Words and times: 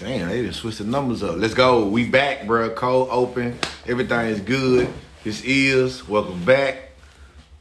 Damn, 0.00 0.28
they 0.28 0.44
just 0.46 0.60
switched 0.60 0.78
the 0.78 0.84
numbers 0.84 1.22
up. 1.22 1.36
Let's 1.36 1.54
go. 1.54 1.86
We 1.86 2.08
back, 2.08 2.46
bro. 2.46 2.70
Cold 2.70 3.08
open. 3.10 3.58
Everything 3.86 4.26
is 4.28 4.40
good. 4.40 4.88
This 5.22 5.42
is 5.44 6.06
welcome 6.08 6.44
back 6.44 6.90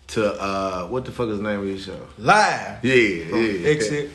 to 0.08 0.34
uh 0.34 0.88
what 0.88 1.06
the 1.06 1.12
fuck 1.12 1.30
is 1.30 1.38
the 1.38 1.44
name 1.44 1.60
of 1.60 1.68
your 1.68 1.78
show? 1.78 2.00
Live. 2.18 2.84
Yeah, 2.84 3.26
From 3.30 3.44
yeah. 3.46 3.70
Exit 3.70 4.12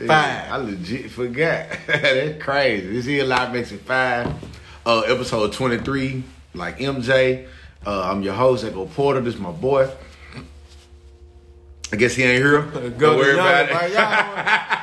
Yeah, 0.00 0.06
Five. 0.06 0.52
I 0.52 0.56
legit 0.58 1.10
forgot. 1.10 1.66
That's 1.86 2.42
crazy. 2.42 2.86
This 2.88 3.04
here 3.06 3.24
live 3.24 3.54
exit 3.54 3.80
five, 3.80 4.32
uh, 4.84 5.00
episode 5.02 5.52
twenty 5.52 5.78
three. 5.78 6.24
Like 6.54 6.78
MJ, 6.78 7.46
uh, 7.86 8.02
I'm 8.10 8.22
your 8.22 8.34
host, 8.34 8.64
Echo 8.64 8.84
Porter. 8.86 9.20
This 9.22 9.34
is 9.34 9.40
my 9.40 9.50
boy. 9.50 9.88
I 11.92 11.96
guess 11.96 12.14
he 12.14 12.22
ain't 12.22 12.42
here. 12.42 12.62
Don't 12.62 12.98
Go 12.98 13.16
worry 13.16 13.34
to 13.34 13.40
about 13.40 14.70
it. 14.70 14.78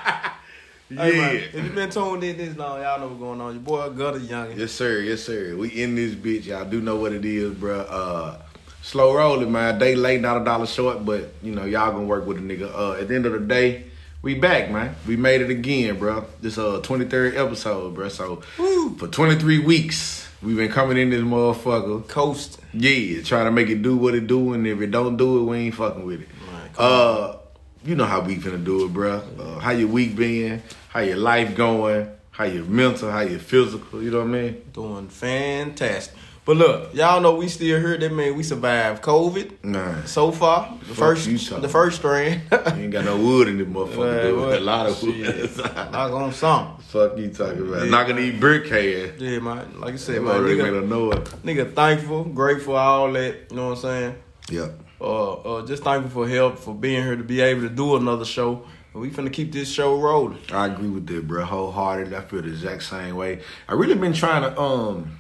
right? 0.92 0.98
yeah. 0.98 1.12
Hey, 1.12 1.18
man, 1.18 1.36
if 1.36 1.56
you've 1.56 1.76
been 1.76 1.90
tuned 1.90 2.24
in 2.24 2.38
this 2.38 2.58
long, 2.58 2.82
y'all 2.82 3.00
know 3.00 3.08
what's 3.08 3.20
going 3.20 3.42
on. 3.42 3.54
Your 3.54 3.62
boy 3.62 3.90
Gutter 3.90 4.20
Young. 4.20 4.58
Yes, 4.58 4.72
sir. 4.72 5.00
Yes, 5.02 5.24
sir. 5.24 5.56
We 5.56 5.70
in 5.70 5.96
this 5.96 6.16
bitch. 6.16 6.46
Y'all 6.46 6.66
do 6.66 6.82
know 6.82 6.96
what 6.96 7.14
it 7.14 7.26
is, 7.26 7.54
bro. 7.54 7.82
Uh, 7.82 8.42
slow 8.82 9.16
rolling, 9.16 9.52
man. 9.52 9.80
Day 9.80 9.96
late, 9.96 10.22
not 10.22 10.42
a 10.42 10.46
dollar 10.46 10.66
short, 10.68 11.06
but 11.06 11.34
you 11.44 11.54
know 11.54 11.66
y'all 11.66 11.92
gonna 11.92 12.06
work 12.06 12.26
with 12.26 12.38
a 12.38 12.42
nigga. 12.42 12.74
Uh, 12.74 12.94
at 12.94 13.08
the 13.08 13.16
end 13.16 13.26
of 13.26 13.34
the 13.34 13.40
day, 13.40 13.86
we 14.22 14.36
back, 14.36 14.72
man. 14.72 14.96
We 15.08 15.16
made 15.16 15.42
it 15.42 15.50
again, 15.50 15.98
bro. 15.98 16.26
This 16.42 16.58
uh 16.58 16.82
23rd 16.82 17.38
episode, 17.38 17.96
bro. 17.96 18.10
So 18.10 18.42
Woo. 18.58 18.96
for 18.98 19.08
23 19.08 19.60
weeks, 19.60 20.28
we've 20.42 20.58
been 20.58 20.72
coming 20.72 20.98
in 20.98 21.10
this 21.10 21.22
motherfucker. 21.22 22.08
Coast. 22.08 22.60
Yeah, 22.74 23.22
trying 23.24 23.46
to 23.46 23.52
make 23.52 23.70
it 23.70 23.82
do 23.82 23.98
what 23.98 24.16
it 24.16 24.28
do, 24.28 24.54
and 24.54 24.68
if 24.68 24.82
it 24.82 24.92
don't 24.92 25.18
do 25.18 25.40
it, 25.40 25.44
we 25.44 25.58
ain't 25.58 25.76
fucking 25.76 26.06
with 26.06 26.22
it. 26.22 26.28
Right, 26.52 26.80
uh, 26.80 27.38
you 27.86 27.96
know 27.96 28.06
how 28.06 28.20
we 28.22 28.36
finna 28.36 28.64
do 28.64 28.86
it, 28.86 28.94
bro. 28.94 29.22
Uh, 29.40 29.60
how 29.60 29.72
your 29.72 29.88
week 29.88 30.16
been? 30.16 30.62
How 30.90 31.02
your 31.02 31.18
life 31.18 31.56
going? 31.56 32.10
How 32.32 32.46
your 32.46 32.66
mental? 32.66 33.12
How 33.12 33.22
your 33.22 33.40
physical? 33.40 34.02
You 34.02 34.12
know 34.12 34.20
what 34.20 34.28
I 34.28 34.42
mean? 34.42 34.62
Doing 34.74 35.08
fantastic. 35.10 36.16
But 36.46 36.58
look, 36.58 36.96
y'all 36.96 37.22
know 37.22 37.36
we 37.36 37.48
still 37.48 37.80
here. 37.80 37.96
That 37.98 38.12
mean 38.12 38.36
we 38.36 38.42
survived 38.42 39.04
COVID 39.04 39.64
Nah. 39.64 40.04
so 40.06 40.32
far. 40.32 40.76
The 40.88 40.96
first 40.96 41.28
you 41.28 41.38
the 41.38 41.70
first 41.70 41.98
strand. 41.98 42.42
You 42.52 42.58
ain't 42.86 42.92
got 42.92 43.06
no 43.06 43.18
wood 43.18 43.50
in 43.50 43.60
this 43.60 43.68
motherfucker. 43.68 43.98
Man, 44.16 44.24
dude. 44.24 44.40
what? 44.40 44.58
A 44.58 44.60
lot 44.62 44.88
of 44.88 45.04
wood. 45.04 45.58
Knock 45.92 46.12
on 46.12 46.34
something. 46.34 46.84
Fuck 46.86 47.18
you 47.20 47.30
talking 47.30 47.68
about? 47.68 47.84
Yeah. 47.84 47.90
Knocking 47.92 48.16
these 48.16 48.40
brick 48.40 48.68
head. 48.68 49.22
Yeah, 49.22 49.40
man. 49.40 49.80
Like 49.80 49.94
I 49.94 49.98
said, 49.98 50.24
man, 50.24 50.38
already 50.38 50.56
made 50.58 50.72
nigga, 50.74 50.84
a 50.84 50.88
noise. 50.88 51.28
nigga 51.44 51.74
thankful, 51.76 52.24
grateful, 52.24 52.76
all 52.76 53.12
that. 53.14 53.36
You 53.52 53.56
know 53.56 53.66
what 53.70 53.76
I'm 53.76 53.82
saying? 53.82 54.16
Yep. 54.50 54.80
uh, 55.02 55.34
uh, 55.34 55.66
just 55.68 55.84
thankful 55.84 56.10
for 56.24 56.28
help, 56.28 56.58
for 56.58 56.74
being 56.74 57.04
here 57.04 57.16
to 57.16 57.24
be 57.24 57.42
able 57.42 57.62
to 57.62 57.70
do 57.70 57.96
another 57.96 58.26
show. 58.26 58.66
We 58.94 59.12
finna 59.12 59.32
keep 59.32 59.52
this 59.52 59.72
show 59.72 60.00
rolling. 60.00 60.40
I 60.52 60.66
agree 60.66 60.90
with 60.90 61.06
that, 61.08 61.28
bro. 61.28 61.46
Wholeheartedly. 61.46 62.16
I 62.16 62.22
feel 62.22 62.42
the 62.42 62.50
exact 62.50 62.84
same 62.84 63.16
way. 63.16 63.42
I 63.68 63.74
really 63.74 63.96
been 63.96 64.14
trying 64.14 64.42
to 64.42 64.60
um 64.60 65.20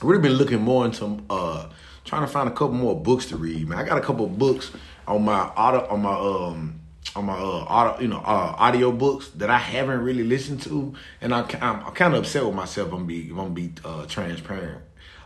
I 0.00 0.06
really 0.06 0.22
been 0.22 0.34
looking 0.34 0.60
more 0.60 0.84
into 0.84 1.20
uh 1.28 1.68
trying 2.04 2.22
to 2.22 2.28
find 2.28 2.48
a 2.48 2.52
couple 2.52 2.74
more 2.74 2.98
books 2.98 3.26
to 3.26 3.36
read, 3.36 3.68
man. 3.68 3.78
I 3.78 3.84
got 3.84 3.98
a 3.98 4.00
couple 4.00 4.26
books 4.28 4.70
on 5.08 5.24
my 5.24 5.40
auto 5.40 5.86
on 5.88 6.02
my 6.02 6.14
um 6.14 6.80
on 7.16 7.24
my 7.26 7.34
uh 7.34 7.64
auto 7.64 8.00
you 8.00 8.08
know 8.08 8.18
uh 8.18 8.54
audio 8.56 8.92
books 8.92 9.28
that 9.30 9.50
I 9.50 9.58
haven't 9.58 10.00
really 10.00 10.24
listened 10.24 10.62
to 10.62 10.94
and 11.20 11.34
I 11.34 11.40
I'm, 11.60 11.84
I'm 11.84 11.92
kind 11.92 12.14
of 12.14 12.20
upset 12.20 12.46
with 12.46 12.54
myself 12.54 12.92
I'm 12.92 13.04
be 13.04 13.30
I'm 13.30 13.36
gonna 13.36 13.50
be 13.50 13.72
uh 13.84 14.06
transparent. 14.06 14.82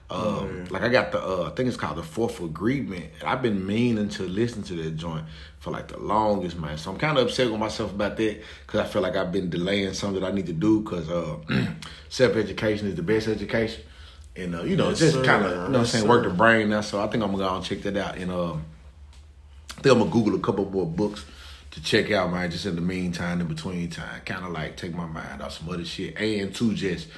Um, 0.09 0.67
like 0.71 0.83
I 0.83 0.89
got 0.89 1.11
the 1.11 1.21
uh, 1.21 1.49
I 1.51 1.55
think 1.57 1.69
it's 1.69 1.77
called 1.77 1.97
the 1.97 2.03
Fourth 2.03 2.41
Agreement. 2.41 3.07
And 3.21 3.29
I've 3.29 3.43
been 3.43 3.67
meaning 3.67 4.09
to 4.11 4.23
listen 4.23 4.62
to 4.65 4.75
that 4.75 4.97
joint 4.97 5.25
for 5.59 5.73
like 5.73 5.89
the 5.89 5.99
longest, 5.99 6.57
man. 6.57 6.79
So 6.79 6.93
I'm 6.93 6.99
kind 6.99 7.19
of 7.19 7.27
upset 7.27 7.51
with 7.51 7.59
myself 7.59 7.91
about 7.93 8.17
that 8.17 8.41
because 8.67 8.81
I 8.81 8.84
feel 8.84 9.03
like 9.03 9.17
I've 9.17 9.33
been 9.33 9.51
delaying 9.51 9.95
something 9.95 10.21
that 10.21 10.29
I 10.29 10.33
need 10.33 10.47
to 10.47 10.53
do 10.53 10.81
because 10.81 11.11
uh, 11.11 11.39
self 12.09 12.37
education 12.37 12.87
is 12.87 12.95
the 12.95 13.03
best 13.03 13.27
education, 13.27 13.83
and 14.37 14.55
uh, 14.55 14.62
you 14.62 14.77
know 14.77 14.91
Yes, 14.91 15.01
just 15.01 15.25
kind 15.25 15.45
of 15.45 15.51
you 15.51 15.57
know 15.57 15.62
what 15.65 15.77
I'm 15.77 15.87
saying 15.87 16.06
work 16.06 16.22
the 16.22 16.31
brain 16.31 16.69
now. 16.69 16.83
So 16.83 17.00
I 17.00 17.09
think 17.09 17.25
I'm 17.25 17.33
gonna 17.33 17.43
go 17.43 17.56
and 17.56 17.65
check 17.65 17.83
that 17.83 17.97
out, 17.97 18.16
and 18.16 18.31
um, 18.31 18.65
I 19.77 19.83
think 19.83 19.93
I'm 19.93 19.99
gonna 19.99 20.11
Google 20.11 20.37
a 20.37 20.41
couple 20.41 20.71
more 20.71 20.87
books 20.87 21.25
to 21.72 21.83
check 21.83 22.12
out, 22.12 22.31
man. 22.31 22.49
Just 22.49 22.66
in 22.66 22.77
the 22.77 22.81
meantime, 22.81 23.41
in 23.41 23.49
between 23.49 23.91
time, 23.91 24.21
kind 24.25 24.45
of 24.45 24.53
like 24.53 24.77
take 24.77 24.95
my 24.95 25.06
mind 25.06 25.43
off 25.43 25.59
some 25.59 25.69
other 25.69 25.84
shit, 25.84 26.16
and 26.16 26.55
to 26.55 26.75
just 26.75 27.09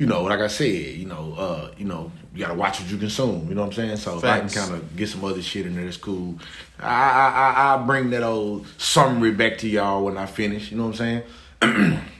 you 0.00 0.06
know, 0.06 0.22
like 0.22 0.40
I 0.40 0.46
said, 0.46 0.66
you 0.66 1.04
know, 1.04 1.34
uh, 1.36 1.70
you 1.76 1.84
know, 1.84 2.10
you 2.34 2.40
gotta 2.40 2.54
watch 2.54 2.80
what 2.80 2.90
you 2.90 2.96
consume. 2.96 3.50
You 3.50 3.54
know 3.54 3.60
what 3.60 3.66
I'm 3.66 3.72
saying? 3.74 3.96
So 3.98 4.16
if 4.16 4.24
I 4.24 4.40
can 4.40 4.48
kind 4.48 4.72
of 4.72 4.96
get 4.96 5.10
some 5.10 5.22
other 5.22 5.42
shit 5.42 5.66
in 5.66 5.76
there, 5.76 5.84
that's 5.84 5.98
cool. 5.98 6.36
I 6.78 6.86
I 6.86 7.28
I 7.28 7.52
I'll 7.56 7.84
bring 7.84 8.08
that 8.10 8.22
old 8.22 8.66
summary 8.78 9.32
back 9.32 9.58
to 9.58 9.68
y'all 9.68 10.02
when 10.02 10.16
I 10.16 10.24
finish. 10.24 10.70
You 10.70 10.78
know 10.78 10.86
what 10.86 11.00
I'm 11.00 11.22
saying? 11.62 12.00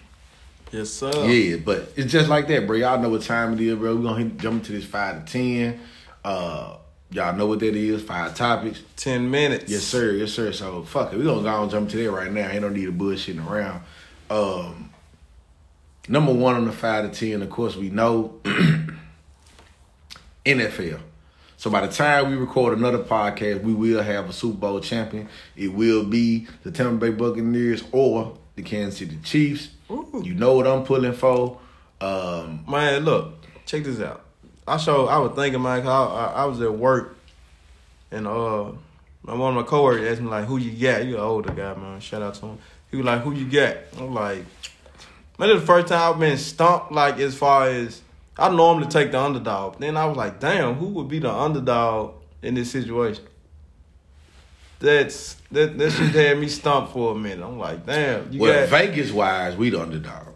Yes, 0.72 0.90
sir. 0.90 1.10
Yeah, 1.26 1.56
but 1.56 1.92
it's 1.96 2.12
just 2.12 2.28
like 2.28 2.46
that, 2.46 2.64
bro. 2.64 2.76
Y'all 2.76 3.00
know 3.00 3.08
what 3.08 3.22
time 3.22 3.54
it 3.54 3.60
is, 3.60 3.76
bro. 3.76 3.96
We 3.96 4.04
gonna 4.04 4.22
hit, 4.22 4.36
jump 4.38 4.60
into 4.60 4.70
this 4.70 4.84
five 4.84 5.24
to 5.24 5.32
ten. 5.32 5.80
Uh, 6.24 6.76
y'all 7.10 7.34
know 7.34 7.46
what 7.46 7.58
that 7.58 7.74
is. 7.74 8.02
Five 8.04 8.36
topics. 8.36 8.80
Ten 8.94 9.28
minutes. 9.28 9.68
Yes, 9.68 9.82
sir. 9.82 10.12
Yes, 10.12 10.30
sir. 10.30 10.52
So 10.52 10.84
fuck 10.84 11.12
it. 11.12 11.18
We 11.18 11.24
gonna 11.24 11.42
go 11.42 11.62
and 11.62 11.70
jump 11.72 11.90
to 11.90 11.96
that 11.96 12.10
right 12.12 12.30
now. 12.30 12.48
Ain't 12.48 12.62
no 12.62 12.68
need 12.68 12.88
of 12.88 12.94
bullshitting 12.94 13.44
around. 13.44 13.82
Um, 14.30 14.89
number 16.08 16.32
one 16.32 16.54
on 16.56 16.64
the 16.66 16.72
five 16.72 17.10
to 17.10 17.18
ten, 17.30 17.42
of 17.42 17.50
course, 17.50 17.76
we 17.76 17.90
know 17.90 18.40
NFL. 20.44 21.00
So 21.56 21.70
by 21.70 21.86
the 21.86 21.92
time 21.92 22.30
we 22.30 22.36
record 22.36 22.76
another 22.78 23.00
podcast, 23.00 23.62
we 23.62 23.74
will 23.74 24.02
have 24.02 24.30
a 24.30 24.32
Super 24.32 24.56
Bowl 24.56 24.80
champion. 24.80 25.28
It 25.56 25.68
will 25.68 26.04
be 26.04 26.46
the 26.62 26.70
Tampa 26.70 26.96
Bay 26.96 27.10
Buccaneers 27.10 27.84
or 27.92 28.38
the 28.56 28.62
Kansas 28.62 28.98
City 28.98 29.18
Chiefs. 29.22 29.68
Ooh. 29.90 30.22
You 30.24 30.32
know 30.34 30.54
what 30.54 30.66
I'm 30.66 30.84
pulling 30.84 31.12
for. 31.12 31.58
Um, 32.00 32.64
Man, 32.66 33.04
look, 33.04 33.34
check 33.66 33.84
this 33.84 34.00
out. 34.00 34.24
I 34.66 34.78
show. 34.78 35.06
I 35.06 35.18
was 35.18 35.32
thinking, 35.32 35.60
man, 35.60 35.82
'cause 35.82 35.90
I, 35.90 36.14
I, 36.14 36.26
I 36.42 36.44
was 36.46 36.60
at 36.62 36.72
work, 36.72 37.16
and 38.10 38.26
uh, 38.26 38.70
my 39.22 39.34
one 39.34 39.56
of 39.56 39.64
my 39.64 39.68
coworkers 39.68 40.10
asked 40.12 40.20
me 40.22 40.28
like, 40.28 40.44
"Who 40.46 40.56
you 40.58 40.70
got?" 40.70 41.04
You 41.04 41.16
an 41.16 41.20
older 41.22 41.52
guy, 41.52 41.74
man. 41.74 42.00
Shout 42.00 42.22
out 42.22 42.34
to 42.36 42.46
him. 42.46 42.58
He 42.90 42.96
was 42.96 43.04
like, 43.04 43.20
"Who 43.22 43.32
you 43.32 43.46
got?" 43.50 43.76
I'm 43.98 44.14
like, 44.14 44.44
is 45.48 45.60
the 45.60 45.66
first 45.66 45.86
time 45.88 46.12
I've 46.14 46.20
been 46.20 46.36
stumped. 46.36 46.92
Like 46.92 47.18
as 47.18 47.34
far 47.34 47.68
as 47.68 48.02
I 48.36 48.48
normally 48.54 48.88
take 48.88 49.12
the 49.12 49.20
underdog. 49.20 49.78
Then 49.78 49.96
I 49.96 50.04
was 50.06 50.16
like, 50.16 50.40
damn, 50.40 50.74
who 50.74 50.88
would 50.88 51.08
be 51.08 51.18
the 51.18 51.32
underdog 51.32 52.14
in 52.42 52.54
this 52.54 52.70
situation? 52.70 53.24
That's 54.78 55.34
that. 55.52 55.76
That 55.78 55.90
shit 55.90 56.10
had 56.14 56.38
me 56.38 56.48
stumped 56.48 56.92
for 56.92 57.12
a 57.12 57.18
minute. 57.18 57.44
I'm 57.44 57.58
like, 57.58 57.84
damn, 57.86 58.32
you 58.32 58.40
well, 58.40 58.60
got 58.60 58.68
Vegas 58.70 59.12
wise, 59.12 59.56
we 59.56 59.70
the 59.70 59.80
underdog. 59.80 60.28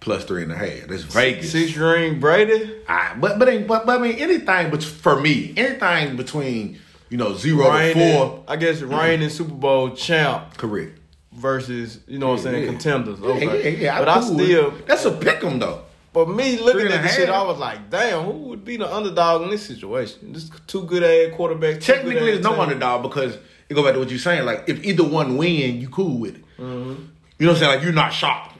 Plus 0.00 0.24
three 0.24 0.42
and 0.42 0.50
a 0.50 0.56
half. 0.56 0.88
That's 0.88 1.02
Vegas. 1.04 1.52
six 1.52 1.76
ring 1.76 2.18
Brady. 2.18 2.74
I, 2.88 3.14
but 3.20 3.38
but 3.38 3.48
ain't- 3.48 3.68
but 3.68 3.86
but 3.86 4.00
I 4.00 4.02
mean 4.02 4.16
anything 4.16 4.70
but 4.70 4.82
for 4.82 5.20
me 5.20 5.52
anything 5.56 6.16
between 6.16 6.80
you 7.08 7.18
know 7.18 7.36
zero 7.36 7.66
to 7.66 7.70
reigning, 7.70 8.16
four 8.16 8.42
I 8.48 8.56
guess 8.56 8.80
reigning 8.80 9.28
Super 9.28 9.52
Bowl 9.54 9.90
champ 9.90 10.56
correct. 10.56 10.98
Versus 11.34 12.00
you 12.06 12.18
know 12.18 12.28
what 12.28 12.38
I'm 12.38 12.42
saying 12.44 12.62
Yeah. 12.64 12.68
contenders. 12.70 13.20
Okay, 13.20 13.72
yeah, 13.72 13.78
yeah. 13.78 13.98
but 13.98 14.08
I 14.08 14.16
with 14.18 14.26
still 14.46 14.70
that's 14.86 15.04
a 15.06 15.12
pick 15.12 15.42
'em 15.42 15.58
though. 15.58 15.80
but 16.12 16.28
me 16.28 16.58
looking 16.58 16.88
at 16.92 17.02
the 17.02 17.08
shit. 17.08 17.30
I 17.30 17.42
was 17.42 17.58
like, 17.58 17.88
damn, 17.90 18.24
who 18.24 18.32
would 18.48 18.64
be 18.64 18.76
the 18.76 18.92
underdog 18.94 19.42
in 19.42 19.50
this 19.50 19.64
situation? 19.66 20.32
This 20.34 20.50
two 20.66 20.82
good 20.84 21.02
ass 21.02 21.36
quarterbacks. 21.38 21.74
two 21.82 21.92
Technically, 21.94 22.32
it's 22.32 22.44
no 22.44 22.60
underdog 22.60 23.02
because 23.02 23.36
it 23.68 23.74
go 23.74 23.82
back 23.82 23.94
to 23.94 23.98
what 23.98 24.10
you're 24.10 24.18
saying. 24.18 24.44
Like 24.44 24.64
if 24.68 24.84
either 24.84 25.04
one 25.04 25.38
win, 25.38 25.80
you 25.80 25.88
cool 25.88 26.18
with 26.18 26.36
it. 26.36 26.44
Mm-hmm. 26.58 26.90
You 27.38 27.46
know 27.46 27.52
what 27.52 27.56
I'm 27.56 27.56
saying? 27.56 27.74
Like 27.76 27.82
you're 27.82 27.92
not 27.94 28.12
shocked. 28.12 28.50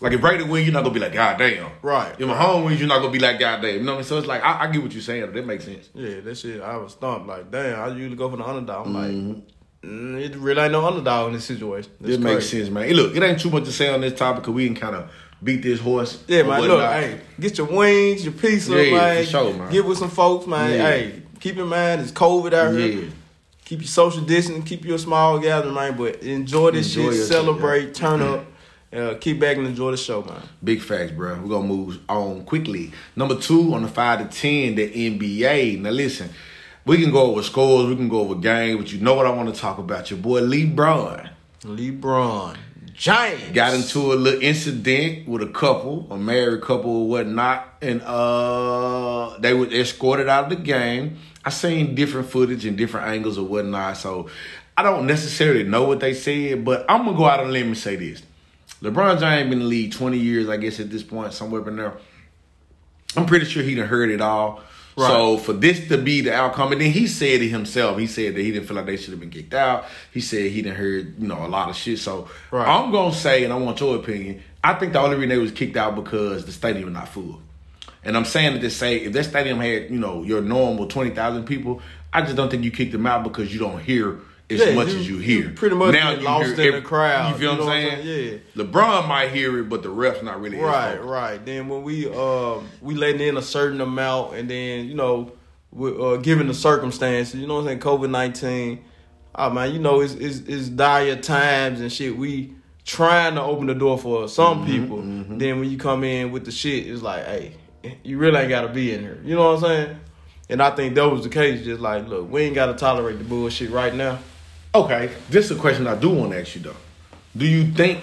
Like 0.00 0.12
if 0.12 0.20
Brady 0.20 0.44
win, 0.44 0.64
you're 0.64 0.72
not 0.72 0.82
gonna 0.82 0.94
be 0.94 1.00
like, 1.00 1.12
God 1.12 1.38
damn. 1.38 1.70
Right, 1.82 2.12
If 2.18 2.26
Mahomes 2.26 2.64
wins, 2.66 2.78
you're 2.80 2.88
not 2.88 3.00
gonna 3.00 3.12
be 3.12 3.18
like, 3.20 3.38
God 3.40 3.62
damn. 3.62 3.74
You 3.74 3.80
know 3.82 3.92
what 3.92 3.94
I 3.94 3.98
mean? 3.98 4.04
So 4.04 4.18
it's 4.18 4.26
like 4.28 4.42
I, 4.44 4.64
I 4.64 4.66
get 4.70 4.80
what 4.82 4.92
you're 4.92 5.02
saying. 5.02 5.32
That 5.32 5.46
makes 5.46 5.64
sense. 5.64 5.90
Yeah, 5.94 6.20
that 6.20 6.36
shit, 6.36 6.60
I 6.62 6.76
was 6.76 6.92
stumped. 6.92 7.26
Like, 7.26 7.50
damn, 7.50 7.80
I 7.80 7.88
usually 7.88 8.14
go 8.16 8.30
for 8.30 8.36
the 8.36 8.44
underdog. 8.46 8.86
I'm 8.86 8.94
Mm-hmm. 8.94 9.28
like, 9.34 9.42
it 9.82 10.36
really 10.36 10.62
ain't 10.62 10.72
no 10.72 10.86
underdog 10.86 11.28
in 11.28 11.32
this 11.34 11.44
situation. 11.44 11.90
This 12.00 12.18
makes 12.18 12.48
sense, 12.48 12.68
man. 12.70 12.84
Hey, 12.84 12.92
look, 12.94 13.16
it 13.16 13.22
ain't 13.22 13.40
too 13.40 13.50
much 13.50 13.64
to 13.64 13.72
say 13.72 13.92
on 13.92 14.00
this 14.00 14.14
topic 14.14 14.42
because 14.42 14.54
we 14.54 14.66
can 14.66 14.76
kind 14.76 14.94
of 14.96 15.10
beat 15.42 15.62
this 15.62 15.80
horse. 15.80 16.22
Yeah, 16.28 16.42
man. 16.42 16.62
Look, 16.62 16.80
hey, 16.80 17.20
get 17.40 17.58
your 17.58 17.66
wings, 17.66 18.24
your 18.24 18.32
pizza, 18.32 18.72
Yeah, 18.72 18.96
man. 18.96 19.24
for 19.24 19.30
sure, 19.30 19.54
man. 19.54 19.72
Get 19.72 19.84
with 19.84 19.98
some 19.98 20.10
folks, 20.10 20.46
man. 20.46 20.70
Yeah. 20.70 20.88
Hey, 20.90 21.22
keep 21.40 21.56
in 21.56 21.66
mind 21.66 22.00
it's 22.00 22.12
COVID 22.12 22.52
out 22.52 22.74
here. 22.74 23.02
Yeah. 23.02 23.10
Keep 23.64 23.80
your 23.80 23.88
social 23.88 24.22
distance, 24.22 24.68
keep 24.68 24.84
your 24.84 24.98
small 24.98 25.38
gathering, 25.38 25.74
man. 25.74 25.96
But 25.96 26.22
enjoy 26.22 26.72
this 26.72 26.94
Enjoy 26.94 27.12
shit, 27.12 27.24
celebrate, 27.26 27.94
turn 27.94 28.20
up, 28.20 28.44
uh, 28.92 29.14
keep 29.20 29.40
back 29.40 29.56
and 29.56 29.66
enjoy 29.66 29.92
the 29.92 29.96
show, 29.96 30.22
man. 30.22 30.42
Big 30.62 30.82
facts, 30.82 31.12
bro. 31.12 31.40
We're 31.40 31.48
gonna 31.48 31.66
move 31.66 31.98
on 32.08 32.44
quickly. 32.44 32.92
Number 33.16 33.36
two 33.36 33.72
on 33.74 33.82
the 33.82 33.88
five 33.88 34.18
to 34.30 34.40
ten, 34.40 34.74
the 34.74 34.88
NBA. 34.88 35.80
Now 35.80 35.90
listen, 35.90 36.28
we 36.84 37.00
can 37.00 37.10
go 37.10 37.30
over 37.30 37.42
scores, 37.42 37.88
we 37.88 37.96
can 37.96 38.08
go 38.08 38.20
over 38.20 38.34
games, 38.34 38.80
but 38.80 38.92
you 38.92 39.00
know 39.00 39.14
what 39.14 39.26
I 39.26 39.30
want 39.30 39.54
to 39.54 39.60
talk 39.60 39.78
about. 39.78 40.10
Your 40.10 40.18
boy 40.18 40.40
LeBron 40.40 41.30
LeBron 41.62 42.56
James 42.94 43.52
got 43.52 43.74
into 43.74 44.12
a 44.12 44.14
little 44.14 44.42
incident 44.42 45.28
with 45.28 45.42
a 45.42 45.48
couple, 45.48 46.06
a 46.10 46.16
married 46.16 46.62
couple 46.62 46.90
or 46.90 47.08
whatnot, 47.08 47.66
and 47.80 48.02
uh 48.02 49.38
they 49.38 49.54
were 49.54 49.66
escorted 49.66 50.28
out 50.28 50.44
of 50.44 50.50
the 50.50 50.56
game. 50.56 51.18
I 51.44 51.50
seen 51.50 51.94
different 51.94 52.30
footage 52.30 52.64
and 52.66 52.76
different 52.76 53.06
angles 53.08 53.38
or 53.38 53.46
whatnot, 53.46 53.96
so 53.96 54.28
I 54.76 54.82
don't 54.82 55.06
necessarily 55.06 55.64
know 55.64 55.84
what 55.84 56.00
they 56.00 56.14
said, 56.14 56.64
but 56.64 56.84
I'm 56.88 57.04
gonna 57.04 57.16
go 57.16 57.26
out 57.26 57.40
on 57.40 57.48
a 57.48 57.50
limb 57.50 57.68
and 57.68 57.78
say 57.78 57.96
this. 57.96 58.22
LeBron 58.82 59.20
James 59.20 59.48
been 59.48 59.52
in 59.52 59.58
the 59.60 59.64
league 59.64 59.92
20 59.92 60.18
years, 60.18 60.48
I 60.48 60.56
guess, 60.56 60.80
at 60.80 60.90
this 60.90 61.04
point, 61.04 61.32
somewhere 61.32 61.66
in 61.68 61.76
there. 61.76 61.94
I'm 63.16 63.26
pretty 63.26 63.44
sure 63.44 63.62
he 63.62 63.74
done 63.74 63.86
heard 63.86 64.10
it 64.10 64.20
all. 64.20 64.60
Right. 64.96 65.08
So 65.08 65.38
for 65.38 65.52
this 65.54 65.88
to 65.88 65.98
be 65.98 66.20
the 66.20 66.34
outcome, 66.34 66.72
and 66.72 66.80
then 66.80 66.92
he 66.92 67.06
said 67.06 67.40
it 67.40 67.48
himself. 67.48 67.98
He 67.98 68.06
said 68.06 68.34
that 68.34 68.42
he 68.42 68.52
didn't 68.52 68.66
feel 68.66 68.76
like 68.76 68.86
they 68.86 68.96
should 68.96 69.10
have 69.10 69.20
been 69.20 69.30
kicked 69.30 69.54
out. 69.54 69.86
He 70.12 70.20
said 70.20 70.50
he 70.50 70.60
didn't 70.62 70.76
heard, 70.76 71.18
you 71.18 71.26
know, 71.28 71.44
a 71.44 71.48
lot 71.48 71.70
of 71.70 71.76
shit. 71.76 71.98
So 71.98 72.28
Right. 72.50 72.68
I'm 72.68 72.92
gonna 72.92 73.14
say, 73.14 73.44
and 73.44 73.52
I 73.52 73.56
want 73.56 73.80
your 73.80 73.96
opinion. 73.96 74.42
I 74.62 74.74
think 74.74 74.92
the 74.92 75.00
only 75.00 75.16
reason 75.16 75.30
they 75.30 75.38
was 75.38 75.52
kicked 75.52 75.76
out 75.76 75.94
because 75.94 76.44
the 76.44 76.52
stadium 76.52 76.84
was 76.84 76.94
not 76.94 77.08
full. 77.08 77.40
And 78.04 78.16
I'm 78.16 78.24
saying 78.24 78.56
it 78.56 78.60
to 78.60 78.70
say 78.70 78.96
if 78.98 79.12
that 79.12 79.24
stadium 79.24 79.60
had, 79.60 79.90
you 79.90 79.98
know, 79.98 80.22
your 80.22 80.42
normal 80.42 80.86
twenty 80.86 81.10
thousand 81.10 81.44
people, 81.44 81.80
I 82.12 82.22
just 82.22 82.36
don't 82.36 82.50
think 82.50 82.64
you 82.64 82.70
kicked 82.70 82.92
them 82.92 83.06
out 83.06 83.24
because 83.24 83.52
you 83.52 83.58
don't 83.60 83.80
hear 83.80 84.18
as 84.50 84.58
Yeah, 84.60 84.74
much 84.74 84.88
you- 84.88 84.98
as 84.98 85.08
you 85.08 85.16
you 85.16 85.20
hear. 85.22 85.50
pretty 85.50 85.76
much 85.76 85.92
now 85.92 86.10
you 86.10 86.20
lost 86.20 86.58
in 86.58 86.72
the 86.74 86.80
crowd, 86.82 87.32
You 87.32 87.38
feel 87.38 87.52
you 87.54 87.58
what 87.60 87.66
know 87.66 87.72
I'm 87.72 87.84
what 87.84 87.92
I'm 87.94 88.02
saying? 88.02 88.40
saying? 88.56 88.68
LeBron 88.68 89.08
might 89.08 89.30
hear 89.30 89.58
it, 89.58 89.68
but 89.68 89.82
the 89.82 89.88
refs 89.88 90.22
not 90.22 90.40
really. 90.40 90.58
Right, 90.58 91.02
right. 91.02 91.44
Then 91.44 91.68
when 91.68 91.82
we 91.82 92.06
um 92.08 92.66
we 92.80 92.94
letting 92.94 93.20
in 93.26 93.36
a 93.36 93.42
certain 93.42 93.80
amount, 93.80 94.34
and 94.34 94.50
then 94.50 94.86
you 94.86 94.94
know, 94.94 95.32
we 95.70 95.90
uh, 95.90 96.16
given 96.16 96.48
the 96.48 96.54
circumstances, 96.54 97.34
you 97.40 97.46
know 97.46 97.54
what 97.54 97.60
I'm 97.60 97.66
saying, 97.68 97.80
COVID 97.80 98.10
nineteen. 98.10 98.84
Oh 99.34 99.48
man, 99.48 99.72
you 99.72 99.78
know 99.78 100.00
it's, 100.00 100.12
it's 100.14 100.40
it's 100.46 100.68
dire 100.68 101.16
times 101.16 101.80
and 101.80 101.90
shit. 101.90 102.16
We 102.18 102.52
trying 102.84 103.36
to 103.36 103.42
open 103.42 103.66
the 103.68 103.74
door 103.74 103.96
for 103.96 104.28
some 104.28 104.66
people. 104.66 104.98
Then 105.00 105.60
when 105.60 105.70
you 105.70 105.78
come 105.78 106.04
in 106.04 106.32
with 106.32 106.44
the 106.44 106.50
shit, 106.50 106.86
it's 106.88 107.00
like, 107.00 107.24
hey, 107.24 107.52
you 108.04 108.18
really 108.18 108.38
ain't 108.40 108.48
gotta 108.50 108.68
be 108.68 108.92
in 108.92 109.00
here. 109.00 109.18
You 109.24 109.36
know 109.36 109.52
what 109.54 109.64
I'm 109.64 109.70
saying? 109.70 109.96
And 110.50 110.60
I 110.62 110.70
think 110.72 110.94
that 110.96 111.08
was 111.10 111.22
the 111.22 111.30
case. 111.30 111.64
Just 111.64 111.80
like, 111.80 112.06
look, 112.08 112.30
we 112.30 112.42
ain't 112.42 112.54
gotta 112.54 112.74
tolerate 112.74 113.16
the 113.18 113.24
bullshit 113.24 113.70
right 113.70 113.94
now. 113.94 114.18
Okay, 114.74 115.10
this 115.28 115.46
is 115.50 115.56
a 115.56 115.60
question 115.60 115.86
I 115.86 115.96
do 115.96 116.08
want 116.10 116.32
to 116.32 116.40
ask 116.40 116.54
you 116.54 116.62
though. 116.62 116.76
Do 117.36 117.46
you 117.46 117.70
think 117.72 118.00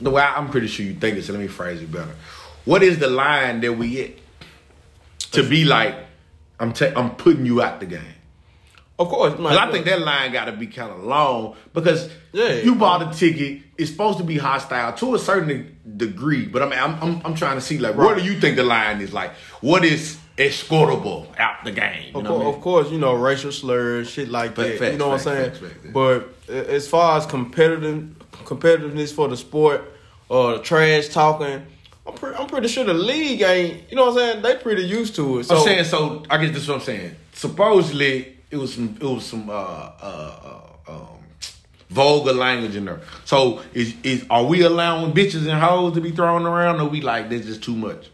the 0.00 0.10
way 0.10 0.22
I'm 0.22 0.50
pretty 0.50 0.66
sure 0.66 0.84
you 0.84 0.94
think 0.94 1.16
it? 1.16 1.22
So 1.24 1.32
let 1.32 1.40
me 1.40 1.46
phrase 1.48 1.80
it 1.80 1.92
better. 1.92 2.14
What 2.64 2.82
is 2.82 2.98
the 2.98 3.08
line 3.08 3.60
that 3.60 3.72
we 3.72 3.90
get 3.90 4.18
to 5.32 5.48
be 5.48 5.64
like? 5.64 5.94
I'm 6.58 6.72
ta- 6.72 6.92
I'm 6.96 7.10
putting 7.14 7.46
you 7.46 7.62
out 7.62 7.78
the 7.78 7.86
game. 7.86 8.00
Of 8.98 9.08
course, 9.10 9.38
man. 9.38 9.48
'Cause 9.52 9.56
I 9.58 9.70
think 9.70 9.84
that 9.86 10.00
line 10.00 10.32
got 10.32 10.46
to 10.46 10.52
be 10.52 10.66
kind 10.66 10.90
of 10.90 11.04
long 11.04 11.54
because 11.72 12.10
Yeah. 12.32 12.54
you 12.54 12.74
bought 12.74 13.00
a 13.14 13.16
ticket. 13.16 13.62
It's 13.78 13.92
supposed 13.92 14.18
to 14.18 14.24
be 14.24 14.38
hostile 14.38 14.92
to 14.94 15.14
a 15.14 15.18
certain 15.20 15.76
degree, 15.96 16.46
but 16.46 16.62
I'm 16.62 16.72
I'm 16.72 17.00
I'm, 17.02 17.22
I'm 17.26 17.34
trying 17.36 17.54
to 17.56 17.60
see 17.60 17.78
like 17.78 17.94
Right. 17.96 18.18
do 18.18 18.24
you 18.24 18.40
think 18.40 18.56
the 18.56 18.64
line 18.64 19.00
is? 19.00 19.12
Like 19.12 19.30
what 19.60 19.84
is 19.84 20.18
escortable 20.38 21.26
out 21.38 21.64
the 21.64 21.72
game? 21.72 22.14
Of, 22.14 22.24
course, 22.24 22.28
I 22.28 22.38
mean? 22.38 22.54
of 22.54 22.60
course, 22.60 22.90
you 22.90 22.98
know 22.98 23.14
racial 23.14 23.52
slurs, 23.52 24.10
shit 24.10 24.28
like 24.28 24.54
that. 24.54 24.92
You 24.92 24.98
know 24.98 25.08
what 25.08 25.14
I'm 25.14 25.20
saying? 25.20 25.50
facts, 25.50 25.58
facts, 25.58 25.74
yeah. 25.84 25.90
But 25.92 26.34
as 26.48 26.88
far 26.88 27.18
as 27.18 27.26
competitive 27.26 28.14
competitiveness 28.44 29.12
for 29.12 29.28
the 29.28 29.36
sport 29.36 29.84
or 30.28 30.54
the 30.54 30.62
trash 30.62 31.08
talking, 31.08 31.66
I'm, 32.06 32.14
pre- 32.14 32.34
I'm 32.34 32.46
pretty 32.46 32.68
sure 32.68 32.84
the 32.84 32.94
league 32.94 33.42
ain't. 33.42 33.90
You 33.90 33.96
know 33.96 34.06
what 34.06 34.12
I'm 34.12 34.32
saying? 34.32 34.42
They 34.42 34.56
pretty 34.56 34.82
used 34.82 35.14
to 35.16 35.40
it. 35.40 35.44
So 35.44 35.56
I'm 35.56 35.64
saying 35.64 35.84
so. 35.84 36.24
I 36.30 36.38
guess 36.38 36.52
this 36.52 36.62
is 36.62 36.68
what 36.68 36.76
I'm 36.76 36.80
saying. 36.80 37.16
Supposedly, 37.32 38.38
it 38.50 38.56
was 38.56 38.74
some. 38.74 38.96
It 39.00 39.04
was 39.04 39.26
some. 39.26 39.50
Uh, 39.50 39.52
uh, 39.52 40.60
uh, 40.86 40.92
um, 40.92 41.18
vulgar 41.90 42.32
language 42.32 42.76
in 42.76 42.86
there. 42.86 43.00
So 43.24 43.62
is 43.74 43.94
is 44.02 44.24
are 44.30 44.44
we 44.44 44.62
allowing 44.62 45.12
bitches 45.12 45.48
and 45.48 45.60
hoes 45.60 45.94
to 45.94 46.00
be 46.00 46.10
thrown 46.10 46.46
around? 46.46 46.80
Or 46.80 46.88
we 46.88 47.00
like 47.02 47.28
this 47.28 47.46
is 47.46 47.58
too 47.58 47.76
much? 47.76 48.08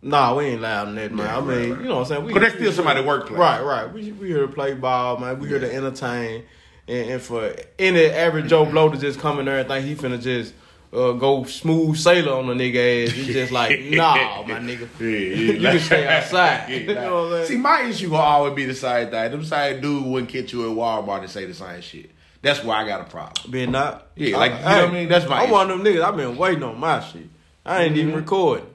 Nah, 0.00 0.34
we 0.36 0.44
ain't 0.46 0.60
loud 0.60 0.88
in 0.88 0.94
that, 0.94 1.12
man. 1.12 1.26
Yeah, 1.26 1.38
I 1.38 1.40
mean, 1.40 1.48
right. 1.72 1.82
you 1.82 1.88
know 1.88 1.96
what 1.96 2.00
I'm 2.02 2.06
saying? 2.06 2.24
We, 2.24 2.32
But 2.32 2.42
that's 2.42 2.54
still 2.54 2.72
somebody 2.72 3.02
workplace. 3.02 3.38
Right, 3.38 3.60
right. 3.62 3.92
We 3.92 4.12
we 4.12 4.28
here 4.28 4.42
to 4.42 4.48
play 4.48 4.74
ball, 4.74 5.16
man. 5.18 5.38
We 5.40 5.48
here 5.48 5.58
to 5.58 5.74
entertain. 5.74 6.44
And, 6.86 7.10
and 7.10 7.22
for 7.22 7.54
any 7.78 8.06
average 8.06 8.48
Joe 8.48 8.64
Blow 8.64 8.88
to 8.88 8.96
just 8.96 9.18
come 9.18 9.38
in 9.40 9.46
there 9.46 9.58
and 9.58 9.68
think 9.68 9.84
he 9.84 9.94
finna 9.96 10.20
just 10.22 10.54
uh, 10.92 11.12
go 11.12 11.42
smooth 11.44 11.96
sailor 11.98 12.32
on 12.32 12.46
the 12.46 12.54
nigga 12.54 13.08
ass, 13.08 13.12
it's 13.16 13.26
just 13.26 13.52
like, 13.52 13.78
nah, 13.90 14.42
my 14.44 14.54
nigga. 14.60 14.88
Yeah, 15.00 15.08
yeah. 15.08 15.52
You 15.52 15.60
can 15.60 15.80
stay 15.80 16.06
outside. 16.06 16.68
Yeah, 16.70 16.76
You 16.76 16.94
know 16.94 17.28
what 17.28 17.40
I'm 17.40 17.46
See, 17.46 17.56
my 17.56 17.82
issue 17.82 18.10
will 18.10 18.16
always 18.18 18.54
be 18.54 18.64
the 18.66 18.74
side 18.74 19.10
thing. 19.10 19.30
Them 19.32 19.44
side 19.44 19.82
dude 19.82 20.04
wouldn't 20.06 20.30
catch 20.30 20.52
you 20.52 20.70
at 20.70 20.76
Walmart 20.76 21.20
and 21.22 21.30
say 21.30 21.44
the 21.44 21.54
same 21.54 21.80
shit. 21.80 22.10
That's 22.40 22.62
why 22.62 22.82
I 22.82 22.86
got 22.86 23.00
a 23.00 23.04
problem. 23.04 23.50
Being 23.50 23.72
not. 23.72 24.06
Yeah, 24.14 24.36
like, 24.38 24.52
you 24.52 24.58
know 24.58 24.64
what 24.64 24.84
I 24.84 24.92
mean? 24.92 25.08
That's 25.08 25.28
my 25.28 25.42
I'm 25.42 25.50
one 25.50 25.68
of 25.70 25.76
them 25.76 25.84
niggas. 25.86 26.04
I've 26.04 26.16
been 26.16 26.36
waiting 26.36 26.62
on 26.62 26.78
my 26.78 27.00
shit. 27.00 27.28
I 27.66 27.82
ain't 27.82 27.90
Mm-hmm. 27.96 28.00
even 28.00 28.14
recording. 28.14 28.66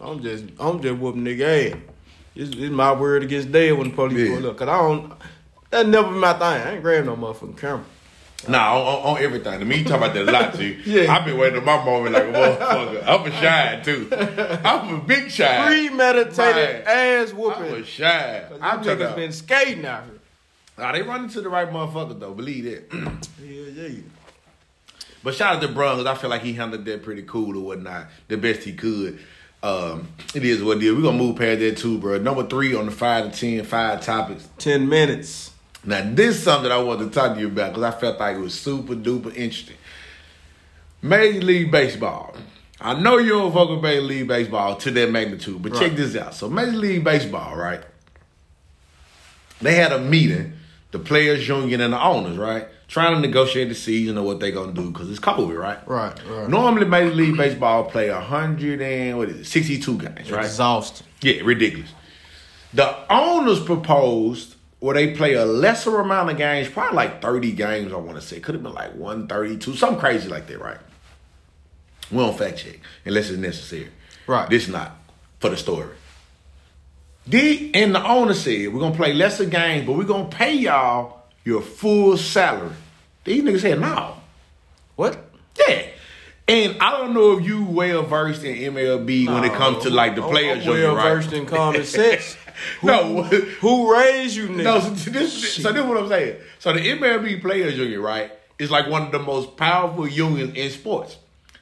I'm 0.00 0.22
just, 0.22 0.44
I'm 0.58 0.80
just 0.82 0.98
whooping 0.98 1.24
nigga 1.24 1.72
ass. 1.72 1.78
It's, 2.34 2.50
it's 2.56 2.72
my 2.72 2.92
word 2.92 3.22
against 3.22 3.52
dead 3.52 3.72
when 3.78 3.90
the 3.90 3.94
police 3.94 4.28
Yeah. 4.28 4.36
pull 4.36 4.50
up. 4.50 4.56
Cause 4.56 4.68
I 4.68 4.76
don't. 4.78 5.12
That 5.70 5.88
never 5.88 6.08
been 6.08 6.18
my 6.18 6.32
thing. 6.32 6.42
I 6.42 6.72
ain't 6.74 6.82
grabbing 6.82 7.06
no 7.06 7.16
motherfucking 7.16 7.56
camera. 7.58 7.84
Nah, 8.46 8.76
on, 8.78 8.86
on, 8.86 9.16
on 9.16 9.22
everything. 9.22 9.58
To 9.60 9.64
me, 9.64 9.78
you 9.78 9.84
talk 9.84 9.96
about 9.98 10.12
that 10.14 10.28
a 10.28 10.30
lot, 10.30 10.54
too. 10.54 10.78
Yeah. 10.84 11.12
I've 11.14 11.24
been 11.24 11.38
waiting 11.38 11.58
on 11.58 11.64
my 11.64 11.82
moment 11.84 12.12
like 12.14 12.24
a 12.24 12.26
motherfucker. 12.26 13.02
I'm 13.06 13.24
a 13.26 13.30
shy, 13.40 13.80
too. 13.82 14.08
I'm 14.64 14.94
a 14.96 15.00
big 15.02 15.30
shy. 15.30 15.66
Premeditated 15.66 16.84
Man, 16.84 16.86
ass 16.86 17.30
I'm 17.30 17.36
a 17.36 17.40
whooping. 17.40 17.84
shy. 17.84 18.44
I'm 18.60 18.84
niggas 18.84 19.16
been 19.16 19.32
skating 19.32 19.86
out 19.86 20.04
here. 20.04 20.18
Nah, 20.76 20.92
they 20.92 21.02
run 21.02 21.24
into 21.24 21.40
the 21.40 21.48
right 21.48 21.68
motherfucker, 21.70 22.18
though. 22.20 22.34
Believe 22.34 22.64
that. 22.64 22.92
Yeah, 23.42 23.88
yeah. 23.88 24.00
But 25.22 25.34
shout 25.34 25.56
out 25.56 25.62
to 25.62 25.68
because 25.68 26.04
I 26.04 26.14
feel 26.14 26.28
like 26.28 26.42
he 26.42 26.52
handled 26.52 26.84
that 26.84 27.02
pretty 27.02 27.22
cool 27.22 27.56
or 27.56 27.60
whatnot, 27.62 28.08
the 28.28 28.36
best 28.36 28.62
he 28.64 28.74
could. 28.74 29.18
Um, 29.64 30.08
it 30.34 30.44
is 30.44 30.62
what 30.62 30.76
it 30.76 30.82
is. 30.82 30.94
We're 30.94 31.00
gonna 31.00 31.16
move 31.16 31.36
past 31.36 31.60
that 31.60 31.78
too, 31.78 31.96
bro. 31.96 32.18
Number 32.18 32.46
three 32.46 32.74
on 32.74 32.84
the 32.84 32.92
five 32.92 33.32
to 33.32 33.38
ten, 33.38 33.64
five 33.64 34.02
topics. 34.02 34.46
Ten 34.58 34.90
minutes. 34.90 35.52
Now 35.82 36.02
this 36.04 36.36
is 36.36 36.42
something 36.42 36.70
I 36.70 36.76
wanted 36.76 37.06
to 37.06 37.10
talk 37.18 37.34
to 37.34 37.40
you 37.40 37.46
about 37.46 37.72
because 37.72 37.94
I 37.94 37.98
felt 37.98 38.20
like 38.20 38.36
it 38.36 38.40
was 38.40 38.52
super 38.52 38.94
duper 38.94 39.34
interesting. 39.34 39.76
Major 41.00 41.40
League 41.40 41.70
Baseball. 41.70 42.36
I 42.78 43.00
know 43.00 43.16
you 43.16 43.30
don't 43.30 43.54
fuck 43.54 43.70
with 43.70 43.82
Major 43.82 44.02
League 44.02 44.28
Baseball 44.28 44.76
to 44.76 44.90
that 44.90 45.10
magnitude, 45.10 45.62
but 45.62 45.72
check 45.72 45.92
this 45.92 46.14
out. 46.14 46.34
So 46.34 46.50
Major 46.50 46.72
League 46.72 47.02
Baseball, 47.02 47.56
right? 47.56 47.82
They 49.62 49.76
had 49.76 49.92
a 49.92 49.98
meeting, 49.98 50.52
the 50.90 50.98
players 50.98 51.48
union 51.48 51.80
and 51.80 51.94
the 51.94 52.02
owners, 52.02 52.36
right? 52.36 52.68
Trying 52.86 53.14
to 53.14 53.20
negotiate 53.20 53.68
the 53.70 53.74
season 53.74 54.18
or 54.18 54.24
what 54.24 54.40
they 54.40 54.52
gonna 54.52 54.72
do 54.72 54.90
because 54.90 55.10
it's 55.10 55.18
COVID, 55.18 55.58
right? 55.58 55.88
Right, 55.88 56.14
right. 56.28 56.48
Normally, 56.48 56.86
Major 56.86 57.14
League 57.14 57.36
Baseball 57.36 57.84
play 57.84 58.08
hundred 58.08 58.80
and 58.80 59.18
what 59.18 59.30
is 59.30 59.40
it, 59.40 59.44
sixty-two 59.46 59.98
games, 59.98 60.30
right? 60.30 60.44
Exhausting. 60.44 61.06
Yeah, 61.22 61.40
ridiculous. 61.42 61.90
The 62.74 63.12
owners 63.12 63.60
proposed 63.60 64.54
where 64.84 64.94
they 64.94 65.14
play 65.14 65.32
a 65.32 65.46
lesser 65.46 65.98
amount 65.98 66.28
of 66.28 66.36
games, 66.36 66.68
probably 66.68 66.94
like 66.96 67.22
30 67.22 67.52
games, 67.52 67.90
I 67.90 67.96
want 67.96 68.16
to 68.16 68.20
say. 68.20 68.38
Could 68.38 68.54
have 68.54 68.62
been 68.62 68.74
like 68.74 68.94
132, 68.96 69.76
something 69.76 69.98
crazy 69.98 70.28
like 70.28 70.46
that, 70.48 70.60
right? 70.60 70.76
We 72.10 72.18
don't 72.18 72.36
fact 72.36 72.58
check 72.58 72.80
unless 73.06 73.30
it's 73.30 73.38
necessary. 73.38 73.88
Right. 74.26 74.50
This 74.50 74.68
not 74.68 74.98
for 75.40 75.48
the 75.48 75.56
story. 75.56 75.88
D 77.26 77.70
and 77.72 77.94
the 77.94 78.06
owner 78.06 78.34
said, 78.34 78.74
we're 78.74 78.80
gonna 78.80 78.94
play 78.94 79.14
lesser 79.14 79.46
games, 79.46 79.86
but 79.86 79.96
we're 79.96 80.04
gonna 80.04 80.28
pay 80.28 80.52
y'all 80.54 81.23
your 81.44 81.62
full 81.62 82.16
salary. 82.16 82.70
These 83.24 83.42
niggas 83.42 83.60
said 83.60 83.80
no. 83.80 84.16
What? 84.96 85.18
Yeah. 85.58 85.86
And 86.46 86.76
I 86.80 86.90
don't 86.98 87.14
know 87.14 87.38
if 87.38 87.44
you 87.44 87.64
well 87.64 88.02
versed 88.02 88.44
in 88.44 88.74
MLB 88.74 89.26
when 89.28 89.44
it 89.44 89.52
comes 89.54 89.82
to 89.84 89.90
like 89.90 90.14
the 90.14 90.22
I'm- 90.22 90.30
players 90.30 90.66
I'm 90.66 90.72
well 90.72 90.94
right? 90.96 91.14
versed 91.14 91.32
in 91.32 91.46
common 91.46 91.84
sense. 91.84 92.36
Who, 92.80 92.86
No. 92.86 93.22
who 93.24 93.92
raised 93.92 94.36
you, 94.36 94.46
niggas? 94.48 94.62
No, 94.62 94.78
so 94.80 94.88
this, 95.10 95.54
so 95.56 95.72
this 95.72 95.82
is 95.82 95.88
what 95.88 95.96
I'm 95.98 96.08
saying. 96.08 96.36
So 96.60 96.72
the 96.72 96.78
MLB 96.80 97.40
Players 97.40 97.76
Union, 97.76 98.00
right, 98.00 98.30
is 98.60 98.70
like 98.70 98.88
one 98.88 99.02
of 99.02 99.10
the 99.12 99.18
most 99.18 99.56
powerful 99.56 100.06
unions 100.06 100.54
in 100.56 100.70
sports. 100.70 101.16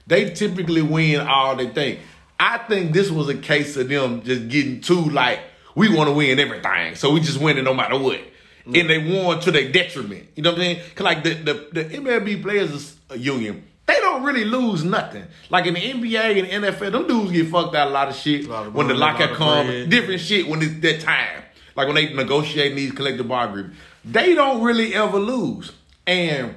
They 0.07 0.31
typically 0.31 0.83
win 0.83 1.21
all 1.21 1.57
they 1.57 1.69
think. 1.69 2.01
I 2.39 2.59
think 2.59 2.93
this 2.93 3.11
was 3.11 3.29
a 3.31 3.37
case 3.37 3.75
of 3.79 3.89
them 3.89 4.23
just 4.23 4.49
getting 4.49 4.83
too 4.83 5.01
like 5.11 5.41
we 5.75 5.89
want 5.95 6.09
to 6.09 6.13
win 6.13 6.39
everything, 6.39 6.95
so 6.97 7.11
we 7.13 7.21
just 7.21 7.41
win 7.41 7.57
it 7.57 7.63
no 7.63 7.73
matter 7.73 7.97
what. 7.99 8.21
And 8.65 8.89
they 8.89 8.99
won 8.99 9.41
to 9.41 9.51
their 9.51 9.71
detriment. 9.71 10.29
You 10.37 10.43
know 10.43 10.51
what 10.51 10.61
I'm 10.61 10.65
saying? 10.65 10.81
Cause 10.95 11.05
like 11.05 11.25
the 11.25 11.35
the, 11.35 11.55
the 11.73 11.85
MLB 11.85 12.43
Players 12.43 12.97
Union, 13.17 13.65
they 13.87 13.95
don't 13.95 14.23
really 14.23 14.45
lose 14.45 14.85
nothing. 14.85 15.25
Like 15.51 15.67
in 15.67 15.75
the 15.75 15.81
NBA 15.81 16.53
and 16.53 16.65
NFL, 16.65 16.93
them 16.93 17.07
dudes 17.07 17.33
get 17.33 17.49
fucked 17.49 17.75
out 17.75 17.89
a 17.89 17.91
lot 17.91 18.09
of 18.09 18.15
shit 18.15 18.49
Lot 18.49 18.69
of 18.69 18.75
when 18.75 18.89
the 18.89 18.95
lockout 18.95 19.35
comes. 19.35 19.89
Different 19.89 20.21
shit 20.21 20.47
when 20.47 20.63
it's 20.63 20.81
that 20.81 21.01
time. 21.01 21.43
Like 21.75 21.87
when 21.87 21.97
they 21.97 22.13
negotiating 22.13 22.77
these 22.77 22.93
collective 22.93 23.27
bargaining 23.27 23.67
agreements, 23.67 23.87
they 24.05 24.35
don't 24.35 24.63
really 24.63 24.95
ever 24.95 25.19
lose. 25.19 25.73
And 26.07 26.55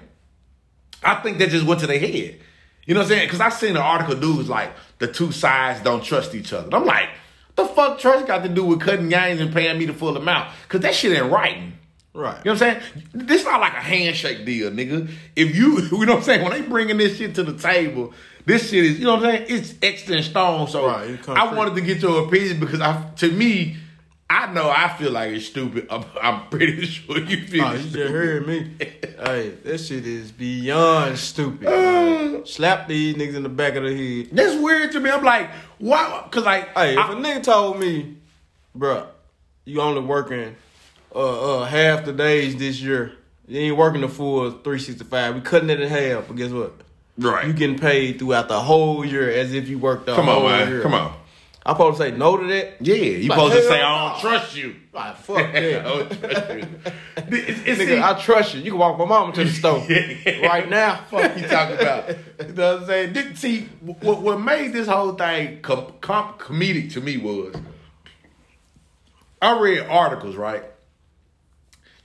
I 1.04 1.16
think 1.16 1.38
that 1.40 1.50
just 1.50 1.66
went 1.66 1.80
to 1.82 1.88
their 1.88 2.00
head. 2.00 2.40
You 2.86 2.94
know 2.94 3.00
what 3.00 3.06
I'm 3.06 3.10
saying? 3.10 3.28
Because 3.28 3.42
I 3.42 3.50
seen 3.50 3.72
an 3.72 3.78
article, 3.78 4.16
dudes 4.16 4.50
like 4.50 4.72
the 5.00 5.08
two 5.08 5.32
sides 5.32 5.82
don't 5.82 6.04
trust 6.04 6.36
each 6.36 6.54
other. 6.54 6.66
And 6.66 6.76
I'm 6.76 6.86
like, 6.86 7.10
the 7.56 7.66
fuck 7.66 8.00
trust 8.00 8.28
got 8.28 8.44
to 8.44 8.50
do 8.50 8.66
with 8.66 8.82
cutting 8.82 9.10
games 9.10 9.40
and 9.42 9.54
paying 9.54 9.78
me 9.78 9.86
the 9.86 9.94
full 9.94 10.16
amount? 10.16 10.54
Because 10.64 10.82
that 10.82 10.94
shit 10.94 11.18
ain't 11.18 11.32
writing. 11.32 11.74
Right. 12.16 12.38
You 12.46 12.52
know 12.54 12.58
what 12.58 12.64
I'm 12.64 12.82
saying? 12.82 12.82
This 13.14 13.44
not 13.44 13.60
like 13.60 13.74
a 13.74 13.82
handshake 13.82 14.46
deal, 14.46 14.72
nigga. 14.72 15.10
If 15.36 15.54
you, 15.56 15.80
you 15.92 16.06
know 16.06 16.14
what 16.14 16.20
I'm 16.20 16.24
saying? 16.24 16.44
When 16.44 16.52
they 16.54 16.62
bringing 16.62 16.98
this 16.98 17.18
shit 17.18 17.36
to 17.36 17.44
the 17.44 17.58
table, 17.58 18.14
this 18.46 18.70
shit 18.70 18.86
is, 18.86 19.00
you 19.00 19.06
know 19.06 19.16
what 19.16 19.26
I'm 19.26 19.32
saying? 19.32 19.46
It's 19.50 19.74
extra 19.82 20.16
in 20.16 20.24
stone. 20.24 20.68
So 20.70 20.88
Right, 20.88 21.20
I 21.30 21.54
wanted 21.54 21.76
to 21.76 21.82
get 21.82 22.02
your 22.02 22.26
opinion 22.26 22.60
because 22.62 22.80
I, 22.80 23.04
to 23.18 23.30
me, 23.32 23.76
I 24.30 24.52
know 24.54 24.70
I 24.70 24.88
feel 24.98 25.12
like 25.12 25.32
it's 25.34 25.46
stupid. 25.48 25.88
I'm, 25.92 26.06
I'm 26.22 26.48
pretty 26.50 26.86
sure 26.86 27.18
you 27.20 27.46
feel 27.48 27.66
Oh, 27.66 27.74
you 27.74 27.80
stupid. 27.80 27.98
just 27.98 28.12
heard 28.14 28.48
me. 28.48 28.72
hey, 28.80 29.50
that 29.66 29.78
shit 29.80 30.08
is 30.08 30.32
beyond 30.32 31.18
stupid. 31.20 31.62
man. 31.64 32.36
Uh. 32.38 32.46
Slap 32.46 32.88
these 32.88 33.16
niggas 33.16 33.36
in 33.36 33.44
the 33.44 33.50
back 33.50 33.76
of 33.76 33.84
the 33.84 33.94
head. 34.24 34.30
That's 34.32 34.56
weird 34.62 34.92
to 34.94 35.00
me. 35.02 35.10
I'm 35.10 35.24
like, 35.24 35.50
why? 35.80 36.28
Cause 36.32 36.46
like, 36.46 36.70
Hey, 36.78 36.94
if 36.94 37.00
a 37.10 37.14
nigga 37.14 37.44
told 37.44 37.80
me, 37.80 38.16
bruh, 38.78 39.08
you 39.66 39.82
only 39.82 40.02
working 40.02 40.56
uh 41.16 41.62
uh 41.62 41.66
half 41.66 42.06
the 42.06 42.14
days 42.14 42.56
this 42.58 42.80
year. 42.82 43.14
You 43.48 43.60
ain't 43.60 43.78
working 43.78 44.02
the 44.02 44.10
full 44.10 44.50
365. 44.52 45.36
We 45.36 45.42
cutting 45.42 45.70
it 45.70 45.80
in 45.80 45.88
half, 45.90 46.28
but 46.28 46.36
guess 46.36 46.52
what? 46.52 46.74
right? 47.18 47.46
You 47.48 47.54
getting 47.54 47.78
paid 47.80 48.20
throughout 48.20 48.48
the 48.50 48.60
whole 48.60 49.06
year 49.06 49.30
as 49.30 49.54
if 49.54 49.70
you 49.70 49.78
worked 49.80 50.06
the 50.08 50.16
Come 50.16 50.26
whole 50.26 50.46
on, 50.48 50.52
man. 50.52 50.68
year. 50.70 50.82
Come 50.82 50.94
on. 50.96 51.16
I'm 51.68 51.76
supposed 51.76 51.98
to 51.98 52.04
say 52.04 52.12
no 52.16 52.38
to 52.38 52.46
that? 52.48 52.76
Yeah, 52.80 52.96
you 52.96 53.30
Like, 53.30 53.38
supposed 53.40 53.54
to 53.56 53.60
hell 53.62 53.70
say. 53.70 53.82
I 53.82 54.12
don't 54.12 54.22
trust 54.22 54.56
you. 54.56 54.76
Like, 54.96 55.18
fuck 55.18 55.38
I 55.40 55.52
that. 55.52 55.84
don't 55.84 56.10
trust 56.22 56.50
you. 56.50 56.68
It's, 57.18 57.60
it's, 57.68 57.82
Nigga, 57.82 58.02
I 58.02 58.18
trust 58.20 58.54
you. 58.56 58.62
You 58.62 58.72
can 58.72 58.80
walk 58.80 58.98
my 58.98 59.04
mama 59.06 59.34
to 59.34 59.44
the 59.44 59.50
store 59.52 59.80
right 60.50 60.70
now. 60.70 61.02
fuck 61.12 61.38
you 61.38 61.48
talking 61.48 61.76
about? 61.78 62.10
You 62.40 62.54
know 62.54 62.74
what 62.76 62.82
I'm 62.82 62.86
saying? 62.88 63.14
This- 63.14 63.40
See, 63.40 63.62
what, 63.82 64.22
what 64.22 64.40
made 64.40 64.72
this 64.74 64.88
whole 64.88 65.12
thing 65.14 65.62
com- 65.62 65.94
com- 66.02 66.36
comedic 66.38 66.94
to 66.94 67.02
me 67.02 67.18
was 67.18 67.56
I 69.42 69.60
read 69.60 69.80
articles, 69.88 70.36
right? 70.36 70.64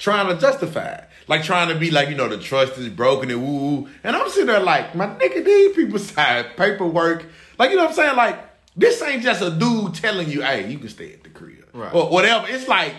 Trying 0.01 0.35
to 0.35 0.41
justify, 0.41 0.93
it. 0.93 1.05
like 1.29 1.43
trying 1.43 1.69
to 1.69 1.75
be 1.75 1.91
like, 1.91 2.09
you 2.09 2.15
know, 2.15 2.27
the 2.27 2.39
trust 2.39 2.79
is 2.79 2.89
broken 2.89 3.31
and 3.31 3.43
woo 3.43 3.59
woo. 3.59 3.89
And 4.03 4.17
I'm 4.17 4.31
sitting 4.31 4.47
there 4.47 4.59
like, 4.59 4.95
my 4.95 5.09
nigga, 5.09 5.45
these 5.45 5.77
people 5.77 5.99
sign 5.99 6.47
paperwork. 6.57 7.27
Like, 7.59 7.69
you 7.69 7.77
know 7.77 7.83
what 7.83 7.91
I'm 7.91 7.97
saying? 7.97 8.17
Like, 8.17 8.39
this 8.75 9.03
ain't 9.03 9.23
just 9.23 9.43
a 9.43 9.51
dude 9.51 9.95
telling 9.95 10.31
you, 10.31 10.41
hey, 10.41 10.71
you 10.71 10.79
can 10.79 10.89
stay 10.89 11.13
at 11.13 11.23
the 11.23 11.29
crib. 11.29 11.69
Right. 11.75 11.95
Or 11.95 12.09
whatever. 12.09 12.47
It's 12.49 12.67
like, 12.67 12.95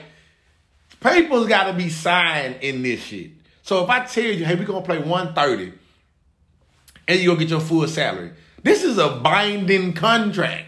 papers 1.00 1.48
gotta 1.48 1.74
be 1.74 1.90
signed 1.90 2.58
in 2.62 2.84
this 2.84 3.02
shit. 3.02 3.32
So 3.64 3.84
if 3.84 3.90
I 3.90 4.06
tell 4.06 4.24
you, 4.24 4.46
hey, 4.46 4.54
we 4.54 4.66
gonna 4.66 4.86
play 4.86 5.00
130 5.00 5.74
and 7.08 7.20
you 7.20 7.30
gonna 7.30 7.40
get 7.40 7.50
your 7.50 7.62
full 7.62 7.88
salary, 7.88 8.34
this 8.62 8.84
is 8.84 9.00
a 9.00 9.10
binding 9.10 9.94
contract. 9.94 10.68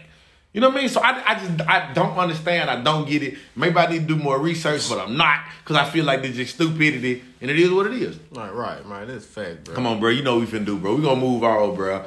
You 0.54 0.60
know 0.60 0.68
what 0.68 0.78
I 0.78 0.80
mean? 0.82 0.88
So 0.88 1.00
I, 1.00 1.32
I 1.32 1.34
just 1.34 1.68
I 1.68 1.92
don't 1.92 2.16
understand. 2.16 2.70
I 2.70 2.80
don't 2.80 3.08
get 3.08 3.24
it. 3.24 3.34
Maybe 3.56 3.76
I 3.76 3.90
need 3.90 4.06
to 4.06 4.14
do 4.14 4.16
more 4.16 4.38
research, 4.38 4.88
but 4.88 5.00
I'm 5.00 5.16
not 5.16 5.40
because 5.58 5.76
I 5.76 5.90
feel 5.90 6.04
like 6.04 6.22
this 6.22 6.38
is 6.38 6.50
stupidity, 6.50 7.24
and 7.40 7.50
it 7.50 7.58
is 7.58 7.72
what 7.72 7.88
it 7.88 7.94
is. 7.94 8.16
Right, 8.30 8.54
right, 8.54 8.86
man. 8.86 9.08
That's 9.08 9.26
fact, 9.26 9.64
bro. 9.64 9.74
Come 9.74 9.88
on, 9.88 9.98
bro. 9.98 10.10
You 10.10 10.22
know 10.22 10.38
what 10.38 10.48
we 10.48 10.58
finna 10.58 10.64
do, 10.64 10.78
bro. 10.78 10.94
We 10.94 11.02
gonna 11.02 11.20
move 11.20 11.42
on, 11.42 11.74
bro. 11.74 12.04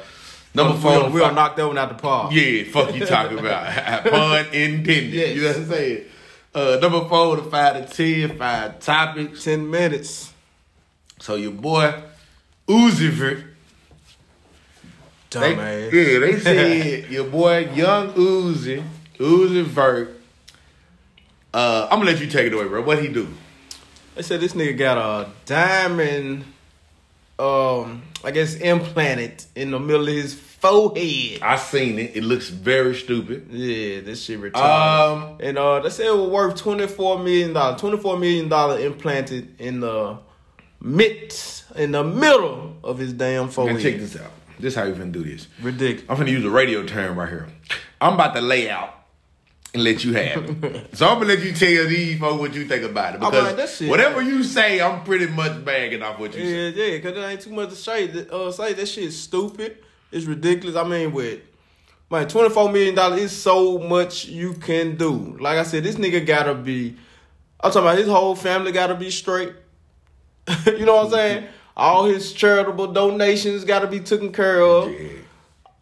Number 0.54 0.78
four, 0.78 1.10
we 1.10 1.20
gonna 1.20 1.34
knock 1.34 1.56
that 1.56 1.66
one 1.66 1.76
out 1.76 1.90
the 1.90 1.96
park. 1.96 2.32
yeah, 2.32 2.64
fuck 2.64 2.94
you 2.94 3.04
talking 3.04 3.38
about. 3.38 4.04
Pun 4.10 4.46
intended. 4.46 5.12
Yes. 5.12 5.36
You 5.36 5.42
know 5.42 5.48
what 5.48 5.56
I'm 5.58 5.66
saying? 5.66 6.04
Uh, 6.54 6.78
number 6.80 7.06
four, 7.06 7.36
to 7.36 7.42
five 7.42 7.86
to 7.86 7.94
ten, 7.94 8.38
five 8.38 8.80
topics. 8.80 9.44
Ten 9.44 9.70
minutes. 9.70 10.32
So 11.20 11.34
your 11.34 11.50
boy 11.52 12.02
Uzi 12.66 13.10
They, 13.10 13.44
Dumbass. 15.30 15.92
yeah, 15.92 16.18
they 16.20 16.38
said 16.40 17.10
your 17.10 17.24
boy 17.24 17.68
Young 17.74 18.12
Uzi, 18.14 18.82
Uzi 19.18 19.62
Vert. 19.64 20.18
Uh, 21.52 21.88
I'm 21.90 21.98
gonna 21.98 22.12
let 22.12 22.20
you 22.20 22.26
take 22.28 22.46
it 22.46 22.52
away, 22.54 22.66
bro. 22.68 22.82
What 22.82 23.02
he 23.02 23.08
do? 23.08 23.28
They 24.14 24.22
said 24.22 24.40
this 24.40 24.52
nigga 24.52 24.76
got 24.76 24.98
a 24.98 25.30
diamond, 25.44 26.44
um, 27.38 28.02
I 28.24 28.30
guess 28.32 28.54
implanted 28.56 29.44
in 29.54 29.70
the 29.70 29.78
middle 29.78 30.08
of 30.08 30.14
his 30.14 30.34
forehead. 30.34 31.40
I 31.42 31.56
seen 31.56 31.98
it. 31.98 32.16
It 32.16 32.24
looks 32.24 32.48
very 32.48 32.94
stupid. 32.94 33.48
Yeah, 33.50 34.00
this 34.00 34.24
shit 34.24 34.40
retarded. 34.40 34.56
Um, 34.56 35.36
and 35.40 35.56
uh, 35.58 35.80
they 35.80 35.90
said 35.90 36.06
it 36.06 36.16
was 36.16 36.30
worth 36.30 36.56
twenty 36.56 36.86
four 36.86 37.18
million 37.18 37.52
dollars. 37.52 37.80
Twenty 37.80 37.98
four 37.98 38.18
million 38.18 38.48
dollar 38.48 38.78
implanted 38.78 39.60
in 39.60 39.80
the 39.80 40.18
midst, 40.80 41.64
in 41.76 41.92
the 41.92 42.04
middle 42.04 42.76
of 42.82 42.98
his 42.98 43.12
damn 43.12 43.44
and 43.44 43.52
forehead. 43.52 43.80
check 43.82 43.96
this 43.98 44.16
out. 44.16 44.30
This 44.58 44.74
how 44.74 44.84
you 44.84 44.94
finna 44.94 45.12
do 45.12 45.22
this. 45.22 45.46
Ridiculous. 45.60 46.04
I'm 46.08 46.16
finna 46.16 46.32
use 46.32 46.44
a 46.44 46.50
radio 46.50 46.84
term 46.84 47.18
right 47.18 47.28
here. 47.28 47.48
I'm 48.00 48.14
about 48.14 48.34
to 48.34 48.40
lay 48.40 48.70
out 48.70 48.94
and 49.74 49.84
let 49.84 50.04
you 50.04 50.14
have 50.14 50.44
it. 50.64 50.90
so 50.96 51.06
I'm 51.06 51.14
gonna 51.14 51.26
let 51.26 51.44
you 51.44 51.52
tell 51.52 51.86
these 51.86 52.18
folks 52.18 52.40
what 52.40 52.54
you 52.54 52.66
think 52.66 52.84
about 52.84 53.14
it 53.14 53.20
because 53.20 53.80
like, 53.80 53.90
whatever 53.90 54.22
you 54.22 54.42
say, 54.42 54.80
I'm 54.80 55.04
pretty 55.04 55.26
much 55.26 55.64
bagging 55.64 56.02
off 56.02 56.18
what 56.18 56.34
you 56.34 56.44
say. 56.44 56.70
Yeah, 56.70 56.94
yeah, 56.94 56.98
cause 57.00 57.14
there 57.14 57.28
ain't 57.28 57.40
too 57.40 57.52
much 57.52 57.70
to 57.70 57.76
say. 57.76 58.26
Uh, 58.30 58.50
say 58.50 58.72
that 58.72 58.86
shit's 58.86 59.16
stupid. 59.16 59.78
It's 60.10 60.26
ridiculous. 60.26 60.76
I 60.76 60.84
mean, 60.84 61.12
with 61.12 61.40
man, 62.10 62.28
twenty 62.28 62.50
four 62.50 62.72
million 62.72 62.94
dollars 62.94 63.20
is 63.20 63.32
so 63.36 63.78
much 63.78 64.26
you 64.26 64.54
can 64.54 64.96
do. 64.96 65.36
Like 65.38 65.58
I 65.58 65.62
said, 65.62 65.84
this 65.84 65.96
nigga 65.96 66.26
gotta 66.26 66.54
be. 66.54 66.96
I'm 67.60 67.70
talking 67.70 67.88
about 67.88 67.98
his 67.98 68.08
whole 68.08 68.36
family 68.36 68.72
gotta 68.72 68.94
be 68.94 69.10
straight. 69.10 69.52
you 70.66 70.86
know 70.86 70.96
what 70.96 71.06
I'm 71.06 71.10
saying? 71.10 71.48
All 71.78 72.04
his 72.04 72.32
charitable 72.32 72.88
donations 72.92 73.64
gotta 73.64 73.86
be 73.86 74.00
taken 74.00 74.32
care 74.32 74.60
of. 74.60 74.90
Yeah. 74.92 75.08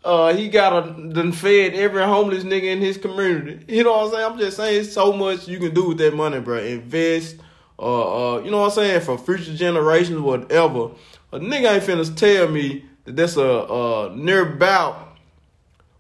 Uh, 0.04 0.34
he 0.34 0.48
got 0.48 0.86
a 0.86 1.08
done 1.12 1.32
fed 1.32 1.74
every 1.74 2.02
homeless 2.04 2.44
nigga 2.44 2.64
in 2.64 2.80
his 2.80 2.96
community. 2.96 3.64
You 3.66 3.82
know 3.82 3.92
what 3.96 4.04
I'm 4.06 4.10
saying? 4.12 4.32
I'm 4.32 4.38
just 4.38 4.56
saying, 4.56 4.84
so 4.84 5.12
much 5.12 5.48
you 5.48 5.58
can 5.58 5.74
do 5.74 5.88
with 5.88 5.98
that 5.98 6.14
money, 6.14 6.38
bro. 6.38 6.58
Invest, 6.58 7.36
uh, 7.78 8.34
uh, 8.36 8.38
you 8.42 8.50
know 8.52 8.58
what 8.60 8.66
I'm 8.66 8.70
saying, 8.72 9.00
for 9.00 9.18
future 9.18 9.56
generations, 9.56 10.20
whatever. 10.20 10.90
A 11.32 11.40
nigga 11.40 11.74
ain't 11.74 11.82
finna 11.82 12.14
tell 12.16 12.46
me 12.48 12.84
that 13.04 13.16
that's 13.16 13.36
a, 13.36 13.42
a 13.42 14.14
near 14.14 14.52
about 14.52 15.16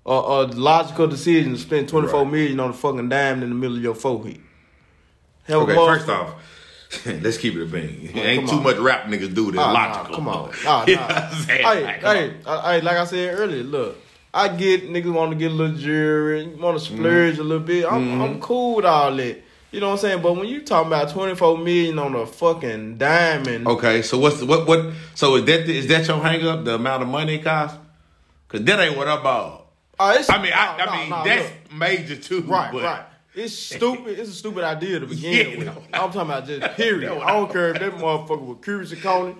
a, 0.04 0.12
a 0.12 0.46
logical 0.54 1.08
decision 1.08 1.54
to 1.54 1.58
spend 1.58 1.88
twenty 1.88 2.06
four 2.06 2.22
Right. 2.22 2.30
million 2.32 2.60
on 2.60 2.70
a 2.70 2.74
fucking 2.74 3.08
diamond 3.08 3.42
in 3.42 3.48
the 3.48 3.56
middle 3.56 3.76
of 3.76 3.82
your 3.82 3.94
forehead. 3.96 4.40
Hell, 5.44 5.62
Okay, 5.62 5.74
first 5.74 6.08
off, 6.08 6.34
let's 7.06 7.38
keep 7.38 7.54
it 7.56 7.62
a 7.62 7.66
bean. 7.66 8.10
Well, 8.14 8.24
Ain't 8.24 8.48
too 8.48 8.56
on. 8.56 8.62
much 8.62 8.76
rap 8.78 9.04
niggas 9.06 9.34
do 9.34 9.50
that's 9.50 9.62
Ah, 9.62 9.72
nah, 9.72 9.88
logical. 9.96 10.14
come 10.16 10.28
on. 10.28 10.50
Nah, 10.64 10.84
nah. 10.84 10.84
know 10.94 11.00
what 11.00 11.10
I'm 11.10 11.42
saying? 11.42 11.64
Hey, 11.64 11.84
Like, 11.84 12.02
hey, 12.02 12.34
I, 12.46 12.54
I- 12.54 12.78
like 12.80 12.96
I 12.96 13.04
said 13.04 13.38
earlier, 13.38 13.62
look, 13.62 13.98
I 14.32 14.48
get 14.48 14.88
niggas 14.90 15.12
want 15.12 15.32
to 15.32 15.36
get 15.36 15.50
a 15.50 15.54
little 15.54 15.76
jewelry, 15.76 16.46
want 16.46 16.78
to 16.78 16.84
mm-hmm. 16.84 16.96
splurge 16.96 17.38
a 17.38 17.42
little 17.42 17.64
bit. 17.64 17.86
I'm, 17.86 18.20
I'm 18.20 18.30
mm-hmm. 18.30 18.40
cool 18.40 18.76
with 18.76 18.84
all 18.84 19.14
that. 19.16 19.42
You 19.72 19.80
know 19.80 19.88
what 19.88 19.92
I'm 19.94 19.98
saying? 19.98 20.22
But 20.22 20.34
when 20.34 20.46
you 20.46 20.62
talking 20.62 20.86
about 20.86 21.10
24 21.10 21.58
million 21.58 21.98
on 21.98 22.14
a 22.14 22.24
fucking 22.26 22.98
diamond, 22.98 23.66
Okay, 23.66 24.02
so 24.02 24.18
what's 24.18 24.38
the, 24.38 24.46
what 24.46 24.66
what? 24.66 24.92
So 25.14 25.36
is 25.36 25.44
that 25.46 25.68
is 25.68 25.86
that 25.88 26.06
your 26.06 26.18
hang 26.22 26.46
up? 26.46 26.64
The 26.64 26.76
amount 26.76 27.02
of 27.02 27.08
money 27.08 27.34
it 27.34 27.44
costs? 27.44 27.78
Cause 28.48 28.62
that 28.62 28.78
ain't 28.80 28.96
what 28.96 29.08
I'm 29.08 29.20
about. 29.20 29.66
oh, 29.98 30.10
it's, 30.18 30.30
I 30.30 30.40
mean, 30.40 30.52
I, 30.54 30.76
no, 30.78 30.84
I 30.84 30.86
no, 30.86 30.92
mean 30.92 31.10
no, 31.10 31.24
that's 31.24 31.50
look. 31.50 31.72
major 31.72 32.16
too. 32.16 32.42
Right, 32.42 32.72
right. 32.72 33.04
It's 33.36 33.52
stupid. 33.54 34.18
It's 34.18 34.30
a 34.30 34.34
stupid 34.34 34.64
idea 34.64 34.98
to 35.00 35.06
begin 35.06 35.32
Yeah, 35.50 35.58
with. 35.58 35.66
no. 35.66 35.82
I'm 35.92 36.10
talking 36.10 36.20
about 36.22 36.46
just 36.46 36.62
period. 36.76 37.10
That's 37.10 37.18
what 37.20 37.28
I 37.28 37.32
don't 37.34 37.52
care 37.52 37.68
if 37.68 37.78
that 37.80 37.92
motherfucker 37.92 38.46
was 38.46 38.56
Curious 38.62 38.94
Coney. 39.02 39.34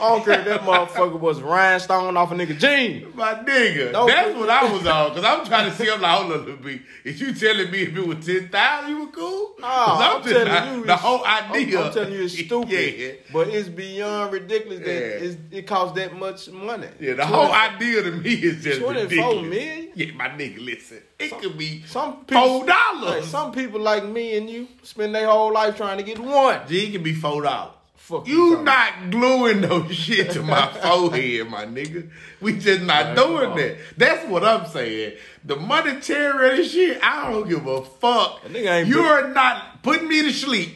I 0.00 0.08
don't 0.10 0.24
care 0.24 0.38
if 0.40 0.44
that 0.46 0.60
motherfucker 0.60 1.18
was 1.18 1.40
rhinestone 1.42 2.16
off 2.16 2.30
a 2.30 2.34
nigga 2.34 2.58
jean. 2.58 3.12
My 3.16 3.34
nigga, 3.34 3.90
No, 3.92 4.06
that's 4.06 4.36
what 4.36 4.48
I 4.48 4.72
was 4.72 4.86
on. 4.86 5.14
Cause 5.14 5.24
I'm 5.24 5.44
trying 5.44 5.70
to 5.70 5.76
see. 5.76 5.90
I'm 5.90 6.00
like, 6.00 6.16
hold 6.20 6.32
on, 6.32 6.38
little 6.40 6.56
bit. 6.56 6.82
Is 7.04 7.20
you 7.20 7.34
telling 7.34 7.70
me 7.70 7.82
if 7.82 7.96
it 7.96 8.06
was 8.06 8.24
ten 8.24 8.48
thousand, 8.48 8.90
you 8.90 9.00
were 9.06 9.10
cool? 9.12 9.54
No, 9.58 9.66
I'm, 9.66 10.22
just 10.22 10.34
telling 10.34 10.52
not- 10.52 10.76
you, 10.76 10.84
the 10.84 10.96
whole 10.96 11.24
I'm- 11.24 11.52
idea. 11.52 11.82
I'm, 11.82 11.92
telling 11.92 12.12
you, 12.12 12.22
it's 12.22 12.38
stupid. 12.44 12.70
yeah, 12.70 13.12
But 13.32 13.48
it's 13.48 13.68
beyond 13.68 14.32
ridiculous 14.32 14.78
that 14.80 15.22
Yeah. 15.52 15.58
it 15.58 15.66
costs 15.66 15.96
that 15.96 16.16
much 16.16 16.48
money. 16.50 16.88
yeah. 17.00 17.14
The 17.14 17.22
20 17.24 17.32
whole 17.32 17.52
idea 17.52 18.02
to 18.04 18.10
me 18.12 18.32
is 18.34 18.62
just 18.62 18.80
24 18.80 19.02
ridiculous. 19.04 19.42
million? 19.50 19.88
Yeah, 19.94 20.12
my 20.14 20.28
nigga, 20.28 20.64
listen. 20.64 20.98
It 21.18 21.36
could 21.40 21.58
be 21.58 21.82
Some 21.86 22.24
people, 22.24 22.60
four 22.60 22.66
dollars. 22.66 23.02
Like, 23.02 23.24
some 23.24 23.50
people 23.50 23.80
like 23.80 24.04
me 24.04 24.36
and 24.36 24.48
you 24.48 24.68
spend 24.84 25.12
their 25.14 25.26
whole 25.26 25.52
life 25.52 25.76
trying 25.76 25.98
to 25.98 26.04
get 26.04 26.20
one. 26.20 26.60
G 26.68 26.86
it 26.86 26.92
could 26.92 27.02
be 27.02 27.14
four 27.14 27.42
dollars. 27.42 27.74
Fuck 28.08 28.26
You 28.26 28.50
talking 28.50 28.64
not 28.64 29.10
gluing 29.10 29.60
no 29.60 29.86
shit 29.90 30.30
to 30.30 30.42
my 30.42 30.66
forehead, 30.80 31.48
my 31.48 31.66
nigga. 31.66 32.08
We 32.40 32.58
just 32.58 32.82
not 32.82 33.14
doing 33.14 33.54
that. 33.56 33.76
That's 33.98 34.26
what 34.28 34.44
I'm 34.44 34.66
saying. 34.66 35.16
The 35.44 35.56
monetary 35.56 36.64
shit, 36.64 36.98
I 37.02 37.30
don't 37.30 37.46
give 37.48 37.66
a 37.66 37.82
fuck. 37.84 38.42
Nigga 38.44 38.86
You're 38.86 39.28
not 39.28 39.82
putting 39.82 40.08
me 40.08 40.22
to 40.22 40.32
sleep 40.32 40.70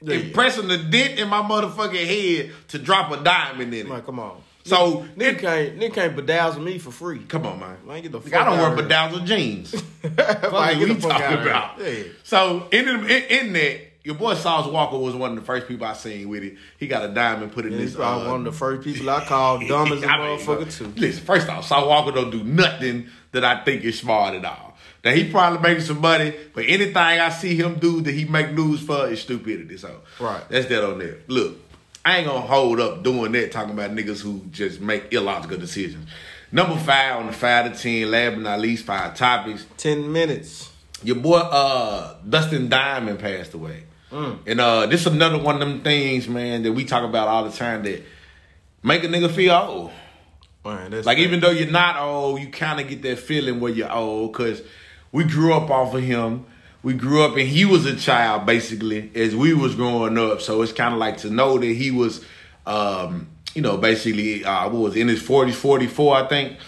Yeah. 0.00 0.14
and 0.16 0.32
pressing 0.32 0.68
the 0.68 0.78
dent 0.78 1.18
in 1.18 1.28
my 1.28 1.42
motherfucking 1.42 2.06
head 2.06 2.52
to 2.68 2.78
drop 2.78 3.12
a 3.12 3.22
diamond 3.22 3.74
in 3.74 3.86
it. 3.86 3.88
Man, 3.90 4.00
come 4.02 4.18
on. 4.18 4.40
So, 4.64 5.04
Nigga 5.16 5.38
can't, 5.40 5.78
nigga 5.78 5.92
can't 5.94 6.16
bedazzle 6.16 6.62
me 6.62 6.78
for 6.78 6.92
free. 6.92 7.18
come 7.28 7.44
on, 7.46 7.58
man. 7.60 7.76
Man, 7.84 8.00
get 8.00 8.12
the 8.12 8.20
fuck 8.20 8.32
I 8.32 8.44
don't 8.44 8.58
wear 8.58 8.76
bedazzled 8.82 9.26
jeans. 9.26 9.74
What 10.02 10.78
get 10.78 10.88
we 10.88 10.94
talking 10.96 11.10
out 11.10 11.32
of 11.34 11.40
here. 11.40 11.48
about? 11.48 11.80
Yeah. 11.80 12.02
So 12.22 12.68
in, 12.72 12.88
in 12.88 13.06
in 13.08 13.52
that, 13.54 13.80
your 14.04 14.14
boy 14.16 14.34
Sauce 14.34 14.66
Walka 14.66 15.00
was 15.00 15.14
one 15.14 15.30
of 15.30 15.36
the 15.36 15.42
first 15.42 15.68
people 15.68 15.86
I 15.86 15.92
seen 15.92 16.28
with 16.28 16.42
it. 16.42 16.56
He 16.78 16.86
got 16.86 17.04
a 17.08 17.08
diamond 17.12 17.52
put 17.52 17.66
in 17.66 17.72
He's 17.72 17.90
this. 17.92 17.94
probably 17.96 18.26
uh, 18.26 18.30
one 18.30 18.40
of 18.46 18.52
the 18.52 18.58
first 18.58 18.82
people 18.82 19.08
I 19.10 19.24
called 19.24 19.62
dumb 19.68 19.92
as 19.92 20.02
a 20.02 20.06
I 20.06 20.18
motherfucker 20.18 20.66
uh, 20.66 20.70
too. 20.70 20.92
Listen, 21.00 21.24
first 21.24 21.48
off, 21.48 21.66
Sauce 21.66 21.84
Walka 21.84 22.14
don't 22.14 22.30
do 22.30 22.42
nothing 22.44 23.06
that 23.32 23.44
I 23.44 23.62
think 23.64 23.84
is 23.84 23.98
smart 23.98 24.34
at 24.34 24.44
all. 24.44 24.76
Now 25.04 25.10
he 25.12 25.30
probably 25.30 25.60
making 25.60 25.84
some 25.84 26.00
money, 26.00 26.32
but 26.54 26.64
anything 26.66 26.96
I 26.96 27.28
see 27.30 27.56
him 27.56 27.76
do 27.80 28.00
that 28.02 28.12
he 28.12 28.24
make 28.24 28.52
news 28.52 28.80
for 28.80 29.08
is 29.08 29.20
stupidity. 29.22 29.76
So 29.76 30.00
Right. 30.20 30.42
that's 30.48 30.66
that 30.68 30.84
on 30.88 30.98
there. 30.98 31.18
Look, 31.28 31.56
I 32.04 32.18
ain't 32.18 32.26
gonna 32.26 32.40
hold 32.40 32.78
up 32.80 33.02
doing 33.02 33.32
that 33.32 33.50
talking 33.52 33.72
about 33.72 33.90
niggas 33.92 34.20
who 34.20 34.42
just 34.50 34.80
make 34.80 35.12
illogical 35.12 35.58
decisions. 35.58 36.08
Number 36.52 36.76
five 36.76 37.16
on 37.16 37.26
the 37.28 37.32
five 37.32 37.72
to 37.72 37.78
ten, 37.82 38.10
last 38.10 38.34
but 38.34 38.42
not 38.42 38.60
least, 38.60 38.84
five 38.84 39.16
topics. 39.16 39.64
Ten 39.76 40.12
minutes. 40.12 40.70
your 41.02 41.16
boy 41.16 41.38
uh 41.38 42.16
Dustin 42.28 42.68
Diamond 42.68 43.18
passed 43.18 43.54
away. 43.54 43.84
Mm. 44.12 44.38
And 44.46 44.60
uh 44.60 44.86
this 44.86 45.00
is 45.00 45.06
another 45.06 45.38
one 45.38 45.54
of 45.54 45.60
them 45.60 45.80
things, 45.80 46.28
man, 46.28 46.62
that 46.64 46.72
we 46.72 46.84
talk 46.84 47.02
about 47.02 47.28
all 47.28 47.44
the 47.44 47.56
time 47.56 47.82
that 47.84 48.02
make 48.82 49.02
a 49.02 49.08
nigga 49.08 49.30
feel 49.30 49.54
old. 49.54 49.90
Man, 50.64 50.90
that's 50.90 51.06
Like 51.06 51.18
even 51.18 51.40
though 51.40 51.50
you're 51.50 51.70
not 51.70 51.96
old, 51.96 52.40
you 52.40 52.48
kind 52.48 52.78
of 52.78 52.88
get 52.88 53.02
that 53.02 53.18
feeling 53.18 53.58
where 53.58 53.72
you're 53.72 53.90
old 53.90 54.32
because 54.32 54.62
we 55.10 55.24
grew 55.24 55.54
up 55.54 55.70
off 55.70 55.94
of 55.94 56.02
him. 56.02 56.44
We 56.82 56.94
grew 56.94 57.24
up 57.24 57.36
and 57.36 57.48
he 57.48 57.64
was 57.64 57.86
a 57.86 57.96
child 57.96 58.44
basically 58.44 59.10
as 59.14 59.34
we 59.34 59.54
was 59.54 59.74
growing 59.74 60.18
up. 60.18 60.40
So 60.40 60.62
it's 60.62 60.72
kind 60.72 60.92
of 60.92 61.00
like 61.00 61.18
to 61.18 61.30
know 61.30 61.58
that 61.58 61.64
he 61.64 61.90
was, 61.90 62.24
um, 62.66 63.28
you 63.54 63.62
know, 63.62 63.76
basically 63.76 64.44
uh, 64.44 64.68
what 64.68 64.82
was 64.82 64.96
it, 64.96 65.00
in 65.00 65.08
his 65.08 65.22
40s, 65.22 65.54
44, 65.54 66.16
I 66.16 66.28
think. 66.28 66.58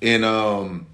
And 0.00 0.24
um, 0.24 0.86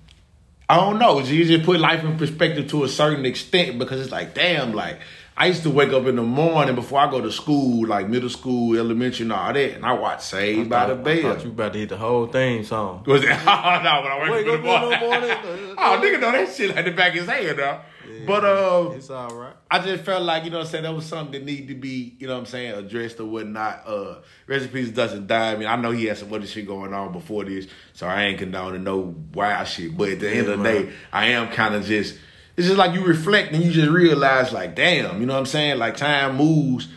I 0.69 0.77
don't 0.77 0.99
know. 0.99 1.19
You 1.21 1.45
just 1.45 1.65
put 1.65 1.79
life 1.79 2.05
in 2.05 2.17
perspective 2.17 2.69
to 2.71 2.85
a 2.85 2.89
certain 2.89 3.27
extent 3.27 3.79
because 3.79 4.01
it's 4.01 4.13
like, 4.13 4.35
damn, 4.35 4.73
like 4.73 5.01
I 5.37 5.47
used 5.47 5.65
to 5.65 5.71
wake 5.71 5.91
up 5.93 6.07
in 6.07 6.15
the 6.15 6.23
morning 6.23 6.77
before 6.77 7.01
I 7.01 7.11
go 7.11 7.21
to 7.21 7.33
school, 7.33 7.89
like 7.89 8.09
middle 8.09 8.29
school, 8.31 8.79
elementary, 8.79 9.25
and 9.25 9.33
all 9.33 9.53
that, 9.53 9.75
and 9.75 9.85
I 9.85 9.93
watch 9.93 10.23
Saved 10.23 10.71
by 10.71 10.87
the 10.87 10.93
I 10.93 10.97
Bell. 10.97 11.23
thought 11.35 11.45
you 11.45 11.51
about 11.51 11.73
to 11.73 11.79
hit 11.81 11.89
the 11.89 11.97
whole 11.97 12.29
thing 12.29 12.63
song. 12.63 13.03
Was 13.05 13.25
it? 13.25 13.31
Oh, 13.47 13.81
no, 13.83 14.03
when 14.03 14.13
I 14.13 14.19
wake 14.31 14.47
Wake 14.47 14.47
up 14.47 14.55
in 14.61 14.63
the 14.65 14.71
up 14.71 14.93
in 14.93 15.01
the 15.01 15.07
morning. 15.07 15.75
oh, 15.79 16.01
nigga 16.03 16.21
know 16.21 16.31
that 16.33 16.55
shit 16.55 16.75
like 16.77 16.85
the 16.85 16.93
back 16.93 17.09
of 17.09 17.15
his 17.21 17.29
head, 17.29 17.57
though. 17.57 17.81
But 18.27 18.45
uh, 18.45 18.91
It's 18.95 19.11
all 19.11 19.35
right. 19.35 19.55
I 19.71 19.81
just 19.81 20.05
felt 20.05 20.23
like, 20.23 20.45
you 20.45 20.51
know 20.51 20.59
what 20.59 20.67
I'm 20.67 20.71
saying, 20.71 20.85
that 20.85 20.95
was 20.95 21.05
something 21.07 21.33
that 21.33 21.45
needed 21.45 21.69
to 21.69 21.75
be, 21.75 22.17
you 22.21 22.29
know 22.29 22.35
what 22.35 22.41
I'm 22.41 22.47
saying, 22.47 22.73
addressed 22.75 23.19
or 23.19 23.25
whatnot. 23.25 23.83
Uh, 23.87 24.17
recipes 24.47 24.93
doesn't 24.93 25.27
die. 25.27 25.53
I 25.53 25.57
mean, 25.57 25.67
I 25.67 25.75
know 25.77 25.91
he 25.91 26.05
had 26.05 26.17
some 26.19 26.33
other 26.33 26.47
shit 26.47 26.67
going 26.67 26.95
on 26.95 27.13
before 27.13 27.45
this, 27.45 27.67
so 27.93 28.07
I 28.07 28.25
ain't 28.27 28.39
condoning 28.39 28.85
no 28.85 29.17
wild 29.35 29.67
shit. 29.67 29.97
But 29.97 30.11
at 30.11 30.21
the 30.21 30.31
end 30.31 30.49
of 30.49 30.61
the 30.63 30.65
Yeah, 30.73 30.83
day, 30.83 30.93
I 31.13 31.27
am 31.29 31.49
kind 31.49 31.75
of 31.75 31.85
just, 31.85 32.17
it's 32.57 32.67
just 32.67 32.79
like 32.79 32.95
you 32.95 33.05
reflect 33.05 33.53
and 33.53 33.63
you 33.63 33.71
just 33.73 33.91
realize, 33.91 34.53
like, 34.53 34.75
damn, 34.77 35.21
you 35.21 35.27
know 35.27 35.35
what 35.35 35.41
I'm 35.41 35.47
saying? 35.47 35.79
Like, 35.79 35.97
time 35.97 36.37
moves 36.37 36.89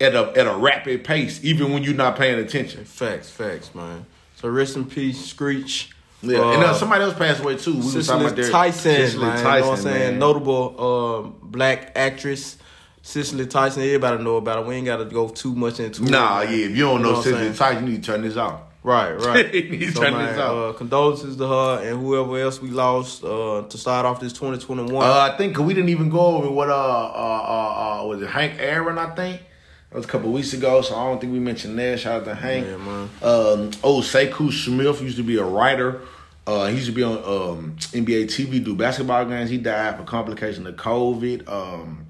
at 0.00 0.14
a 0.14 0.32
at 0.36 0.46
a 0.46 0.54
rapid 0.54 1.04
pace, 1.04 1.42
even 1.42 1.72
when 1.72 1.82
you're 1.82 1.94
not 1.94 2.16
paying 2.16 2.38
attention. 2.38 2.84
Facts, 2.84 3.30
facts, 3.30 3.74
man. 3.74 4.06
So 4.36 4.48
rest 4.48 4.76
in 4.76 4.84
peace, 4.84 5.24
Screech. 5.24 5.90
Yeah, 6.20 6.52
and 6.52 6.62
uh, 6.64 6.74
somebody 6.74 7.04
else 7.04 7.14
passed 7.16 7.40
away 7.40 7.56
too. 7.56 7.74
We 7.74 7.78
was 7.78 7.92
talking 7.92 8.02
Cicely 8.02 8.24
about 8.26 8.36
their- 8.36 8.50
Tyson, 8.50 8.94
Cicely 8.96 9.20
man. 9.20 9.38
you 9.38 9.44
know 9.44 9.50
what 9.60 9.64
I'm 9.64 9.76
saying? 9.82 10.10
man. 10.10 10.18
Notable 10.18 10.84
um, 10.84 11.36
black 11.42 11.92
actress. 11.96 12.56
Cicely 13.02 13.46
Tyson, 13.46 13.82
everybody 13.82 14.22
know 14.22 14.36
about 14.36 14.58
it. 14.58 14.66
We 14.66 14.74
ain't 14.74 14.86
got 14.86 14.98
to 14.98 15.04
go 15.06 15.28
too 15.28 15.54
much 15.54 15.80
into 15.80 16.02
it. 16.04 16.10
Nah, 16.10 16.42
yeah. 16.42 16.66
If 16.66 16.76
you 16.76 16.84
don't 16.84 17.02
know 17.02 17.12
what 17.12 17.26
I'm 17.26 17.32
Cicely? 17.32 17.54
Tyson, 17.56 17.86
you 17.86 17.92
need 17.92 18.02
to 18.02 18.12
turn 18.12 18.22
this 18.22 18.36
off. 18.36 18.60
Right, 18.82 19.12
right. 19.14 19.52
You 19.54 19.68
need 19.70 19.80
to 19.80 19.92
so, 19.92 20.02
turn 20.02 20.12
man, 20.14 20.26
this 20.26 20.38
off. 20.38 20.74
uh, 20.74 20.78
condolences 20.78 21.36
to 21.36 21.46
her 21.48 21.80
and 21.82 22.00
whoever 22.00 22.38
else 22.38 22.62
we 22.62 22.70
lost 22.70 23.24
uh, 23.24 23.62
to 23.68 23.76
start 23.78 24.06
off 24.06 24.20
this 24.20 24.32
2021. 24.32 24.94
Uh, 25.04 25.10
I 25.32 25.36
think 25.36 25.56
'cause 25.56 25.64
we 25.66 25.74
didn't 25.74 25.90
even 25.90 26.08
go 26.08 26.20
over 26.20 26.50
what 26.50 26.70
uh 26.70 26.74
uh 26.74 26.76
uh, 26.76 28.02
uh 28.02 28.06
was 28.06 28.22
it 28.22 28.28
Hank 28.28 28.54
Aaron? 28.60 28.96
I 28.96 29.10
think 29.14 29.42
that 29.90 29.96
was 29.96 30.04
a 30.04 30.08
couple 30.08 30.30
weeks 30.32 30.52
ago, 30.52 30.80
so 30.82 30.94
I 30.94 31.04
don't 31.06 31.20
think 31.20 31.32
we 31.32 31.40
mentioned 31.40 31.78
that. 31.78 31.98
Shout 32.00 32.20
out 32.20 32.24
to 32.26 32.34
Hank. 32.36 32.66
Yeah, 32.66 32.76
man. 32.76 33.02
Um, 33.20 33.70
oh, 33.82 34.00
Sekou 34.00 34.52
Smith 34.52 35.02
used 35.02 35.16
to 35.16 35.22
be 35.24 35.36
a 35.38 35.44
writer. 35.44 36.00
Uh, 36.46 36.66
he 36.68 36.76
used 36.76 36.86
to 36.86 36.92
be 36.92 37.02
on 37.02 37.18
um, 37.18 37.76
NBA 37.92 38.24
TV, 38.26 38.64
do 38.64 38.74
basketball 38.74 39.24
games. 39.26 39.50
He 39.50 39.58
died 39.58 39.98
for 39.98 40.04
complication 40.04 40.66
of 40.66 40.76
COVID. 40.76 41.46
Um, 41.48 42.06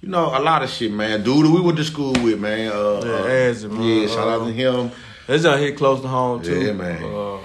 you 0.00 0.08
know, 0.08 0.26
a 0.36 0.40
lot 0.40 0.62
of 0.62 0.70
shit, 0.70 0.90
man. 0.92 1.22
Dude, 1.22 1.52
we 1.52 1.60
went 1.60 1.76
to 1.76 1.84
school 1.84 2.12
with, 2.14 2.40
man. 2.40 2.72
Uh, 2.72 3.00
Yeah, 3.04 3.10
uh, 3.12 3.28
Azzy, 3.28 3.70
man. 3.70 3.82
Yeah, 3.82 4.06
shout 4.08 4.26
out 4.28 4.40
Uh, 4.42 4.46
to 4.46 4.52
him. 4.52 4.90
It's 5.28 5.42
just 5.42 5.58
hit 5.58 5.76
close 5.76 6.00
to 6.02 6.08
home 6.08 6.42
too. 6.42 6.60
Yeah, 6.66 6.72
man. 6.72 7.02
Uh, 7.02 7.38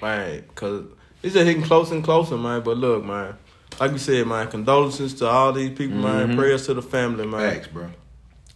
man, 0.00 0.44
cause 0.54 0.84
it's 1.22 1.34
just 1.34 1.46
hitting 1.46 1.62
closer 1.62 1.94
and 1.94 2.04
closer, 2.04 2.36
man. 2.36 2.62
But 2.62 2.76
look, 2.76 3.04
man, 3.04 3.36
like 3.80 3.92
you 3.92 3.98
said, 3.98 4.26
man, 4.26 4.48
condolences 4.48 5.14
to 5.14 5.26
all 5.26 5.52
these 5.52 5.76
people, 5.76 5.96
man. 5.96 6.36
Prayers 6.36 6.66
to 6.66 6.74
the 6.74 6.82
family, 6.82 7.26
man. 7.26 7.40
Mm-hmm. 7.40 7.50
Thanks, 7.50 7.68
bro. 7.68 7.90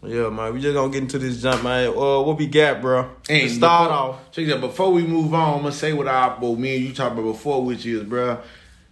Yeah, 0.03 0.29
man. 0.29 0.53
We 0.53 0.61
just 0.61 0.75
gonna 0.75 0.93
get 0.93 1.03
into 1.03 1.19
this 1.19 1.41
jump, 1.41 1.65
man. 1.65 1.89
Uh, 1.89 2.21
what 2.21 2.37
we 2.37 2.47
got, 2.47 2.83
bro? 2.83 3.11
And 3.31 3.51
start 3.51 3.91
before, 3.91 3.99
off, 3.99 4.31
check 4.31 4.47
that. 4.49 4.61
Before 4.61 4.93
we 4.93 5.03
move 5.07 5.33
on, 5.33 5.55
I'm 5.55 5.63
gonna 5.63 5.73
say 5.73 5.93
what 5.95 6.07
I, 6.07 6.37
well, 6.39 6.55
me 6.55 6.77
and 6.77 6.85
you 6.85 6.93
talked 6.93 7.13
about 7.19 7.33
before, 7.33 7.65
which 7.65 7.87
is, 7.87 8.03
bro, 8.03 8.39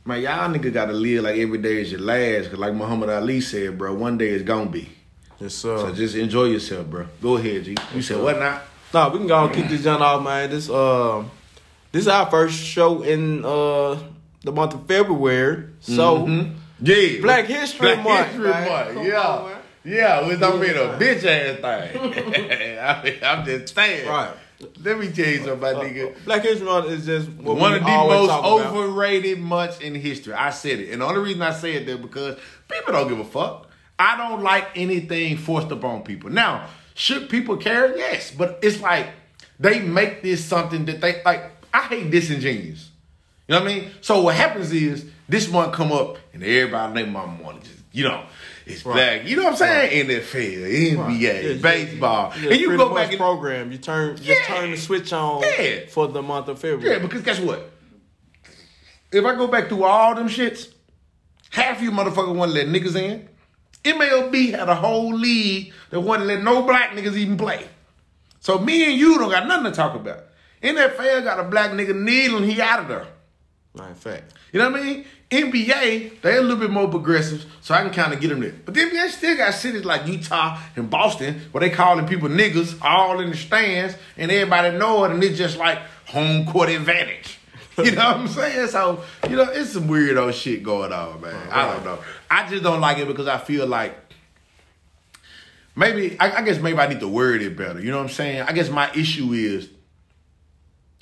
man, 0.04 0.22
y'all 0.22 0.48
nigga 0.50 0.72
gotta 0.72 0.92
live 0.94 1.24
like 1.24 1.36
every 1.36 1.58
day 1.58 1.82
is 1.82 1.92
your 1.92 2.00
last. 2.00 2.50
Cause 2.50 2.58
like 2.58 2.74
Muhammad 2.74 3.10
Ali 3.10 3.40
said, 3.42 3.76
bro, 3.76 3.94
one 3.94 4.16
day 4.16 4.30
is 4.30 4.42
gonna 4.42 4.70
be. 4.70 4.88
yes, 5.38 5.54
sir. 5.54 5.78
So 5.78 5.94
just 5.94 6.14
enjoy 6.16 6.44
yourself, 6.44 6.86
bro. 6.88 7.06
Go 7.20 7.36
ahead, 7.36 7.64
G. 7.64 7.76
You 7.94 8.02
said 8.02 8.20
what 8.20 8.38
now? 8.38 8.62
Nah, 8.94 9.08
we 9.10 9.18
can 9.18 9.26
go 9.26 9.44
and 9.44 9.52
kick 9.52 9.66
this 9.68 9.82
jump 9.82 10.00
off, 10.00 10.22
man. 10.22 10.48
This 10.50 10.70
um, 10.70 11.28
this 11.90 12.02
is 12.02 12.08
our 12.08 12.30
first 12.30 12.56
show 12.58 13.02
in 13.02 13.44
uh 13.44 13.98
the 14.44 14.52
month 14.52 14.74
of 14.74 14.86
February. 14.86 15.64
So 15.80 16.24
Mhm. 16.26 16.54
yeah, 16.80 17.20
Black 17.20 17.46
History 17.46 17.80
Black 17.96 18.04
Month, 18.04 18.26
History. 18.28 18.48
Month. 18.50 18.94
Come 18.94 19.04
yeah, 19.06 19.20
on, 19.28 19.52
yeah. 19.84 20.28
We 20.28 20.36
don't 20.36 20.60
mean 20.60 20.70
a 20.76 20.96
bitch 20.96 21.24
ass 21.24 21.58
thing. 21.58 22.78
I 22.78 23.02
mean, 23.02 23.14
I'm 23.22 23.44
just 23.44 23.74
saying. 23.74 24.08
right. 24.08 24.30
Let 24.82 24.98
me 25.00 25.08
tell 25.10 25.26
you 25.26 25.38
something, 25.38 25.60
my 25.60 25.70
Uh, 25.72 25.82
nigga. 25.82 26.24
Black 26.24 26.42
History 26.42 26.64
Month 26.66 26.86
is 26.92 27.04
just 27.04 27.28
One 27.30 27.74
of 27.74 27.80
the 27.80 27.88
most 27.88 28.28
talk 28.28 28.38
about. 28.60 28.74
overrated 28.76 29.40
months 29.40 29.80
in 29.80 29.96
history. 29.96 30.32
I 30.34 30.50
said 30.50 30.78
it. 30.78 30.90
And 30.92 31.02
the 31.02 31.06
only 31.06 31.20
reason 31.20 31.42
I 31.42 31.52
say 31.52 31.74
it 31.74 31.84
there 31.86 31.98
because 31.98 32.38
people 32.70 32.92
don't 32.92 33.08
give 33.08 33.18
a 33.18 33.24
fuck. 33.24 33.68
I 33.98 34.16
don't 34.16 34.42
like 34.42 34.68
anything 34.76 35.36
forced 35.36 35.70
upon 35.72 36.02
people. 36.02 36.30
Now, 36.30 36.66
should 36.94 37.28
people 37.28 37.56
care? 37.56 37.96
Yes. 37.96 38.30
But 38.30 38.58
it's 38.62 38.80
like 38.80 39.08
they 39.60 39.80
make 39.80 40.22
this 40.22 40.44
something 40.44 40.84
that 40.86 41.00
they 41.00 41.22
like. 41.24 41.50
I 41.72 41.82
hate 41.82 42.10
disingenuous. 42.10 42.90
You 43.48 43.54
know 43.56 43.62
what 43.62 43.70
I 43.70 43.74
mean? 43.74 43.90
So 44.00 44.22
what 44.22 44.36
happens 44.36 44.72
is 44.72 45.04
this 45.28 45.48
one 45.48 45.70
come 45.72 45.92
up 45.92 46.16
and 46.32 46.42
everybody 46.42 47.02
name 47.02 47.12
my 47.12 47.26
money 47.26 47.58
just, 47.60 47.74
you 47.92 48.04
know, 48.04 48.24
it's 48.64 48.86
Right. 48.86 48.94
black. 48.94 49.28
You 49.28 49.36
know 49.36 49.42
what 49.44 49.50
I'm 49.52 49.56
saying? 49.58 50.06
NFL, 50.08 50.64
NBA, 50.64 51.20
Yeah, 51.20 51.40
yeah, 51.40 51.54
baseball. 51.60 52.32
yeah, 52.40 52.50
and 52.52 52.60
you 52.60 52.76
go 52.76 52.94
back 52.94 53.10
and 53.10 53.18
program. 53.18 53.70
You 53.72 53.78
turn 53.78 54.16
just 54.16 54.44
turn 54.44 54.70
the 54.70 54.76
switch 54.78 55.12
on 55.12 55.42
Yeah. 55.42 55.80
for 55.90 56.08
the 56.08 56.22
month 56.22 56.48
of 56.48 56.58
February. 56.58 56.96
Yeah, 56.96 57.02
because 57.02 57.20
guess 57.22 57.38
what? 57.40 57.70
If 59.12 59.24
I 59.24 59.34
go 59.34 59.46
back 59.46 59.68
through 59.68 59.84
all 59.84 60.14
them 60.14 60.28
shits, 60.28 60.68
half 61.50 61.82
you 61.82 61.90
motherfuckers 61.90 62.34
want 62.34 62.52
to 62.52 62.58
let 62.58 62.68
niggas 62.68 62.96
in. 62.96 63.28
MLB 63.84 64.50
had 64.50 64.68
a 64.68 64.74
whole 64.74 65.14
league 65.14 65.72
that 65.90 66.00
wouldn't 66.00 66.26
let 66.26 66.42
no 66.42 66.62
black 66.62 66.90
niggas 66.90 67.16
even 67.16 67.36
play. 67.36 67.68
So 68.40 68.58
me 68.58 68.84
and 68.84 68.98
you 68.98 69.18
don't 69.18 69.30
got 69.30 69.46
nothing 69.46 69.70
to 69.70 69.72
talk 69.72 69.94
about. 69.94 70.24
NFL 70.62 71.24
got 71.24 71.38
a 71.38 71.44
black 71.44 71.70
nigga 71.72 71.94
kneeling, 71.94 72.44
he 72.44 72.60
out 72.60 72.80
of 72.80 72.88
there. 72.88 73.06
Right, 73.74 73.90
in 73.90 73.94
fact. 73.94 74.32
You 74.52 74.60
know 74.60 74.70
what 74.70 74.80
I 74.80 74.84
mean? 74.84 75.04
NBA, 75.30 76.20
they 76.22 76.36
a 76.36 76.40
little 76.40 76.56
bit 76.56 76.70
more 76.70 76.88
progressive, 76.88 77.44
so 77.60 77.74
I 77.74 77.82
can 77.82 77.92
kind 77.92 78.12
of 78.12 78.20
get 78.20 78.28
them 78.28 78.40
there. 78.40 78.54
But 78.64 78.74
the 78.74 78.80
NBA 78.82 79.10
still 79.10 79.36
got 79.36 79.52
cities 79.52 79.84
like 79.84 80.06
Utah 80.06 80.60
and 80.76 80.88
Boston 80.88 81.40
where 81.50 81.60
they 81.60 81.70
calling 81.70 82.06
people 82.06 82.28
niggas 82.28 82.78
all 82.82 83.20
in 83.20 83.30
the 83.30 83.36
stands, 83.36 83.96
and 84.16 84.30
everybody 84.30 84.76
know 84.78 85.04
it, 85.04 85.10
and 85.10 85.22
it's 85.24 85.36
just 85.36 85.58
like 85.58 85.78
home 86.06 86.46
court 86.46 86.68
advantage. 86.68 87.38
You 87.84 87.90
know 87.90 88.04
what 88.04 88.16
I'm 88.16 88.28
saying? 88.28 88.68
So, 88.68 89.02
you 89.28 89.36
know, 89.36 89.50
it's 89.50 89.72
some 89.72 89.88
weirdo 89.88 90.32
shit 90.32 90.62
going 90.62 90.92
on, 90.92 91.20
man. 91.20 91.48
I 91.50 91.72
don't 91.72 91.84
know. 91.84 91.98
I 92.30 92.48
just 92.48 92.62
don't 92.62 92.80
like 92.80 92.98
it 92.98 93.08
because 93.08 93.26
I 93.26 93.38
feel 93.38 93.66
like 93.66 93.96
maybe, 95.74 96.18
I, 96.20 96.36
I 96.36 96.42
guess 96.42 96.60
maybe 96.60 96.78
I 96.78 96.86
need 96.86 97.00
to 97.00 97.08
word 97.08 97.42
it 97.42 97.56
better. 97.56 97.80
You 97.80 97.90
know 97.90 97.96
what 97.96 98.04
I'm 98.04 98.10
saying? 98.10 98.42
I 98.42 98.52
guess 98.52 98.70
my 98.70 98.92
issue 98.92 99.32
is 99.32 99.68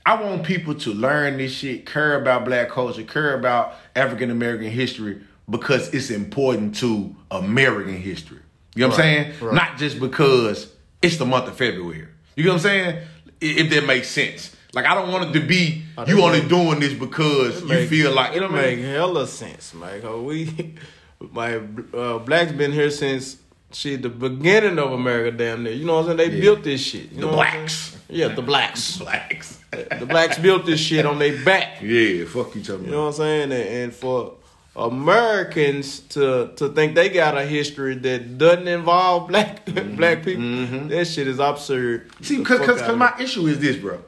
I 0.04 0.20
want 0.20 0.44
people 0.44 0.74
to 0.76 0.92
learn 0.92 1.36
this 1.36 1.52
shit, 1.52 1.86
care 1.86 2.20
about 2.20 2.44
black 2.44 2.70
culture, 2.70 3.04
care 3.04 3.38
about 3.38 3.74
African 3.94 4.30
American 4.30 4.70
history 4.70 5.20
because 5.48 5.92
it's 5.94 6.10
important 6.10 6.74
to 6.76 7.14
American 7.30 7.96
history. 7.96 8.38
You 8.74 8.82
know 8.82 8.88
what 8.88 9.00
I'm 9.00 9.00
saying? 9.00 9.32
right. 9.40 9.54
Not 9.54 9.76
just 9.78 10.00
because 10.00 10.72
it's 11.02 11.18
the 11.18 11.26
month 11.26 11.48
of 11.48 11.56
February. 11.56 12.08
You 12.34 12.44
know 12.44 12.50
what 12.52 12.54
I'm 12.56 12.60
saying? 12.60 13.02
If 13.40 13.70
that 13.70 13.86
makes 13.86 14.08
sense. 14.08 14.56
Like 14.74 14.86
I 14.86 14.94
don't 14.94 15.10
want 15.12 15.28
it 15.34 15.38
to 15.40 15.46
be 15.46 15.82
Oh, 15.98 16.06
you 16.06 16.22
only 16.22 16.40
make- 16.40 16.48
doing 16.48 16.80
this 16.80 16.94
because 16.94 17.62
you 17.62 17.86
feel 17.86 18.12
like 18.12 18.34
it'll 18.36 18.48
make 18.50 18.78
hella 18.80 19.26
sense, 19.26 19.74
man. 19.74 20.00
'cause 20.00 20.20
we, 20.22 20.74
my 21.32 21.60
uh, 21.94 22.18
blacks 22.18 22.52
been 22.52 22.72
here 22.72 22.90
since 22.90 23.36
shit 23.72 24.02
the 24.02 24.08
beginning 24.08 24.78
of 24.78 24.92
America, 24.92 25.36
damn 25.36 25.62
near. 25.62 25.72
You 25.74 25.84
know 25.84 25.96
what 26.00 26.10
I'm 26.10 26.16
saying? 26.18 26.30
They 26.30 26.36
Yeah. 26.36 26.40
built 26.42 26.62
this 26.64 26.80
shit. 26.82 27.14
The 27.18 27.26
blacks. 27.26 27.96
Yeah, 28.08 28.28
the 28.28 28.42
blacks. 28.42 28.96
Blacks. 29.06 29.58
the 29.70 30.04
blacks 30.06 30.38
built 30.38 30.66
this 30.66 30.78
shit 30.80 31.06
on 31.06 31.18
their 31.18 31.42
back. 31.44 31.80
yeah, 31.82 32.24
fuck 32.26 32.54
you 32.54 32.62
talking 32.62 32.84
You 32.86 32.90
know 32.90 33.02
what 33.04 33.08
I'm 33.08 33.12
saying? 33.14 33.52
And, 33.52 33.68
and 33.68 33.94
for 33.94 34.34
Americans 34.76 36.00
to 36.00 36.50
to 36.56 36.68
think 36.70 36.94
they 36.94 37.08
got 37.08 37.36
a 37.36 37.44
history 37.44 37.94
that 37.96 38.38
doesn't 38.38 38.68
involve 38.68 39.28
black 39.28 39.64
black 39.96 40.22
people, 40.24 40.88
that 40.88 41.06
shit 41.06 41.26
is 41.28 41.38
absurd. 41.38 42.08
Mm-hmm. 42.08 42.24
See, 42.24 42.38
because 42.38 42.96
my 42.96 43.12
issue 43.20 43.46
is 43.46 43.58
this, 43.58 43.76
bro. 43.76 43.98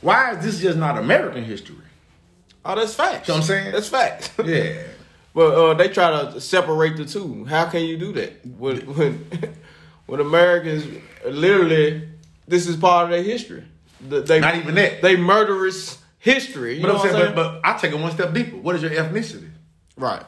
Why 0.00 0.32
is 0.36 0.44
this 0.44 0.60
just 0.60 0.78
not 0.78 0.96
American 0.98 1.44
history? 1.44 1.76
Oh, 2.64 2.74
that's 2.74 2.94
facts. 2.94 3.28
You 3.28 3.34
know 3.34 3.38
what 3.40 3.42
I'm 3.44 3.46
saying? 3.48 3.72
That's 3.72 3.88
facts. 3.88 4.30
Yeah. 4.44 4.82
But 5.34 5.54
uh, 5.54 5.74
they 5.74 5.88
try 5.88 6.10
to 6.10 6.40
separate 6.40 6.96
the 6.96 7.04
two. 7.04 7.44
How 7.44 7.66
can 7.66 7.82
you 7.84 7.96
do 7.96 8.12
that 8.14 8.44
when 8.44 8.78
when, 8.94 9.26
when 10.06 10.20
Americans 10.20 10.84
literally 11.24 12.08
this 12.48 12.66
is 12.66 12.76
part 12.76 13.04
of 13.04 13.10
their 13.10 13.22
history? 13.22 13.62
They 14.00 14.40
Not 14.40 14.56
even 14.56 14.74
that. 14.76 15.02
They 15.02 15.16
murderous 15.16 15.98
history. 16.18 16.76
You 16.76 16.82
But 16.82 16.88
know 16.88 16.94
I'm 16.94 17.00
what 17.00 17.10
saying, 17.12 17.28
I'm 17.28 17.34
but, 17.34 17.50
saying? 17.50 17.60
but 17.62 17.68
I 17.68 17.78
take 17.78 17.92
it 17.92 17.98
one 18.00 18.12
step 18.12 18.32
deeper. 18.32 18.56
What 18.56 18.74
is 18.76 18.82
your 18.82 18.90
ethnicity? 18.92 19.50
right. 19.96 20.24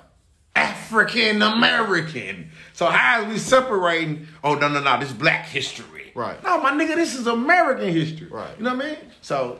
African 0.56 1.40
American. 1.42 2.50
So 2.72 2.86
how 2.86 3.22
is 3.22 3.28
we 3.28 3.38
separating? 3.38 4.26
Oh 4.44 4.54
no 4.54 4.68
no 4.68 4.80
no, 4.80 4.98
this 5.00 5.12
Black 5.12 5.46
history. 5.46 5.99
Right. 6.20 6.42
No, 6.44 6.60
my 6.60 6.72
nigga, 6.72 6.96
this 6.96 7.14
is 7.14 7.26
American 7.26 7.90
history. 7.90 8.26
Right. 8.26 8.50
You 8.58 8.64
know 8.64 8.76
what 8.76 8.84
I 8.84 8.88
mean? 8.90 8.98
So, 9.22 9.58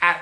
I. 0.00 0.16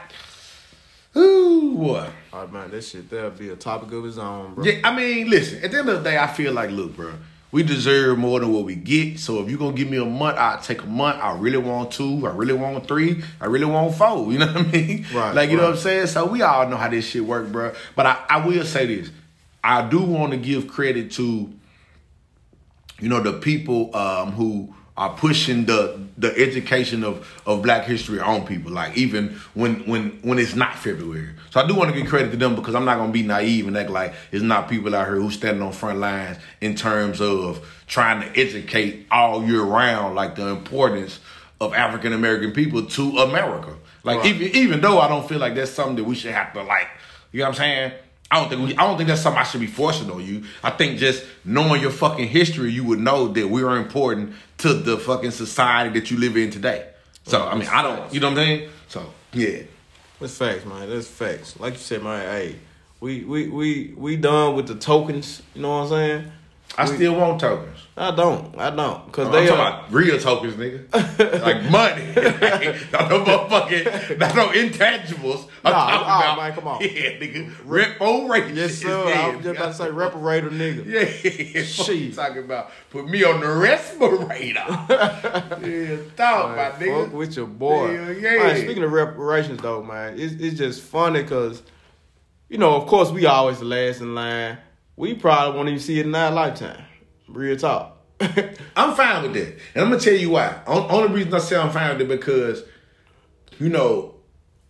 Ooh, 1.14 1.74
what? 1.76 2.10
All 2.32 2.40
right, 2.40 2.52
man, 2.52 2.70
that 2.70 2.82
shit 2.82 3.10
that'll 3.10 3.32
be 3.32 3.50
a 3.50 3.56
topic 3.56 3.92
of 3.92 4.06
its 4.06 4.16
own, 4.16 4.54
bro. 4.54 4.64
Yeah, 4.64 4.80
I 4.82 4.96
mean, 4.96 5.28
listen. 5.28 5.62
At 5.62 5.72
the 5.72 5.80
end 5.80 5.88
of 5.90 6.02
the 6.02 6.10
day, 6.10 6.16
I 6.16 6.26
feel 6.26 6.54
like, 6.54 6.70
look, 6.70 6.96
bro, 6.96 7.12
we 7.52 7.62
deserve 7.64 8.16
more 8.16 8.40
than 8.40 8.50
what 8.50 8.64
we 8.64 8.76
get. 8.76 9.20
So 9.20 9.42
if 9.42 9.50
you're 9.50 9.58
gonna 9.58 9.76
give 9.76 9.90
me 9.90 9.98
a 9.98 10.06
month, 10.06 10.38
I'll 10.38 10.58
take 10.58 10.82
a 10.82 10.86
month. 10.86 11.22
I 11.22 11.36
really 11.36 11.58
want 11.58 11.90
two. 11.90 12.26
I 12.26 12.30
really 12.30 12.54
want 12.54 12.88
three. 12.88 13.22
I 13.38 13.44
really 13.44 13.66
want 13.66 13.94
four. 13.94 14.32
You 14.32 14.38
know 14.38 14.46
what 14.46 14.56
I 14.56 14.62
mean? 14.62 15.06
Right, 15.12 15.34
Like 15.34 15.50
you 15.50 15.58
know 15.58 15.64
what 15.64 15.72
I'm 15.72 15.78
saying. 15.78 16.06
So 16.06 16.24
we 16.24 16.40
all 16.40 16.66
know 16.66 16.78
how 16.78 16.88
this 16.88 17.06
shit 17.06 17.26
work, 17.26 17.52
bro. 17.52 17.74
But 17.94 18.06
I, 18.06 18.24
I 18.30 18.46
will 18.46 18.64
say 18.64 18.86
this. 18.86 19.10
I 19.62 19.86
do 19.86 20.00
want 20.00 20.32
to 20.32 20.38
give 20.38 20.66
credit 20.66 21.12
to, 21.12 21.52
you 23.00 23.08
know, 23.10 23.20
the 23.20 23.34
people 23.34 23.94
um, 23.94 24.32
who 24.32 24.74
are 24.96 25.10
pushing 25.16 25.64
the 25.64 25.98
the 26.16 26.32
education 26.38 27.02
of, 27.02 27.28
of 27.46 27.62
Black 27.62 27.84
history 27.84 28.20
on 28.20 28.46
people. 28.46 28.70
Like 28.70 28.96
even 28.96 29.30
when 29.54 29.86
when 29.86 30.10
when 30.22 30.38
it's 30.38 30.54
not 30.54 30.78
February. 30.78 31.30
So 31.50 31.60
I 31.60 31.66
do 31.66 31.74
want 31.74 31.92
to 31.92 31.96
give 32.00 32.08
credit 32.08 32.30
to 32.30 32.36
them 32.36 32.54
because 32.54 32.74
I'm 32.76 32.84
not 32.84 32.98
gonna 32.98 33.12
be 33.12 33.22
naive 33.22 33.66
and 33.66 33.76
act 33.76 33.90
like 33.90 34.14
it's 34.30 34.42
not 34.42 34.68
people 34.68 34.94
out 34.94 35.06
here 35.06 35.16
who 35.16 35.30
standing 35.30 35.62
on 35.62 35.72
front 35.72 35.98
lines 35.98 36.38
in 36.60 36.76
terms 36.76 37.20
of 37.20 37.66
trying 37.88 38.20
to 38.20 38.40
educate 38.40 39.06
all 39.10 39.44
year 39.44 39.62
round, 39.62 40.14
like 40.14 40.36
the 40.36 40.46
importance 40.48 41.18
of 41.60 41.74
African 41.74 42.12
American 42.12 42.52
people 42.52 42.86
to 42.86 43.18
America. 43.18 43.74
Like 44.04 44.18
Right. 44.18 44.26
even 44.26 44.56
even 44.56 44.80
though 44.80 45.00
I 45.00 45.08
don't 45.08 45.28
feel 45.28 45.38
like 45.38 45.54
that's 45.56 45.72
something 45.72 45.96
that 45.96 46.04
we 46.04 46.14
should 46.14 46.32
have 46.34 46.52
to 46.52 46.62
like, 46.62 46.88
you 47.32 47.40
know 47.40 47.46
what 47.46 47.48
I'm 47.48 47.54
saying? 47.56 47.92
I 48.30 48.40
don't 48.40 48.48
think 48.48 48.68
we, 48.68 48.76
I 48.76 48.86
don't 48.86 48.96
think 48.96 49.08
that's 49.08 49.22
something 49.22 49.40
I 49.40 49.44
should 49.44 49.60
be 49.60 49.66
forcing 49.66 50.10
on 50.10 50.24
you. 50.24 50.44
I 50.62 50.70
think 50.70 50.98
just 50.98 51.24
knowing 51.44 51.80
your 51.80 51.90
fucking 51.90 52.28
history, 52.28 52.72
you 52.72 52.82
would 52.84 52.98
know 52.98 53.28
that 53.28 53.48
we 53.48 53.62
are 53.62 53.76
important 53.76 54.34
to 54.58 54.72
the 54.74 54.98
fucking 54.98 55.30
society 55.30 55.98
that 55.98 56.10
you 56.10 56.18
live 56.18 56.36
in 56.36 56.50
today. 56.50 56.88
So 57.26 57.46
I 57.46 57.54
mean, 57.54 57.68
I 57.68 57.82
don't, 57.82 58.12
you 58.12 58.20
know 58.20 58.30
what 58.30 58.38
I'm 58.38 58.44
saying? 58.44 58.70
So 58.88 59.12
yeah, 59.32 59.62
That's 60.20 60.36
facts, 60.36 60.64
man. 60.64 60.88
That's 60.88 61.06
facts. 61.06 61.58
Like 61.60 61.74
you 61.74 61.78
said, 61.78 62.02
man. 62.02 62.20
Hey, 62.20 62.56
we 63.00 63.24
we 63.24 63.48
we 63.48 63.94
we 63.96 64.16
done 64.16 64.54
with 64.56 64.66
the 64.68 64.74
tokens. 64.74 65.42
You 65.54 65.62
know 65.62 65.68
what 65.68 65.82
I'm 65.84 65.88
saying? 65.88 66.32
I 66.76 66.84
still 66.86 67.14
want 67.16 67.40
tokens. 67.40 67.78
I 67.96 68.10
don't. 68.10 68.58
I 68.58 68.70
don't. 68.70 69.12
Cause 69.12 69.26
oh, 69.26 69.28
I'm 69.28 69.32
they 69.32 69.46
talking 69.48 69.60
are. 69.64 69.78
about 69.80 69.92
real 69.92 70.18
tokens, 70.18 70.54
nigga. 70.54 70.92
like 71.42 71.70
money. 71.70 72.06
not 72.92 73.08
no 73.08 73.24
motherfucking, 73.24 74.18
not 74.18 74.34
no 74.34 74.48
intangibles. 74.48 75.48
I'm 75.64 75.72
Nah, 75.72 75.90
talking 75.90 76.06
nah, 76.08 76.18
about, 76.18 76.36
man, 76.38 76.52
come 76.54 76.66
on. 76.68 76.80
Yeah, 76.80 76.88
nigga. 77.20 77.54
Reparation. 77.64 78.56
yes, 78.56 78.74
sir. 78.78 79.08
Yeah, 79.08 79.20
I 79.20 79.36
was 79.36 79.44
just 79.44 79.56
about 79.56 79.66
to 79.68 79.74
say 79.74 79.86
reparator 79.86 80.50
nigga. 80.50 80.84
Yeah, 80.94 81.84
what 81.84 81.96
you 81.96 82.12
talking 82.12 82.38
about? 82.44 82.70
Put 82.90 83.08
me 83.08 83.22
on 83.22 83.40
the 83.40 83.48
respirator. 83.48 84.54
yeah, 84.58 85.96
thought, 86.16 86.56
my 86.56 86.70
nigga. 86.84 87.04
Fuck 87.04 87.12
with 87.14 87.36
your 87.36 87.46
boy. 87.46 87.96
Hell 87.96 88.12
yeah. 88.12 88.36
Man, 88.38 88.56
speaking 88.56 88.82
of 88.82 88.90
reparations, 88.90 89.62
though, 89.62 89.82
man, 89.84 90.18
it's 90.18 90.34
it's 90.34 90.58
just 90.58 90.82
funny 90.82 91.22
because, 91.22 91.62
you 92.48 92.58
know, 92.58 92.74
of 92.74 92.88
course, 92.88 93.10
we 93.10 93.24
always 93.26 93.60
the 93.60 93.64
last 93.66 94.00
in 94.00 94.16
line. 94.16 94.58
We 94.96 95.14
probably 95.14 95.56
won't 95.56 95.68
even 95.68 95.80
see 95.80 95.98
it 95.98 96.06
in 96.06 96.14
our 96.14 96.30
lifetime. 96.30 96.84
Real 97.28 97.56
talk. 97.56 97.98
I'm 98.76 98.94
fine 98.94 99.22
with 99.24 99.34
that, 99.34 99.58
and 99.74 99.84
I'm 99.84 99.90
gonna 99.90 99.98
tell 100.00 100.14
you 100.14 100.30
why. 100.30 100.60
On, 100.66 100.90
only 100.90 101.12
reason 101.14 101.34
I 101.34 101.38
say 101.38 101.56
I'm 101.56 101.70
fine 101.70 101.98
with 101.98 102.02
it 102.02 102.08
because, 102.08 102.62
you 103.58 103.68
know, 103.68 104.14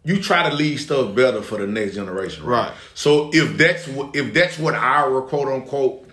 you 0.03 0.21
try 0.21 0.49
to 0.49 0.55
leave 0.55 0.81
stuff 0.81 1.15
better 1.15 1.43
for 1.43 1.59
the 1.59 1.67
next 1.67 1.95
generation, 1.95 2.45
right? 2.45 2.69
Right. 2.69 2.73
So 2.95 3.31
if 3.35 3.57
that's 3.59 3.87
what 3.87 4.17
if 4.17 4.33
that's 4.33 4.59
what 4.59 4.75
our 4.75 5.21
quote 5.23 5.49
unquote 5.49 6.09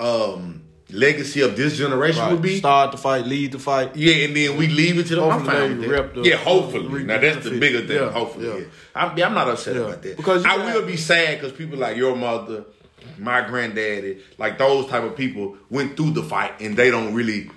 um, 0.00 0.64
legacy 0.90 1.40
of 1.42 1.56
this 1.56 1.78
generation 1.78 2.28
would 2.30 2.42
be, 2.42 2.58
Start 2.58 2.90
the 2.92 2.98
fight, 2.98 3.26
lead 3.26 3.52
the 3.52 3.58
fight. 3.60 3.94
Yeah, 3.94 4.24
and 4.26 4.36
then 4.36 4.56
we 4.56 4.66
leave 4.66 4.98
it 4.98 5.06
to 5.06 5.14
them. 5.16 5.24
I'm 5.24 5.30
Hopefully 5.40 5.56
fine 5.56 5.80
they 5.80 5.86
with 5.86 5.90
rep 5.98 6.14
that. 6.14 6.22
the- 6.22 6.28
Yeah, 6.28 6.36
hopefully. 6.36 7.04
Now 7.04 7.18
that's 7.20 7.44
the 7.44 7.58
bigger 7.60 7.86
thing. 7.86 7.96
Yeah, 7.96 8.10
hopefully, 8.10 8.48
yeah. 8.48 8.56
yeah. 8.56 8.64
I'm, 8.94 9.10
I'm 9.22 9.34
not 9.34 9.48
upset 9.48 9.76
about 9.76 10.02
that. 10.02 10.16
Because 10.16 10.44
I 10.44 10.56
will 10.74 10.84
be 10.84 10.96
sad 10.96 11.38
because 11.40 11.52
people 11.56 11.78
like 11.78 11.96
your 11.96 12.16
mother, 12.16 12.64
my 13.18 13.46
granddaddy, 13.46 14.20
like 14.38 14.58
those 14.58 14.86
type 14.88 15.02
of 15.04 15.16
people 15.16 15.56
went 15.70 15.96
through 15.96 16.12
the 16.12 16.22
fight 16.22 16.60
and 16.60 16.76
they 16.76 16.90
don't 16.90 17.14
really 17.14 17.50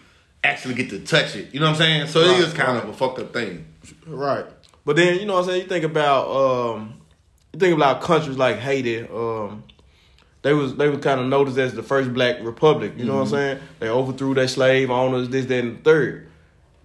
actually 0.43 0.75
get 0.75 0.89
to 0.91 0.99
touch 0.99 1.35
it. 1.35 1.53
You 1.53 1.59
know 1.59 1.67
what 1.67 1.73
I'm 1.73 1.77
saying? 1.77 2.07
So 2.07 2.21
Right, 2.21 2.39
it 2.39 2.47
is 2.47 2.53
kind 2.53 2.75
right. 2.75 2.83
of 2.83 2.89
a 2.89 2.93
fucked 2.93 3.19
up 3.19 3.33
thing. 3.33 3.65
Right. 4.05 4.45
But 4.85 4.95
then 4.95 5.19
you 5.19 5.25
know 5.25 5.33
what 5.33 5.39
I'm 5.41 5.45
saying. 5.49 5.61
You 5.63 5.67
think 5.67 5.83
about 5.85 6.27
um, 6.29 7.01
you 7.53 7.59
think 7.59 7.75
about 7.75 8.01
countries 8.01 8.37
like 8.37 8.57
Haiti. 8.57 9.01
Um, 9.01 9.63
they 10.43 10.53
was 10.53 10.75
they 10.75 10.87
was 10.89 10.99
kind 10.99 11.19
of 11.19 11.25
noticed 11.27 11.57
as 11.57 11.73
the 11.73 11.81
first 11.81 12.13
black 12.13 12.37
republic. 12.41 12.93
You 12.97 13.05
know 13.05 13.15
what 13.15 13.21
I'm 13.21 13.27
saying? 13.29 13.59
They 13.79 13.89
overthrew 13.89 14.35
their 14.35 14.47
slave 14.47 14.91
owners. 14.91 15.29
This, 15.29 15.47
that, 15.47 15.63
and 15.63 15.79
the 15.79 15.81
third. 15.81 16.29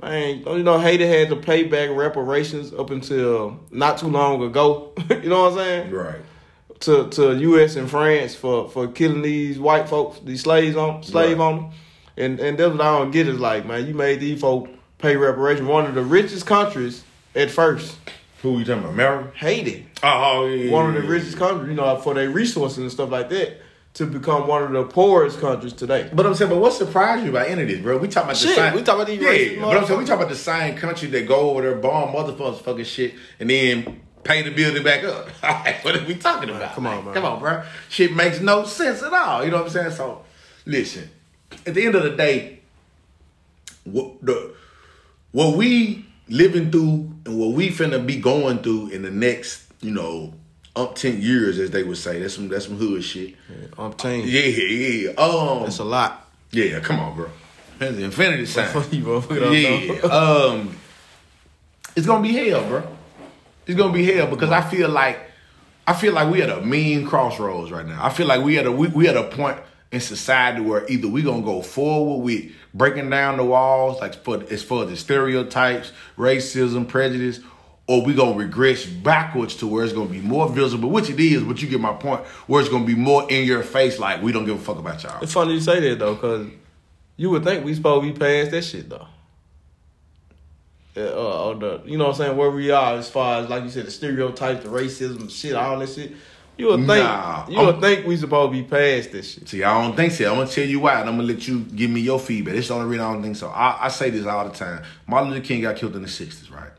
Man, 0.00 0.42
don't 0.42 0.56
you 0.56 0.62
know 0.62 0.78
Haiti 0.78 1.06
had 1.06 1.28
to 1.28 1.36
pay 1.36 1.64
back 1.64 1.90
reparations 1.92 2.72
up 2.72 2.88
until 2.88 3.60
not 3.70 3.98
too 3.98 4.08
long 4.08 4.42
ago. 4.42 4.94
you 5.10 5.28
know 5.28 5.42
what 5.42 5.52
I'm 5.52 5.58
saying? 5.58 5.90
Right. 5.90 6.20
To 6.80 7.08
to 7.10 7.36
U.S. 7.38 7.76
and 7.76 7.88
France 7.90 8.34
for 8.34 8.68
for 8.70 8.88
killing 8.88 9.22
these 9.22 9.58
white 9.58 9.88
folks, 9.88 10.18
these 10.24 10.42
slaves 10.42 10.76
on 10.76 11.02
slave 11.02 11.38
Right. 11.38 11.44
owners, 11.44 11.74
and 12.16 12.40
and 12.40 12.58
that's 12.58 12.72
what 12.72 12.80
I 12.80 12.98
don't 12.98 13.10
get 13.10 13.28
is 13.28 13.38
like, 13.38 13.66
man, 13.66 13.86
you 13.86 13.94
made 13.94 14.20
these 14.20 14.40
folk 14.40 14.68
pay 14.98 15.16
reparation. 15.16 15.66
One 15.66 15.86
of 15.86 15.94
the 15.94 16.02
richest 16.02 16.46
countries 16.46 17.02
at 17.34 17.50
first, 17.50 17.96
Who 18.42 18.58
you 18.58 18.64
talking 18.64 18.82
about? 18.82 18.92
America? 18.92 19.30
Haiti, 19.36 19.86
Oh, 20.02 20.08
oh 20.42 20.46
yeah. 20.46 20.70
one 20.72 20.94
of 20.94 21.02
the 21.02 21.08
richest 21.08 21.36
countries, 21.36 21.68
you 21.68 21.74
know, 21.74 21.96
for 21.96 22.14
their 22.14 22.30
resources 22.30 22.78
and 22.78 22.90
stuff 22.90 23.10
like 23.10 23.28
that, 23.30 23.60
to 23.94 24.06
become 24.06 24.46
one 24.46 24.62
of 24.62 24.72
the 24.72 24.84
poorest 24.84 25.40
countries 25.40 25.72
today. 25.74 26.08
But 26.12 26.24
I'm 26.26 26.34
saying, 26.34 26.50
but 26.50 26.58
what 26.58 26.72
surprised 26.72 27.24
you 27.24 27.30
about 27.30 27.48
any 27.48 27.62
of 27.62 27.68
this, 27.68 27.80
bro? 27.80 27.98
We 27.98 28.08
talking 28.08 28.30
about 28.30 28.40
the 28.40 28.46
Shit, 28.48 28.56
same. 28.56 28.74
we 28.74 28.82
talking 28.82 29.02
about 29.02 29.06
these 29.08 29.20
yeah, 29.56 29.60
but 29.62 29.76
I'm 29.76 29.84
saying 29.86 29.98
we 30.00 30.04
talking 30.06 30.22
about 30.22 30.28
the 30.30 30.36
same 30.36 30.76
country 30.76 31.08
that 31.10 31.26
go 31.28 31.50
over 31.50 31.62
there, 31.62 31.74
bomb 31.76 32.14
motherfuckers, 32.14 32.60
fucking 32.62 32.84
shit, 32.84 33.14
and 33.38 33.48
then 33.50 34.00
pay 34.24 34.42
the 34.42 34.50
building 34.50 34.82
back 34.82 35.04
up. 35.04 35.28
what 35.84 35.96
are 35.96 36.04
we 36.04 36.14
talking 36.16 36.50
about? 36.50 36.74
come 36.74 36.86
on, 36.86 37.04
man. 37.04 37.14
Come 37.14 37.24
on, 37.24 37.38
bro. 37.40 37.62
Shit 37.88 38.14
makes 38.14 38.40
no 38.40 38.64
sense 38.64 39.02
at 39.02 39.12
all. 39.12 39.44
You 39.44 39.50
know 39.50 39.58
what 39.58 39.66
I'm 39.66 39.72
saying? 39.72 39.90
So, 39.92 40.24
listen. 40.66 41.10
At 41.66 41.74
the 41.74 41.84
end 41.84 41.94
of 41.94 42.02
the 42.04 42.10
day, 42.10 42.60
what 43.84 44.24
the 44.24 44.54
what 45.32 45.56
we 45.56 46.06
living 46.28 46.70
through 46.70 47.12
and 47.26 47.38
what 47.38 47.50
we 47.52 47.70
finna 47.70 48.04
be 48.04 48.20
going 48.20 48.58
through 48.58 48.88
in 48.90 49.02
the 49.02 49.10
next, 49.10 49.64
you 49.80 49.90
know, 49.90 50.32
up 50.76 50.94
ten 50.94 51.20
years, 51.20 51.58
as 51.58 51.70
they 51.70 51.82
would 51.82 51.96
say. 51.96 52.20
That's 52.20 52.34
some 52.34 52.48
that's 52.48 52.66
some 52.66 52.76
hood 52.76 53.02
shit. 53.02 53.34
I'm 53.76 53.92
telling 53.94 54.20
you, 54.22 54.26
Yeah, 54.28 55.10
yeah. 55.10 55.10
Um, 55.18 55.62
that's 55.64 55.78
a 55.78 55.84
lot. 55.84 56.28
yeah, 56.52 56.78
come 56.80 57.00
on, 57.00 57.16
bro. 57.16 57.30
That's 57.78 57.96
the 57.96 58.04
infinity 58.04 58.46
sign. 58.46 58.68
You 58.92 59.04
motherfucker 59.04 59.40
don't 59.40 59.54
yeah. 59.54 60.02
um, 60.02 60.76
it's 61.96 62.06
gonna 62.06 62.22
be 62.22 62.32
hell, 62.32 62.64
bro. 62.68 62.96
It's 63.70 63.78
gonna 63.78 63.92
be 63.92 64.04
hell 64.04 64.26
because 64.26 64.50
I 64.50 64.62
feel 64.62 64.88
like 64.88 65.20
I 65.86 65.94
feel 65.94 66.12
like 66.12 66.28
we 66.28 66.42
at 66.42 66.50
a 66.50 66.60
mean 66.60 67.06
crossroads 67.06 67.70
right 67.70 67.86
now. 67.86 68.04
I 68.04 68.10
feel 68.10 68.26
like 68.26 68.42
we 68.42 68.58
at 68.58 68.66
a 68.66 68.72
we, 68.72 68.88
we 68.88 69.06
at 69.06 69.16
a 69.16 69.22
point 69.22 69.58
in 69.92 70.00
society 70.00 70.60
where 70.60 70.84
either 70.88 71.06
we 71.06 71.22
gonna 71.22 71.42
go 71.42 71.62
forward 71.62 72.24
with 72.24 72.50
breaking 72.74 73.10
down 73.10 73.36
the 73.36 73.44
walls, 73.44 74.00
like 74.00 74.14
for 74.24 74.42
as 74.50 74.64
far 74.64 74.82
as 74.82 74.90
the 74.90 74.96
stereotypes, 74.96 75.92
racism, 76.18 76.88
prejudice, 76.88 77.38
or 77.86 78.04
we 78.04 78.12
gonna 78.12 78.36
regress 78.36 78.84
backwards 78.86 79.54
to 79.58 79.68
where 79.68 79.84
it's 79.84 79.92
gonna 79.92 80.10
be 80.10 80.20
more 80.20 80.48
visible, 80.48 80.90
which 80.90 81.08
it 81.08 81.20
is, 81.20 81.44
but 81.44 81.62
you 81.62 81.68
get 81.68 81.80
my 81.80 81.92
point, 81.92 82.22
where 82.48 82.60
it's 82.60 82.70
gonna 82.70 82.84
be 82.84 82.96
more 82.96 83.30
in 83.30 83.46
your 83.46 83.62
face, 83.62 84.00
like 84.00 84.20
we 84.20 84.32
don't 84.32 84.46
give 84.46 84.56
a 84.56 84.60
fuck 84.60 84.78
about 84.78 85.00
y'all. 85.04 85.22
It's 85.22 85.32
funny 85.32 85.54
you 85.54 85.60
say 85.60 85.78
that 85.78 86.00
though, 86.00 86.16
cause 86.16 86.48
you 87.16 87.30
would 87.30 87.44
think 87.44 87.64
we 87.64 87.72
supposed 87.72 88.04
to 88.04 88.12
be 88.12 88.18
past 88.18 88.50
that 88.50 88.64
shit 88.64 88.88
though. 88.90 89.06
Uh, 91.00 91.12
uh, 91.14 91.44
or 91.48 91.54
the, 91.54 91.80
you 91.84 91.96
know 91.98 92.04
what 92.08 92.10
I'm 92.20 92.26
saying, 92.26 92.36
where 92.36 92.50
we 92.50 92.70
are 92.70 92.96
as 92.96 93.08
far 93.10 93.40
as 93.42 93.48
like 93.48 93.64
you 93.64 93.70
said, 93.70 93.86
the 93.86 93.90
stereotypes, 93.90 94.64
the 94.64 94.70
racism, 94.70 95.30
shit, 95.30 95.54
all 95.54 95.78
that 95.78 95.88
shit. 95.88 96.12
You 96.58 96.66
would 96.66 96.86
think 96.86 96.88
Nah, 97.04 97.46
you 97.48 97.58
would 97.58 97.76
I'm- 97.76 97.80
think 97.80 98.06
we 98.06 98.16
supposed 98.18 98.52
to 98.52 98.62
be 98.62 98.68
past 98.68 99.12
this 99.12 99.32
shit. 99.34 99.48
See, 99.48 99.64
I 99.64 99.82
don't 99.82 99.96
think 99.96 100.12
so. 100.12 100.30
I'm 100.30 100.36
gonna 100.38 100.50
tell 100.50 100.66
you 100.66 100.80
why, 100.80 101.00
and 101.00 101.08
I'm 101.08 101.16
gonna 101.16 101.28
let 101.28 101.48
you 101.48 101.60
give 101.60 101.90
me 101.90 102.00
your 102.00 102.18
feedback. 102.18 102.54
It's 102.54 102.68
the 102.68 102.74
only 102.74 102.86
reason 102.86 103.06
I 103.06 103.12
don't 103.14 103.22
think 103.22 103.36
so. 103.36 103.48
I, 103.48 103.86
I 103.86 103.88
say 103.88 104.10
this 104.10 104.26
all 104.26 104.46
the 104.46 104.54
time. 104.54 104.82
Martin 105.06 105.30
Luther 105.30 105.44
King 105.44 105.62
got 105.62 105.76
killed 105.76 105.96
in 105.96 106.02
the 106.02 106.08
'60s, 106.08 106.50
right? 106.54 106.70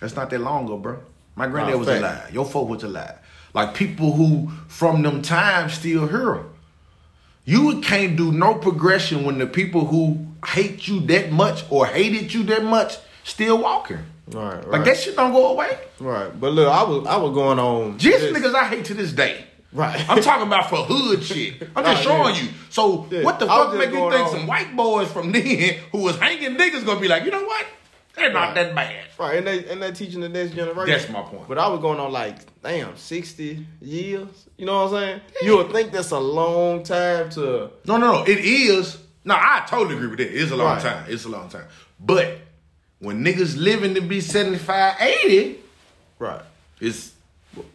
That's 0.00 0.14
not 0.14 0.30
that 0.30 0.38
long 0.40 0.64
ago, 0.66 0.76
bro. 0.76 0.98
My 1.34 1.48
granddad 1.48 1.74
Nah, 1.74 1.78
was 1.80 1.88
fact. 1.88 2.00
alive. 2.00 2.30
Your 2.34 2.44
folk 2.44 2.68
was 2.68 2.82
alive. 2.84 3.16
Like 3.54 3.74
people 3.74 4.12
who 4.12 4.50
from 4.68 5.02
them 5.02 5.20
times 5.22 5.74
still 5.74 6.06
here. 6.06 6.44
You 7.44 7.80
can't 7.80 8.16
do 8.16 8.30
no 8.30 8.54
progression 8.54 9.24
when 9.24 9.38
the 9.38 9.46
people 9.48 9.86
who 9.86 10.26
hate 10.46 10.86
you 10.86 11.00
that 11.00 11.32
much 11.32 11.64
or 11.70 11.86
hated 11.86 12.32
you 12.32 12.44
that 12.44 12.62
much 12.64 12.98
still 13.24 13.58
walking. 13.62 13.98
Right, 14.28 14.54
right. 14.56 14.68
Like 14.68 14.84
that 14.84 14.96
shit 14.96 15.16
don't 15.16 15.32
go 15.32 15.48
away. 15.52 15.78
Right. 16.00 16.38
But 16.40 16.52
look, 16.52 16.68
I 16.68 16.82
was 16.84 17.06
I 17.06 17.16
was 17.16 17.32
going 17.34 17.58
on 17.58 17.98
Just 17.98 18.20
this- 18.20 18.32
niggas 18.36 18.54
I 18.54 18.66
hate 18.66 18.84
to 18.86 18.94
this 18.94 19.12
day. 19.12 19.44
Right. 19.72 20.04
I'm 20.08 20.20
talking 20.22 20.46
about 20.46 20.68
for 20.68 20.76
hood 20.84 21.22
shit. 21.30 21.66
I'm 21.74 21.84
just 21.84 22.02
showing 22.02 22.34
yeah. 22.34 22.42
you. 22.42 22.48
So 22.70 23.06
Yeah. 23.10 23.22
what 23.24 23.38
the 23.38 23.46
fuck 23.46 23.74
make 23.74 23.90
you 23.90 24.10
think 24.10 24.26
on- 24.26 24.30
some 24.30 24.46
white 24.46 24.76
boys 24.76 25.10
from 25.10 25.32
then 25.32 25.74
who 25.92 25.98
was 25.98 26.18
hanging 26.18 26.56
niggas 26.56 26.84
gonna 26.84 27.00
be 27.00 27.08
like, 27.08 27.24
you 27.24 27.30
know 27.30 27.42
what? 27.44 27.66
They're 28.14 28.30
not 28.32 28.48
Right. 28.48 28.54
that 28.56 28.74
bad. 28.74 29.04
Right, 29.18 29.38
and 29.38 29.46
they 29.46 29.64
and 29.70 29.82
they 29.82 29.90
teaching 29.92 30.20
the 30.20 30.28
next 30.28 30.52
generation. 30.54 30.86
That's 30.92 31.08
my 31.08 31.22
point. 31.22 31.48
But 31.48 31.58
I 31.58 31.68
was 31.68 31.80
going 31.80 31.98
on 32.00 32.12
like, 32.12 32.36
damn, 32.62 32.96
sixty 32.96 33.66
years. 33.80 34.28
You 34.58 34.66
know 34.66 34.84
what 34.84 34.92
I'm 34.94 35.00
saying? 35.00 35.20
You 35.42 35.56
would 35.58 35.72
think 35.72 35.92
that's 35.92 36.10
a 36.10 36.18
long 36.20 36.82
time 36.82 37.30
to. 37.30 37.70
No, 37.86 37.96
no, 37.96 38.12
no. 38.12 38.22
It 38.24 38.38
is. 38.38 38.98
No, 39.24 39.34
I 39.34 39.64
totally 39.66 39.94
agree 39.96 40.08
with 40.08 40.18
that. 40.18 40.30
It's 40.36 40.50
a 40.52 40.56
long 40.56 40.74
Right. 40.74 40.82
time. 40.82 41.04
It's 41.08 41.24
a 41.24 41.28
long 41.30 41.48
time. 41.48 41.64
But 42.00 42.38
when 43.02 43.24
niggas 43.24 43.56
living 43.58 43.94
to 43.94 44.00
be 44.00 44.20
75, 44.20 44.94
80, 45.00 45.58
Right. 46.18 46.42
it's 46.80 47.12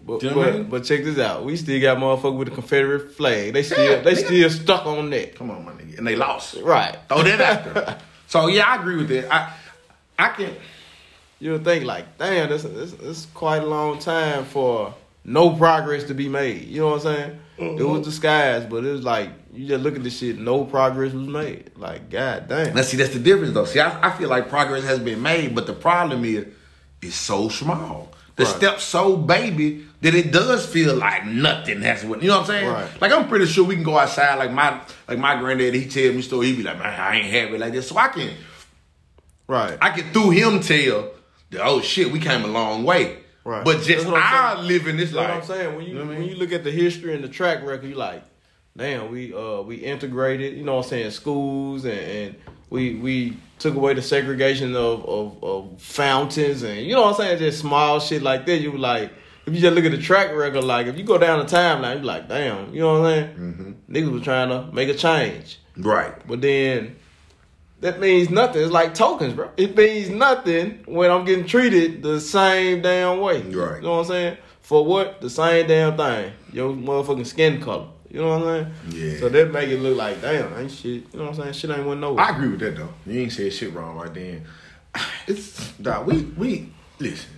But, 0.05 0.21
Do 0.21 0.27
you 0.27 0.31
know 0.31 0.37
what 0.39 0.47
I 0.47 0.51
but, 0.53 0.57
mean? 0.59 0.69
but 0.69 0.83
check 0.85 1.03
this 1.03 1.19
out. 1.19 1.43
We 1.45 1.55
still 1.57 1.79
got 1.81 1.97
motherfuckers 1.97 2.37
with 2.37 2.47
the 2.49 2.55
Confederate 2.55 3.11
flag. 3.11 3.53
They 3.53 3.61
still 3.61 3.83
Yeah, 3.91 4.01
they 4.01 4.13
nigga. 4.13 4.25
still 4.25 4.49
stuck 4.49 4.85
on 4.87 5.09
that. 5.11 5.35
come 5.35 5.51
on, 5.51 5.63
my 5.65 5.73
nigga. 5.73 5.97
And 5.99 6.07
they 6.07 6.15
lost. 6.15 6.55
Right. 6.63 6.97
Throw 7.09 7.21
that 7.23 7.41
out 7.41 7.73
there. 7.73 7.97
so 8.27 8.47
yeah, 8.47 8.63
I 8.65 8.75
agree 8.79 8.95
with 8.97 9.09
that. 9.09 9.31
I 9.31 9.53
I 10.17 10.29
can 10.29 10.55
You 11.39 11.51
would 11.51 11.63
think 11.65 11.83
like, 11.85 12.17
damn, 12.17 12.49
this 12.49 12.63
this 12.63 12.93
this 12.93 13.17
is 13.19 13.27
quite 13.35 13.61
a 13.61 13.65
long 13.67 13.99
time 13.99 14.45
for 14.45 14.95
no 15.23 15.51
progress 15.51 16.05
to 16.05 16.13
be 16.15 16.27
made. 16.29 16.63
You 16.69 16.79
know 16.81 16.87
what 16.91 17.05
I'm 17.05 17.15
saying? 17.15 17.39
It 17.57 17.61
Mm-hmm. 17.61 17.91
was 17.91 18.05
disguised, 18.05 18.69
but 18.69 18.83
it 18.85 18.91
was 18.91 19.03
like 19.03 19.29
you 19.57 19.67
just 19.67 19.83
look 19.83 19.95
at 19.95 20.03
this 20.03 20.17
shit, 20.19 20.37
no 20.39 20.63
progress 20.65 21.13
was 21.13 21.27
made. 21.27 21.71
Like, 21.75 22.09
god 22.09 22.47
damn. 22.47 22.75
Now 22.75 22.81
see 22.83 22.97
that's 22.97 23.13
the 23.13 23.19
difference 23.19 23.53
though. 23.53 23.65
See, 23.65 23.79
I, 23.79 24.09
I 24.09 24.17
feel 24.17 24.29
like 24.29 24.49
progress 24.49 24.83
has 24.83 24.99
been 24.99 25.21
made, 25.21 25.55
but 25.55 25.65
the 25.67 25.73
problem 25.73 26.23
is 26.25 26.45
it's 27.01 27.15
so 27.15 27.49
small. 27.49 28.11
The 28.35 28.43
Right. 28.45 28.55
steps 28.55 28.83
so 28.83 29.17
baby 29.17 29.85
that 30.01 30.13
it 30.13 30.31
does 30.31 30.63
feel 30.65 30.95
like 30.95 31.25
nothing 31.25 31.81
has 31.81 32.05
went. 32.05 32.21
You 32.21 32.27
know 32.29 32.35
what 32.35 32.41
I'm 32.41 32.47
saying? 32.47 32.69
Right. 32.71 33.01
Like 33.01 33.11
I'm 33.11 33.27
pretty 33.27 33.47
sure 33.47 33.65
we 33.65 33.73
can 33.73 33.83
go 33.83 33.97
outside. 33.97 34.35
Like 34.35 34.51
my 34.51 34.79
like 35.07 35.17
my 35.17 35.35
granddad, 35.39 35.73
he 35.73 35.87
tell 35.87 36.13
me 36.13 36.21
story. 36.21 36.47
He 36.47 36.55
be 36.57 36.61
like, 36.63 36.77
man, 36.77 36.99
I 36.99 37.15
ain't 37.15 37.25
happy 37.25 37.57
like 37.57 37.73
this. 37.73 37.89
So 37.89 37.97
I 37.97 38.09
can 38.09 38.31
right. 39.47 39.77
I 39.81 39.89
can 39.89 40.11
through 40.13 40.31
him 40.31 40.59
tell 40.59 41.09
that 41.51 41.61
oh 41.63 41.81
shit, 41.81 42.11
we 42.11 42.19
came 42.19 42.43
a 42.43 42.47
long 42.47 42.83
way. 42.83 43.19
Right. 43.43 43.63
But 43.63 43.81
just 43.83 44.05
what 44.05 44.21
our 44.21 44.61
living 44.61 44.97
this 44.97 45.11
That's 45.11 45.29
what. 45.29 45.37
I'm 45.37 45.43
saying. 45.43 45.75
When 45.75 45.85
you, 45.85 45.93
know 45.93 46.01
what 46.01 46.07
I 46.07 46.09
when 46.09 46.19
mean? 46.19 46.29
you 46.29 46.35
look 46.35 46.51
at 46.51 46.63
the 46.63 46.71
history 46.71 47.15
and 47.15 47.23
the 47.23 47.29
track 47.29 47.63
record, 47.63 47.87
you 47.87 47.95
like, 47.95 48.21
damn, 48.77 49.11
we 49.11 49.33
uh 49.33 49.61
we 49.61 49.77
integrated, 49.77 50.57
you 50.57 50.63
know 50.63 50.75
what 50.75 50.85
I'm 50.85 50.89
saying, 50.89 51.11
schools 51.11 51.85
and, 51.85 51.99
and 51.99 52.35
we 52.69 52.95
we 52.95 53.37
took 53.59 53.75
away 53.75 53.93
the 53.93 54.01
segregation 54.01 54.75
of, 54.75 55.05
of 55.05 55.43
of 55.43 55.81
fountains 55.81 56.63
and 56.63 56.85
you 56.85 56.93
know 56.93 57.01
what 57.01 57.19
I'm 57.19 57.25
saying, 57.25 57.39
just 57.39 57.59
small 57.59 57.99
shit 57.99 58.21
like 58.21 58.45
that. 58.45 58.57
You 58.57 58.77
like 58.77 59.11
if 59.47 59.53
you 59.53 59.61
just 59.61 59.75
look 59.75 59.85
at 59.85 59.91
the 59.91 59.97
track 59.97 60.35
record, 60.35 60.63
like 60.63 60.87
if 60.87 60.97
you 60.97 61.03
go 61.03 61.17
down 61.17 61.39
the 61.39 61.45
timeline, 61.45 61.95
you're 61.95 62.03
like, 62.03 62.27
damn, 62.27 62.73
you 62.73 62.81
know 62.81 62.99
what 62.99 63.09
I'm 63.09 63.15
saying? 63.15 63.35
Mm-hmm. 63.35 63.93
Niggas 63.93 64.11
was 64.11 64.21
trying 64.21 64.49
to 64.49 64.71
make 64.73 64.89
a 64.89 64.93
change. 64.93 65.59
Right. 65.77 66.13
But 66.27 66.41
then 66.41 66.97
that 67.79 67.99
means 67.99 68.29
nothing. 68.29 68.61
It's 68.61 68.71
like 68.71 68.93
tokens, 68.93 69.33
bro. 69.33 69.49
It 69.55 69.77
means 69.77 70.09
nothing 70.09 70.81
when 70.85 71.11
I'm 71.11 71.23
getting 71.23 71.45
treated 71.45 72.03
the 72.03 72.19
same 72.19 72.81
damn 72.81 73.19
way. 73.21 73.41
Right. 73.41 73.77
You 73.77 73.81
know 73.83 73.91
what 73.91 73.99
I'm 73.99 74.05
saying? 74.05 74.37
For 74.61 74.83
what? 74.83 75.21
The 75.21 75.29
same 75.29 75.67
damn 75.67 75.95
thing. 75.95 76.33
Your 76.51 76.73
motherfucking 76.73 77.27
skin 77.27 77.61
color. 77.61 77.87
You 78.09 78.21
know 78.21 78.37
what 78.37 78.47
I'm 78.47 78.73
saying? 78.89 79.11
Yeah. 79.13 79.19
So 79.19 79.29
that 79.29 79.51
make 79.51 79.69
it 79.69 79.79
look 79.79 79.97
like, 79.97 80.21
damn, 80.21 80.57
ain't 80.57 80.71
shit. 80.71 80.85
You 80.85 81.19
know 81.19 81.25
what 81.25 81.35
I'm 81.35 81.41
saying? 81.41 81.53
Shit 81.53 81.69
ain't 81.71 81.85
one 81.85 81.99
nowhere. 81.99 82.23
I 82.23 82.29
agree 82.35 82.49
with 82.49 82.59
that 82.61 82.77
though. 82.77 82.93
You 83.05 83.21
ain't 83.21 83.31
said 83.31 83.51
shit 83.51 83.73
wrong 83.73 83.97
right 83.97 84.13
then. 84.13 84.45
It's 85.27 85.71
dog. 85.73 86.07
We 86.07 86.21
we 86.37 86.69
listen. 86.99 87.31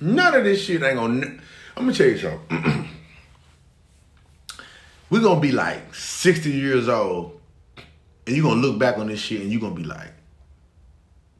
None 0.00 0.34
of 0.34 0.44
this 0.44 0.64
shit 0.64 0.82
ain't 0.82 0.96
gonna. 0.96 1.26
I'm 1.76 1.84
gonna 1.84 1.92
tell 1.92 2.06
you 2.06 2.18
something. 2.18 2.88
We're 5.10 5.20
gonna 5.20 5.40
be 5.40 5.52
like 5.52 5.94
60 5.94 6.50
years 6.50 6.88
old, 6.88 7.40
and 8.26 8.36
you're 8.36 8.44
gonna 8.44 8.60
look 8.60 8.78
back 8.78 8.96
on 8.96 9.08
this 9.08 9.20
shit, 9.20 9.40
and 9.42 9.50
you're 9.50 9.60
gonna 9.60 9.74
be 9.74 9.84
like, 9.84 10.12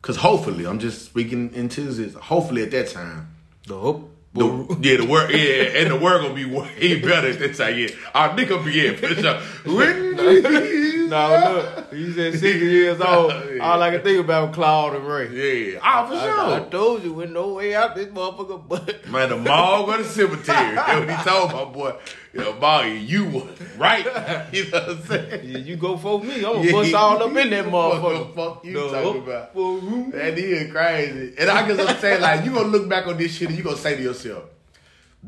because 0.02 0.16
hopefully, 0.16 0.66
I'm 0.66 0.78
just 0.78 1.04
speaking 1.06 1.54
into 1.54 1.82
this. 1.82 2.14
Hopefully, 2.14 2.62
at 2.62 2.70
that 2.72 2.88
time, 2.88 3.34
the 3.66 3.78
hope. 3.78 4.09
The, 4.32 4.78
yeah, 4.80 4.96
the 4.98 5.06
work, 5.06 5.30
yeah, 5.30 5.80
and 5.80 5.90
the 5.90 5.96
work 5.96 6.22
gonna 6.22 6.34
be 6.34 6.44
way 6.44 7.00
better 7.02 7.32
that 7.32 7.56
time. 7.56 7.76
Yeah, 7.76 7.88
our 8.14 8.30
nigga 8.36 8.64
be 8.64 8.72
yeah, 8.72 8.94
for 8.94 9.08
sure. 9.14 10.86
No, 11.10 11.52
look, 11.76 11.92
he 11.92 12.12
said 12.12 12.32
60 12.38 12.48
years 12.66 13.00
old. 13.00 13.32
Yeah. 13.54 13.58
All 13.68 13.82
I 13.82 13.90
can 13.90 14.02
think 14.02 14.20
about 14.24 14.48
was 14.48 14.54
Claude 14.54 14.94
and 14.96 15.06
Ray. 15.06 15.72
Yeah, 15.72 15.80
oh, 15.82 16.06
for 16.06 16.14
I, 16.14 16.20
sure. 16.24 16.66
I 16.66 16.68
told 16.70 17.02
you, 17.04 17.12
with 17.12 17.30
no 17.30 17.54
way 17.54 17.74
out 17.74 17.94
this 17.96 18.06
motherfucker 18.06 18.66
butt. 18.68 19.06
Man, 19.10 19.28
the 19.30 19.36
mall 19.36 19.90
or 19.90 19.98
the 19.98 20.04
cemetery. 20.04 20.74
That's 20.74 21.00
what 21.00 21.10
he 21.18 21.24
told 21.30 21.52
my 21.52 21.64
boy. 21.64 21.94
You 22.32 22.40
know, 22.40 22.52
Boggy, 22.54 22.90
you 22.98 23.24
was 23.26 23.60
right. 23.76 24.04
You 24.52 24.70
know 24.70 24.78
what 24.78 24.88
I'm 24.90 25.02
saying? 25.02 25.40
Yeah, 25.50 25.58
you 25.58 25.76
go 25.76 25.96
for 25.96 26.22
me. 26.22 26.36
I'm 26.36 26.42
gonna 26.42 26.60
Yeah, 26.62 26.72
bust 26.72 26.94
all 26.94 27.16
up 27.22 27.28
in 27.28 27.34
what 27.34 27.50
that 27.50 27.64
the 27.64 27.70
motherfucker. 27.70 28.34
fuck 28.36 28.64
you 28.64 28.72
The 28.74 28.88
talking 28.90 29.22
about? 29.22 30.12
That 30.12 30.38
is 30.38 30.70
crazy. 30.72 31.34
And 31.38 31.50
I 31.50 31.66
guess 31.66 31.88
I'm 31.88 31.96
saying, 31.98 32.20
like, 32.22 32.44
you 32.44 32.52
gonna 32.52 32.68
look 32.68 32.88
back 32.88 33.06
on 33.08 33.16
this 33.18 33.34
shit 33.34 33.48
and 33.48 33.58
you 33.58 33.64
gonna 33.64 33.76
say 33.76 33.96
to 33.96 34.02
yourself, 34.02 34.44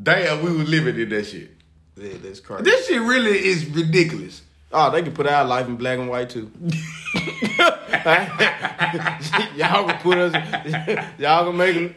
damn, 0.01 0.45
we 0.45 0.53
was 0.57 0.69
living 0.69 0.97
in 0.99 1.09
that 1.09 1.27
shit. 1.27 1.51
Yeah, 1.97 2.13
that's 2.23 2.39
crazy. 2.41 2.63
This 2.63 2.87
shit 2.87 3.03
really 3.03 3.37
is 3.37 3.67
ridiculous. 3.67 4.43
Oh, 4.73 4.91
they 4.91 5.03
can 5.03 5.13
put 5.13 5.27
our 5.27 5.45
life 5.45 5.67
in 5.67 5.77
black 5.77 5.99
and 5.99 6.09
white 6.09 6.31
too. 6.31 6.51
y'all 9.57 9.85
can 9.87 9.99
put 10.01 10.19
us, 10.19 10.33
y'all 11.19 11.47
can 11.47 11.57
make 11.57 11.77
a, 11.77 11.89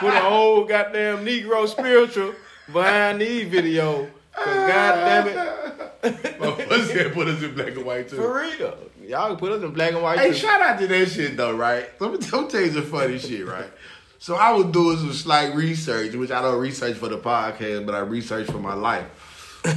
put 0.00 0.14
a 0.14 0.20
whole 0.20 0.64
goddamn 0.64 1.24
Negro 1.24 1.68
spiritual 1.68 2.34
behind 2.72 3.20
these 3.20 3.48
video. 3.48 4.08
Cause 4.34 4.46
God 4.68 4.94
damn 4.96 5.28
it, 5.28 6.40
My 6.40 6.50
pussy 6.50 6.98
had 6.98 7.12
put 7.12 7.28
us 7.28 7.40
in 7.42 7.54
black 7.54 7.68
and 7.68 7.84
white 7.84 8.08
too. 8.08 8.16
for 8.16 8.40
real, 8.40 8.76
y'all 9.06 9.28
can 9.28 9.36
put 9.36 9.52
us 9.52 9.62
in 9.62 9.70
black 9.72 9.92
and 9.92 10.02
white 10.02 10.18
Hey, 10.18 10.28
too. 10.30 10.34
shout 10.34 10.60
out 10.60 10.78
to 10.80 10.86
that 10.88 11.06
shit 11.08 11.36
though, 11.36 11.54
right? 11.54 11.88
Let 12.00 12.10
me, 12.12 12.18
let 12.18 12.32
me 12.42 12.48
tell 12.48 12.60
you 12.62 12.72
some 12.72 12.82
funny 12.86 13.18
shit, 13.18 13.46
right? 13.46 13.70
So 14.18 14.34
I 14.34 14.50
was 14.52 14.66
doing 14.66 14.96
some 14.98 15.12
slight 15.12 15.54
research, 15.54 16.14
which 16.14 16.30
I 16.32 16.42
don't 16.42 16.58
research 16.58 16.96
for 16.96 17.08
the 17.08 17.18
podcast, 17.18 17.86
but 17.86 17.94
I 17.94 17.98
research 18.00 18.46
for 18.46 18.58
my 18.58 18.74
life. 18.74 19.06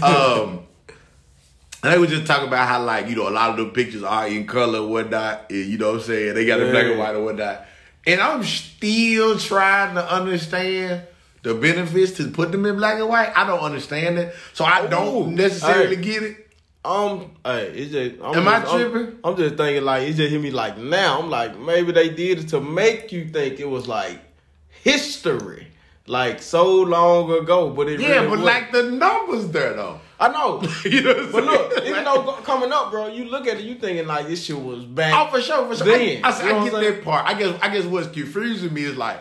Um, 0.04 0.60
and 0.60 0.67
they 1.84 1.98
were 1.98 2.08
just 2.08 2.26
talking 2.26 2.48
about 2.48 2.68
how, 2.68 2.84
like, 2.84 3.08
you 3.08 3.16
know, 3.16 3.28
a 3.28 3.32
lot 3.32 3.52
of 3.52 3.58
the 3.58 3.66
pictures 3.72 4.04
are 4.04 4.28
in 4.28 4.46
color 4.48 4.80
and 4.80 4.90
whatnot. 4.90 5.46
And, 5.50 5.66
you 5.66 5.78
know 5.78 5.92
what 5.92 6.02
I'm 6.02 6.06
saying? 6.08 6.34
They 6.36 6.46
got 6.46 6.60
it 6.60 6.72
black 6.72 6.86
and 6.86 6.98
white 7.00 7.16
and 7.16 7.24
whatnot. 7.26 7.66
And 8.06 8.20
I'm 8.22 8.44
still 8.44 9.38
trying 9.38 9.96
to 9.96 10.12
understand 10.14 11.04
the 11.44 11.54
benefits 11.54 12.14
to 12.14 12.30
put 12.32 12.52
them 12.52 12.66
in 12.66 12.76
black 12.78 12.98
and 13.00 13.08
white. 13.08 13.32
I 13.36 13.46
don't 13.46 13.60
understand 13.60 14.18
it. 14.18 14.34
So 14.54 14.66
I 14.66 14.88
don't 14.88 15.36
necessarily 15.36 15.96
Hey. 15.98 16.02
get 16.02 16.24
it. 16.24 16.44
Um, 16.86 17.32
hey, 17.44 17.66
it's 17.76 17.92
just. 17.92 18.16
I'm 18.24 18.36
Am 18.38 18.48
I 18.48 18.60
just, 18.62 18.74
I'm- 18.74 18.92
tripping? 18.92 19.20
I'm, 19.24 19.36
just 19.36 19.56
thinking 19.56 19.84
like 19.84 20.04
it 20.08 20.14
just 20.14 20.32
hit 20.32 20.42
me 20.42 20.52
like 20.52 20.78
now. 20.78 21.20
I'm 21.20 21.30
like 21.30 21.60
maybe 21.60 21.92
they 21.92 22.08
did 22.10 22.40
it 22.40 22.48
to 22.50 22.62
make 22.62 23.12
you 23.12 23.28
think 23.28 23.60
it 23.60 23.70
was 23.70 23.90
like 23.90 24.20
history, 24.84 25.68
like 26.06 26.42
so 26.42 26.82
long 26.84 27.30
ago. 27.32 27.70
But 27.72 27.90
it 27.90 28.00
Yeah, 28.00 28.22
really 28.22 28.30
but 28.30 28.40
like 28.40 28.72
the 28.72 28.84
numbers 28.84 29.50
there, 29.50 29.74
though. 29.74 30.00
I 30.20 30.30
know. 30.30 30.62
you 30.86 31.02
know 31.02 31.30
But 31.32 31.44
look, 31.44 31.86
even 31.86 32.04
though 32.04 32.34
coming 32.44 32.72
up, 32.72 32.92
bro, 32.92 33.08
you 33.08 33.26
look 33.26 33.48
at 33.48 33.58
it, 33.58 33.64
you 33.64 33.76
thinking 33.76 34.08
like 34.08 34.28
this 34.28 34.44
shit 34.44 34.60
was 34.60 34.84
bad. 34.84 35.14
Oh, 35.14 35.32
for 35.32 35.42
sure, 35.42 35.68
for 35.68 35.76
sure. 35.76 35.86
Then, 35.86 36.22
I, 36.24 36.30
I, 36.30 36.62
I 36.62 36.70
get 36.70 36.74
that 36.74 37.04
part. 37.04 37.26
I 37.26 37.34
guess 37.34 37.60
I 37.62 37.70
guess 37.70 37.86
what's 37.86 38.08
confusing 38.08 38.74
me 38.74 38.84
is 38.84 38.98
like, 38.98 39.20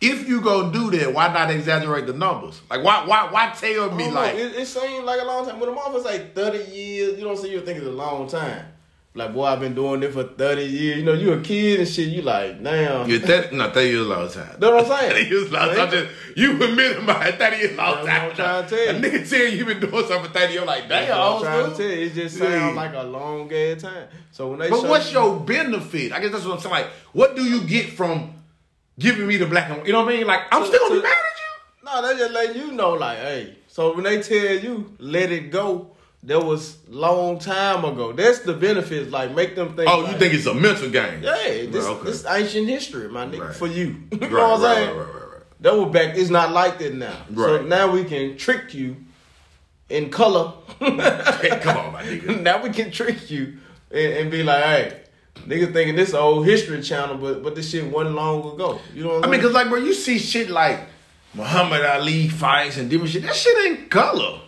if 0.00 0.28
you 0.28 0.40
gonna 0.42 0.72
do 0.72 0.90
that, 0.90 1.14
why 1.14 1.32
not 1.32 1.50
exaggerate 1.50 2.06
the 2.06 2.12
numbers? 2.12 2.60
Like, 2.68 2.84
why 2.84 3.06
why 3.06 3.30
why 3.30 3.54
tell 3.58 3.90
me 3.90 4.04
don't 4.04 4.14
know, 4.14 4.20
like? 4.20 4.34
it, 4.34 4.54
it 4.54 4.66
seemed 4.66 5.04
like 5.04 5.20
a 5.20 5.24
long 5.24 5.46
time. 5.46 5.58
When 5.60 5.74
the 5.74 5.80
motherfuckers 5.80 6.04
like 6.04 6.34
thirty 6.34 6.70
years, 6.70 7.18
you 7.18 7.24
don't 7.24 7.38
see 7.38 7.50
you 7.50 7.60
think 7.62 7.78
it's 7.78 7.86
a 7.86 7.90
long 7.90 8.28
time. 8.28 8.66
Like, 9.16 9.32
boy, 9.32 9.44
I've 9.44 9.60
been 9.60 9.76
doing 9.76 10.00
this 10.00 10.12
for 10.12 10.24
thirty 10.24 10.64
years. 10.64 10.98
You 10.98 11.04
know, 11.04 11.12
you 11.12 11.32
a 11.34 11.40
kid 11.40 11.78
and 11.78 11.88
shit. 11.88 12.08
You 12.08 12.22
like, 12.22 12.60
damn. 12.64 13.08
You're 13.08 13.20
that 13.20 13.52
no, 13.52 13.70
thirty 13.70 13.90
years 13.90 14.06
a 14.06 14.08
long 14.08 14.28
time. 14.28 14.58
Know 14.58 14.74
what 14.74 14.90
I'm 14.90 14.98
saying? 14.98 15.12
Thirty 15.12 15.28
years 15.30 15.50
a 15.50 15.52
long 15.54 15.76
time. 15.76 15.90
Just, 15.92 16.14
you 16.36 16.60
admit 16.64 16.98
about 16.98 17.34
thirty 17.38 17.56
years 17.58 17.72
a 17.74 17.76
long 17.76 18.04
time. 18.04 18.30
I'm 18.30 18.34
trying 18.34 18.64
to 18.64 18.68
tell 18.70 18.84
you. 18.84 18.90
A 18.90 18.94
nigga 19.00 19.30
tell 19.30 19.38
you 19.38 19.46
you 19.46 19.64
been 19.66 19.78
doing 19.78 19.92
something 20.08 20.24
for 20.24 20.36
thirty. 20.36 20.54
You're 20.54 20.66
like, 20.66 20.88
That's 20.88 21.06
damn, 21.06 21.20
I'm 21.20 21.40
trying 21.42 21.70
to 21.70 21.76
tell 21.76 21.86
you. 21.86 22.06
It 22.06 22.14
just 22.14 22.38
sounds 22.38 22.74
like 22.74 22.94
a 22.94 23.02
long 23.04 23.52
ass 23.52 23.82
time. 23.82 24.08
So 24.32 24.48
when 24.50 24.58
they 24.58 24.68
But 24.68 24.82
what's 24.88 25.12
you- 25.12 25.20
your 25.20 25.38
benefit? 25.38 26.10
I 26.10 26.18
guess 26.18 26.32
that's 26.32 26.44
what 26.44 26.54
I'm 26.54 26.60
saying. 26.60 26.72
Like, 26.74 26.88
what 27.12 27.36
do 27.36 27.44
you 27.44 27.60
get 27.62 27.90
from 27.90 28.34
giving 28.98 29.28
me 29.28 29.36
the 29.36 29.46
black 29.46 29.68
and 29.68 29.78
white? 29.78 29.86
You 29.86 29.92
know 29.92 30.04
what 30.04 30.12
I 30.12 30.16
mean? 30.16 30.26
Like, 30.26 30.40
I'm 30.50 30.62
So- 30.64 30.70
still 30.70 30.80
gonna 30.88 30.94
so- 30.96 31.02
be 31.02 31.06
mad 31.06 31.12
at 31.12 31.38
you. 31.38 32.02
No, 32.02 32.08
they 32.14 32.18
just 32.18 32.32
letting 32.32 32.56
you 32.62 32.72
know, 32.72 32.90
like, 32.94 33.18
hey. 33.18 33.54
So 33.68 33.94
when 33.94 34.02
they 34.02 34.20
tell 34.20 34.56
you 34.56 34.92
let 34.98 35.30
it 35.30 35.52
go, 35.52 35.92
that 36.26 36.40
was 36.44 36.78
long 36.88 37.38
time 37.38 37.84
ago. 37.84 38.12
That's 38.12 38.40
the 38.40 38.54
benefits. 38.54 39.10
Like 39.10 39.34
make 39.34 39.54
them 39.54 39.76
think. 39.76 39.88
Oh, 39.90 40.00
like, 40.00 40.12
you 40.12 40.18
think 40.18 40.34
it's 40.34 40.46
a 40.46 40.54
mental 40.54 40.90
game? 40.90 41.22
Yeah, 41.22 41.34
this, 41.34 41.84
Right, 41.84 41.84
okay. 41.96 42.04
this 42.06 42.26
ancient 42.26 42.68
history, 42.68 43.08
my 43.08 43.26
nigga, 43.26 43.46
Right. 43.48 43.54
for 43.56 43.66
you. 43.66 43.96
you 44.12 44.18
Right, 44.18 44.30
know 44.30 44.48
what 44.50 44.60
I'm 44.64 44.76
saying? 44.76 44.88
right, 44.88 44.96
right, 45.06 45.14
right, 45.14 45.32
right. 45.32 45.42
That 45.60 45.76
was 45.76 45.92
back. 45.92 46.16
It's 46.16 46.30
not 46.30 46.52
like 46.52 46.78
that 46.78 46.94
now. 46.94 47.16
Right. 47.30 47.46
So 47.60 47.62
now 47.62 47.90
we 47.90 48.04
can 48.04 48.36
trick 48.36 48.74
you 48.74 48.96
in 49.88 50.10
color. 50.10 50.52
Hey, 50.78 51.58
come 51.62 51.76
on, 51.76 51.92
my 51.92 52.02
nigga. 52.02 52.40
now 52.40 52.62
we 52.62 52.70
can 52.70 52.90
trick 52.90 53.30
you 53.30 53.58
and, 53.90 54.12
and 54.14 54.30
be 54.30 54.42
like, 54.42 54.62
hey, 54.64 55.00
niggas 55.46 55.72
thinking 55.72 55.94
this 55.96 56.14
old 56.14 56.46
history 56.46 56.80
channel, 56.82 57.16
but 57.16 57.42
but 57.42 57.54
this 57.54 57.70
shit 57.70 57.84
wasn't 57.90 58.14
long 58.14 58.54
ago. 58.54 58.80
You 58.94 59.04
know 59.04 59.14
what 59.16 59.24
I 59.24 59.30
mean, 59.30 59.40
saying? 59.40 59.42
cause 59.42 59.52
like, 59.52 59.68
bro, 59.68 59.78
you 59.78 59.94
see 59.94 60.18
shit 60.18 60.48
like 60.50 60.80
Muhammad 61.34 61.84
Ali 61.84 62.28
fights 62.28 62.76
and 62.78 62.88
different 62.88 63.12
shit. 63.12 63.22
That 63.22 63.34
shit 63.34 63.56
ain't 63.66 63.90
color. 63.90 64.40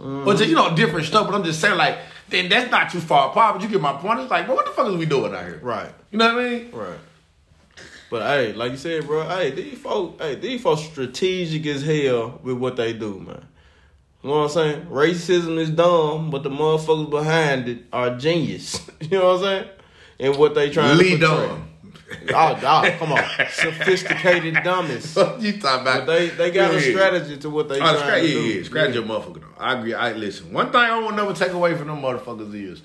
Mm. 0.00 0.24
But 0.24 0.46
you 0.46 0.54
know, 0.54 0.74
different 0.74 1.06
stuff. 1.06 1.26
But 1.26 1.34
I'm 1.34 1.44
just 1.44 1.60
saying, 1.60 1.76
like, 1.76 1.98
then 2.28 2.48
that's 2.48 2.70
not 2.70 2.90
too 2.90 3.00
far 3.00 3.30
apart. 3.30 3.54
But 3.54 3.62
you 3.62 3.68
get 3.68 3.80
my 3.80 3.92
point. 3.92 4.20
It's 4.20 4.30
like, 4.30 4.46
bro, 4.46 4.54
what 4.54 4.64
the 4.64 4.72
fuck 4.72 4.88
is 4.88 4.96
we 4.96 5.06
doing 5.06 5.34
out 5.34 5.44
here? 5.44 5.60
right, 5.62 5.92
You 6.10 6.18
know 6.18 6.34
what 6.34 6.44
I 6.44 6.48
mean? 6.48 6.70
right. 6.72 6.98
But 8.10 8.22
hey, 8.22 8.52
like 8.54 8.72
you 8.72 8.76
said, 8.76 9.06
bro, 9.06 9.28
hey, 9.28 9.52
these 9.52 9.78
folks, 9.78 10.20
hey, 10.20 10.34
these 10.34 10.60
folks 10.60 10.82
strategic 10.82 11.64
as 11.66 11.82
hell 11.84 12.40
with 12.42 12.56
what 12.58 12.74
they 12.74 12.92
do, 12.92 13.20
man. 13.20 13.46
You 14.22 14.30
know 14.30 14.40
what 14.40 14.42
I'm 14.44 14.48
saying? 14.50 14.86
Racism 14.86 15.58
is 15.58 15.70
dumb, 15.70 16.30
but 16.30 16.42
the 16.42 16.50
motherfuckers 16.50 17.08
behind 17.08 17.68
it 17.68 17.84
are 17.92 18.16
genius. 18.16 18.90
you 19.00 19.18
know 19.18 19.34
what 19.34 19.36
I'm 19.36 19.42
saying? 19.42 19.68
And 20.18 20.36
what 20.36 20.54
they 20.54 20.70
trying 20.70 20.98
Lee 20.98 21.18
to 21.18 21.26
portray. 21.26 21.46
Dunn. 21.48 21.69
Oh, 22.34 22.58
oh, 22.62 22.96
come 22.98 23.12
on, 23.12 23.24
sophisticated 23.52 24.62
dummies. 24.64 25.16
you 25.38 25.58
talking 25.58 25.82
about? 25.82 25.84
But 25.84 26.06
they 26.06 26.28
they 26.28 26.50
got 26.50 26.72
a 26.72 26.74
Yeah. 26.74 26.90
strategy 26.92 27.36
to 27.38 27.50
what 27.50 27.68
they 27.68 27.76
Oh, 27.76 27.78
trying 27.78 27.96
scratch, 27.98 28.20
to 28.22 28.26
yeah, 28.28 28.34
do. 28.34 28.40
yeah, 28.42 28.62
scratch 28.64 28.94
your 28.94 29.02
motherfucker. 29.04 29.40
Though. 29.40 29.46
I 29.58 29.74
agree. 29.78 29.94
I 29.94 30.12
listen. 30.12 30.52
One 30.52 30.66
thing 30.72 30.80
I 30.80 30.98
won't 30.98 31.16
never 31.16 31.32
take 31.32 31.52
away 31.52 31.74
from 31.76 31.88
them 31.88 32.00
motherfuckers 32.02 32.52
is 32.54 32.82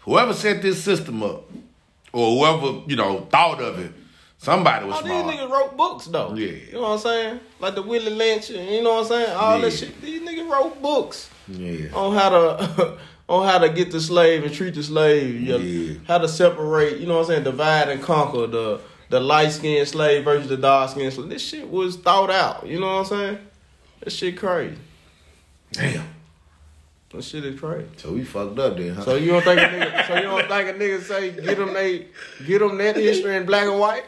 whoever 0.00 0.32
set 0.34 0.62
this 0.62 0.82
system 0.82 1.22
up, 1.22 1.44
or 2.12 2.38
whoever 2.38 2.80
you 2.86 2.96
know 2.96 3.26
thought 3.30 3.60
of 3.60 3.78
it, 3.78 3.92
somebody 4.38 4.84
was 4.86 4.96
Oh, 5.00 5.02
these 5.04 5.12
niggas 5.38 5.50
wrote 5.50 5.76
books 5.76 6.06
though. 6.06 6.34
Yeah. 6.34 6.46
You 6.52 6.72
know 6.74 6.80
what 6.82 6.90
I'm 6.92 6.98
saying? 6.98 7.40
Like 7.60 7.74
the 7.74 7.82
Willie 7.82 8.10
Lynch, 8.14 8.50
you 8.50 8.82
know 8.82 8.94
what 8.94 9.00
I'm 9.02 9.06
saying? 9.08 9.36
All 9.36 9.60
that 9.60 9.70
Yeah. 9.72 9.76
shit. 9.76 10.00
These 10.02 10.20
niggas 10.22 10.50
wrote 10.50 10.82
books 10.82 11.30
Yeah. 11.48 11.88
on 11.94 12.14
how 12.14 12.28
to 12.30 12.98
on 13.28 13.46
how 13.46 13.58
to 13.58 13.68
get 13.68 13.90
the 13.90 14.00
slave 14.00 14.44
and 14.44 14.54
treat 14.54 14.74
the 14.74 14.82
slave. 14.82 15.40
you 15.40 15.52
know, 15.52 15.58
Yeah. 15.58 15.98
How 16.06 16.18
to 16.18 16.28
separate, 16.28 16.98
you 16.98 17.06
know 17.06 17.14
what 17.14 17.20
I'm 17.22 17.26
saying, 17.26 17.44
divide 17.44 17.88
and 17.88 18.02
conquer 18.02 18.46
the 18.46 18.80
the 19.08 19.20
light 19.20 19.52
skinned 19.52 19.86
slave 19.86 20.24
versus 20.24 20.48
the 20.48 20.56
dark 20.56 20.90
skinned 20.90 21.12
slave. 21.12 21.28
This 21.28 21.42
shit 21.42 21.68
was 21.70 21.96
thought 21.96 22.30
out. 22.30 22.66
You 22.66 22.80
know 22.80 22.86
what 22.86 22.98
I'm 23.00 23.04
saying? 23.04 23.38
This 24.02 24.14
shit 24.14 24.36
crazy. 24.36 24.76
Damn. 25.72 26.15
This 27.16 27.28
shit 27.28 27.44
is 27.46 27.58
crazy. 27.58 27.88
So 27.96 28.12
we 28.12 28.24
fucked 28.24 28.58
up 28.58 28.76
then, 28.76 28.94
huh? 28.94 29.04
So 29.04 29.14
you 29.16 29.30
don't 29.32 29.42
think 29.42 29.58
a 29.58 29.64
nigga? 29.64 30.06
So 30.06 30.14
you 30.16 30.22
don't 30.22 30.48
think 30.48 30.68
a 30.68 30.72
nigga 30.74 31.02
say 31.02 31.30
get 31.30 31.56
them 31.56 31.72
they 31.72 32.08
get 32.46 32.58
them 32.58 32.76
that 32.76 32.96
history 32.96 33.36
in 33.36 33.46
black 33.46 33.66
and 33.66 33.80
white? 33.80 34.04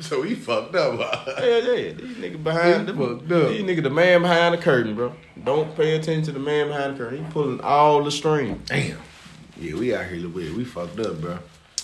so 0.00 0.22
we 0.22 0.34
fucked 0.34 0.74
up. 0.74 0.98
huh? 0.98 1.32
yeah, 1.40 1.58
yeah, 1.58 1.92
these 1.92 2.16
niggas 2.16 2.42
behind 2.42 2.88
the 2.88 2.94
fucked 2.94 3.30
up. 3.30 3.48
these 3.50 3.62
niggas 3.62 3.82
the 3.82 3.90
man 3.90 4.22
behind 4.22 4.54
the 4.54 4.58
curtain, 4.58 4.94
bro. 4.94 5.12
Don't 5.44 5.76
pay 5.76 5.96
attention 5.96 6.24
to 6.24 6.32
the 6.32 6.38
man 6.38 6.68
behind 6.68 6.94
the 6.94 6.98
curtain. 6.98 7.24
He 7.24 7.30
pulling 7.30 7.60
all 7.60 8.02
the 8.02 8.10
strings. 8.10 8.66
Damn. 8.66 8.98
Yeah, 9.58 9.74
we 9.74 9.94
out 9.94 10.06
here 10.06 10.26
with 10.28 10.54
we 10.54 10.64
fucked 10.64 10.98
up, 11.00 11.20
bro. 11.20 11.38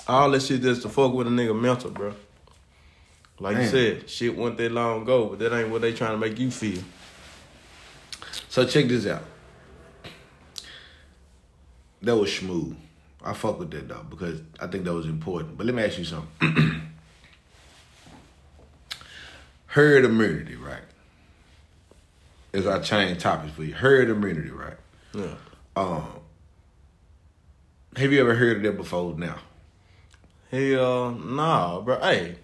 All 0.09 0.31
that 0.31 0.43
shit 0.43 0.63
just 0.63 0.83
to 0.83 0.89
fuck 0.89 1.13
with 1.13 1.27
a 1.27 1.31
nigga 1.31 1.59
mental, 1.59 1.91
bro. 1.91 2.15
Like 3.39 3.57
you 3.59 3.67
said, 3.67 4.09
shit 4.09 4.37
went 4.37 4.57
that 4.59 4.73
long 4.73 5.03
ago, 5.03 5.27
but 5.27 5.41
that 5.41 5.53
ain't 5.53 5.69
what 5.69 5.83
they 5.83 5.93
trying 5.93 6.13
to 6.13 6.19
make 6.19 6.39
you 6.39 6.51
feel. 6.51 6.83
So 8.49 8.65
check 8.65 8.87
this 8.87 9.07
out. 9.07 9.25
That 12.05 12.17
was 12.17 12.37
smooth. 12.37 12.77
I 13.25 13.33
fuck 13.33 13.59
with 13.59 13.71
that 13.71 13.89
though 13.89 14.05
because 14.09 14.43
I 14.61 14.67
think 14.67 14.85
that 14.85 14.93
was 14.93 15.07
important. 15.07 15.57
But 15.57 15.67
let 15.67 15.75
me 15.75 15.83
ask 15.83 15.99
you 15.99 16.05
something. 16.05 16.83
Herd 19.67 20.05
immunity, 20.05 20.57
right? 20.57 20.83
As 22.53 22.67
I 22.67 22.79
change 22.81 23.21
topics 23.21 23.55
for 23.55 23.65
you, 23.65 23.75
herd 23.75 24.09
immunity, 24.09 24.51
right? 24.51 24.77
Yeah. 25.13 25.35
Um, 25.75 26.07
have 27.97 28.13
you 28.13 28.21
ever 28.21 28.37
heard 28.37 28.59
of 28.59 28.63
that 28.63 28.77
before? 28.77 29.15
Now, 29.19 29.39
Hell 30.53 31.11
nah, 31.13 31.81
bro. 31.81 31.99
Hey, 31.99 32.37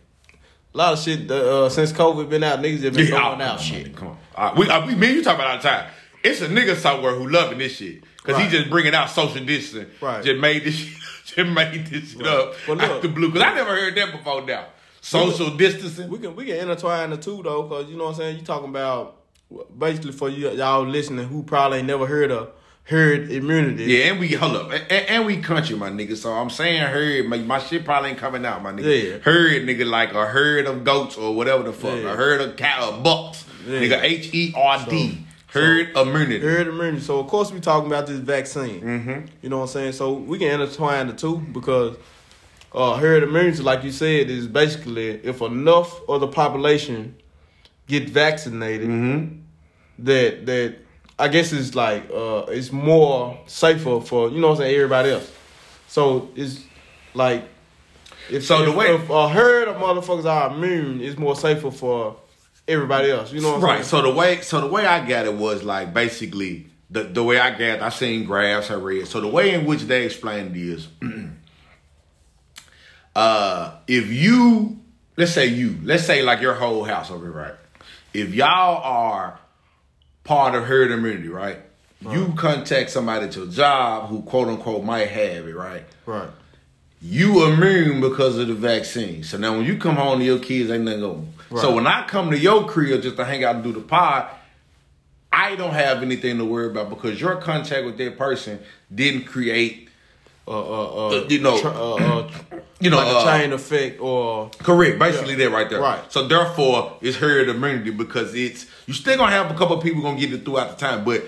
a 0.74 0.76
lot 0.76 0.94
of 0.94 0.98
shit 0.98 1.30
uh, 1.30 1.68
since 1.68 1.92
COVID 1.92 2.28
been 2.28 2.42
out, 2.42 2.58
niggas 2.58 2.82
have 2.82 2.94
been 2.94 3.06
Yeah, 3.12 3.36
oh, 3.38 3.40
out 3.40 3.60
shit. 3.60 3.94
Come 3.94 4.08
on, 4.08 4.18
right, 4.36 4.56
we, 4.56 4.68
uh, 4.68 4.86
we, 4.86 4.96
me 4.96 5.06
and 5.08 5.16
you 5.18 5.22
talk 5.22 5.36
about 5.36 5.50
all 5.50 5.56
the 5.58 5.62
time. 5.62 5.90
It's 6.24 6.40
a 6.40 6.48
nigga 6.48 6.74
somewhere 6.74 7.14
who 7.14 7.28
loving 7.28 7.58
this 7.58 7.76
shit 7.76 8.02
because 8.22 8.40
Right. 8.40 8.50
he 8.50 8.56
just 8.58 8.70
bringing 8.70 8.94
out 8.94 9.10
social 9.10 9.44
distancing. 9.44 9.90
Right. 10.00 10.24
Just 10.24 10.40
made 10.40 10.64
this, 10.64 10.74
shit, 10.74 10.96
just 11.26 11.50
made 11.50 11.86
this 11.86 12.12
shit 12.12 12.20
Right. 12.20 12.28
up 12.28 12.68
look- 12.68 12.80
out 12.82 13.02
the 13.02 13.08
blue. 13.08 13.28
Because 13.30 13.42
I 13.46 13.54
never 13.54 13.70
heard 13.70 13.94
that 13.96 14.12
before. 14.12 14.42
Now, 14.42 14.66
social 15.00 15.50
distancing. 15.56 16.08
We 16.08 16.18
can 16.18 16.34
we 16.36 16.44
can 16.46 16.56
intertwine 16.56 17.10
the 17.10 17.16
two 17.16 17.42
though, 17.42 17.64
cause 17.64 17.88
you 17.88 17.96
know 17.96 18.04
what 18.04 18.10
I'm 18.10 18.16
saying. 18.16 18.36
You 18.38 18.42
talking 18.44 18.68
about 18.68 19.16
basically 19.78 20.12
for 20.12 20.28
you 20.28 20.50
y'all 20.52 20.84
listening 20.86 21.26
who 21.28 21.42
probably 21.42 21.78
ain't 21.78 21.86
never 21.86 22.06
heard 22.06 22.30
of 22.30 22.50
herd 22.84 23.30
immunity. 23.30 23.84
Yeah, 23.84 24.06
and 24.10 24.20
we 24.20 24.28
hold 24.28 24.56
up, 24.56 24.70
and, 24.72 24.82
and, 24.90 25.06
and 25.08 25.26
we 25.26 25.36
country, 25.38 25.76
my 25.76 25.90
nigga. 25.90 26.16
So 26.16 26.32
I'm 26.32 26.50
saying 26.50 26.82
herd, 26.82 27.26
my, 27.28 27.36
my 27.38 27.58
shit 27.60 27.84
probably 27.84 28.10
ain't 28.10 28.18
coming 28.18 28.44
out, 28.44 28.62
my 28.62 28.72
nigga. 28.72 29.10
Yeah. 29.12 29.18
Herd, 29.18 29.62
nigga, 29.62 29.86
like 29.86 30.12
a 30.12 30.26
herd 30.26 30.66
of 30.66 30.82
goats 30.84 31.16
or 31.16 31.34
whatever 31.34 31.62
the 31.62 31.72
fuck, 31.72 31.96
Yeah. 32.02 32.12
a 32.12 32.16
herd 32.16 32.40
of 32.40 32.56
cow, 32.56 33.00
bucks, 33.00 33.44
Yeah. 33.66 33.80
nigga. 33.80 34.02
H 34.02 34.30
E 34.34 34.52
R 34.56 34.84
D, 34.88 35.18
herd 35.52 35.96
immunity. 35.96 36.40
Herd 36.40 36.68
immunity. 36.68 37.00
So 37.02 37.20
of 37.20 37.26
course 37.28 37.50
we 37.52 37.60
talking 37.60 37.86
about 37.88 38.06
this 38.06 38.18
vaccine. 38.18 38.80
Mm-hmm. 38.80 39.26
You 39.42 39.48
know 39.48 39.58
what 39.58 39.62
I'm 39.64 39.68
saying? 39.68 39.92
So 39.92 40.12
we 40.14 40.38
can 40.38 40.60
intertwine 40.60 41.06
the 41.08 41.12
two 41.12 41.38
because 41.38 41.96
uh, 42.72 42.96
herd 42.96 43.22
immunity, 43.24 43.62
like 43.62 43.82
you 43.84 43.90
said, 43.92 44.30
is 44.30 44.46
basically 44.46 45.08
if 45.24 45.40
enough 45.40 46.00
of 46.08 46.20
the 46.20 46.28
population 46.28 47.16
get 47.88 48.08
vaccinated, 48.08 48.88
Mm-hmm. 48.88 49.36
that 50.04 50.46
that 50.46 50.76
I 51.18 51.28
guess 51.28 51.52
it's 51.52 51.74
like 51.74 52.08
uh, 52.10 52.44
it's 52.48 52.72
more 52.72 53.38
safer 53.46 54.00
for 54.00 54.30
you 54.30 54.40
know 54.40 54.48
what 54.48 54.52
I'm 54.54 54.62
saying 54.62 54.74
everybody 54.76 55.10
else. 55.10 55.30
So 55.88 56.30
it's 56.36 56.64
like 57.12 57.44
if 58.30 58.44
So 58.46 58.64
the 58.64 58.70
if, 58.70 58.76
way- 58.76 58.94
if 58.94 59.10
a 59.10 59.28
herd 59.28 59.66
of 59.68 59.76
motherfuckers 59.76 60.24
are 60.24 60.54
immune, 60.54 61.00
it's 61.00 61.18
more 61.18 61.34
safer 61.34 61.70
for 61.72 62.16
everybody 62.70 63.10
else. 63.10 63.32
You 63.32 63.40
know 63.40 63.50
what 63.52 63.56
I'm 63.58 63.64
right. 63.64 63.74
saying? 63.84 63.84
So 63.84 64.02
the 64.02 64.16
way, 64.16 64.40
so 64.40 64.60
the 64.60 64.66
way 64.66 64.86
I 64.86 65.06
got 65.06 65.26
it 65.26 65.34
was 65.34 65.62
like 65.62 65.92
basically 65.92 66.66
the 66.90 67.04
the 67.04 67.22
way 67.22 67.38
I 67.38 67.50
got. 67.50 67.80
I 67.80 67.88
seen 67.90 68.24
graphs, 68.24 68.70
I 68.70 68.74
read. 68.74 69.06
So 69.06 69.20
the 69.20 69.28
way 69.28 69.54
in 69.54 69.66
which 69.66 69.82
they 69.82 70.04
explained 70.04 70.56
it 70.56 70.60
is, 70.60 70.88
uh, 73.16 73.76
if 73.86 74.08
you 74.08 74.80
let's 75.16 75.32
say 75.32 75.46
you, 75.46 75.78
let's 75.82 76.04
say 76.04 76.22
like 76.22 76.40
your 76.40 76.54
whole 76.54 76.84
house 76.84 77.10
over 77.10 77.26
here, 77.26 77.34
right? 77.34 77.54
If 78.12 78.34
y'all 78.34 78.82
are 78.82 79.38
part 80.24 80.54
of 80.54 80.64
herd 80.64 80.90
immunity, 80.90 81.28
right? 81.28 81.58
You 82.00 82.32
contact 82.34 82.88
somebody 82.88 83.26
at 83.26 83.36
your 83.36 83.46
job 83.46 84.08
who 84.08 84.22
quote 84.22 84.48
unquote 84.48 84.82
might 84.82 85.08
have 85.08 85.46
it, 85.46 85.54
right? 85.54 85.84
right. 86.06 86.30
you 87.02 87.44
immune 87.44 88.00
because 88.00 88.38
of 88.38 88.48
the 88.48 88.54
vaccine. 88.54 89.22
So 89.22 89.36
now 89.36 89.54
when 89.54 89.66
you 89.66 89.76
come 89.76 89.96
home 89.96 90.18
to 90.18 90.24
your 90.24 90.38
kids, 90.38 90.70
ain't 90.70 90.84
nothing 90.84 91.00
going. 91.00 91.32
So 91.50 91.74
when 91.74 91.86
I 91.86 92.06
come 92.06 92.30
to 92.30 92.38
your 92.38 92.66
crib 92.66 93.02
just 93.02 93.16
to 93.16 93.24
hang 93.24 93.42
out 93.44 93.56
and 93.56 93.64
do 93.64 93.72
the 93.72 93.80
pod, 93.80 94.28
I 95.32 95.56
don't 95.56 95.72
have 95.72 96.02
anything 96.02 96.38
to 96.38 96.44
worry 96.44 96.66
about 96.66 96.90
because 96.90 97.20
your 97.20 97.36
contact 97.36 97.84
with 97.84 97.98
that 97.98 98.16
person 98.18 98.60
didn't 98.94 99.24
create, 99.24 99.88
Uh, 100.46 100.50
uh, 100.50 101.08
uh, 101.08 101.26
you 101.28 101.40
know, 101.40 101.58
tr- 101.60 102.56
you 102.80 102.90
know, 102.90 102.96
like 102.96 103.06
a 103.06 103.18
uh, 103.18 103.38
chain 103.38 103.52
effect 103.52 104.00
or 104.00 104.50
correct. 104.58 104.98
Basically, 104.98 105.34
that 105.36 105.50
right 105.50 105.68
there. 105.70 105.80
Right. 105.80 106.00
So 106.12 106.26
therefore, 106.26 106.96
it's 107.00 107.16
herd 107.16 107.48
immunity 107.48 107.90
because 107.90 108.34
it's 108.34 108.66
you 108.86 108.94
still 108.94 109.16
gonna 109.16 109.32
have 109.32 109.50
a 109.50 109.54
couple 109.54 109.76
of 109.76 109.82
people 109.82 110.02
gonna 110.02 110.18
get 110.18 110.32
it 110.32 110.44
throughout 110.44 110.76
the 110.76 110.86
time, 110.86 111.04
but 111.04 111.22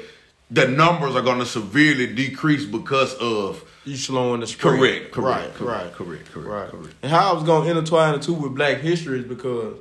the 0.50 0.66
numbers 0.66 1.14
are 1.14 1.22
gonna 1.22 1.46
severely 1.46 2.12
decrease 2.12 2.64
because 2.64 3.14
of 3.14 3.64
you 3.84 3.96
slowing 3.96 4.40
the 4.40 4.46
spread. 4.46 4.78
Correct, 4.78 5.12
correct, 5.12 5.40
right, 5.40 5.54
correct, 5.54 5.60
right, 5.60 5.92
correct, 5.94 6.32
correct, 6.32 6.48
right. 6.48 6.70
correct. 6.70 6.94
And 7.02 7.12
how 7.12 7.30
I 7.30 7.34
was 7.34 7.44
gonna 7.44 7.70
intertwine 7.70 8.12
the 8.18 8.18
two 8.24 8.34
with 8.34 8.54
Black 8.54 8.78
history 8.78 9.20
is 9.20 9.24
because 9.26 9.76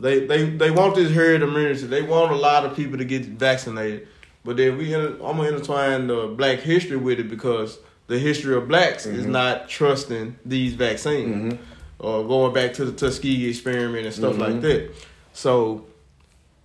they 0.00 0.26
they 0.26 0.44
they 0.50 0.70
want 0.70 0.94
this 0.94 1.12
herd 1.12 1.42
immunity. 1.42 1.86
They 1.86 2.02
want 2.02 2.32
a 2.32 2.36
lot 2.36 2.64
of 2.64 2.74
people 2.74 2.98
to 2.98 3.04
get 3.04 3.24
vaccinated, 3.26 4.08
but 4.44 4.56
then 4.56 4.76
we 4.78 4.92
inter- 4.94 5.14
I'm 5.24 5.36
gonna 5.36 5.48
intertwine 5.50 6.06
the 6.06 6.26
Black 6.28 6.60
history 6.60 6.96
with 6.96 7.20
it 7.20 7.28
because 7.30 7.78
the 8.06 8.18
history 8.18 8.56
of 8.56 8.66
blacks 8.66 9.06
is 9.06 9.22
Mm-hmm. 9.22 9.32
not 9.32 9.68
trusting 9.68 10.36
these 10.44 10.74
vaccines 10.74 11.58
or 11.98 12.26
going 12.26 12.52
back 12.52 12.72
to 12.74 12.84
the 12.84 12.92
Tuskegee 12.92 13.48
experiment 13.48 14.06
and 14.06 14.14
stuff 14.14 14.32
Mm-hmm. 14.34 14.40
like 14.42 14.60
that. 14.62 14.90
So. 15.32 15.86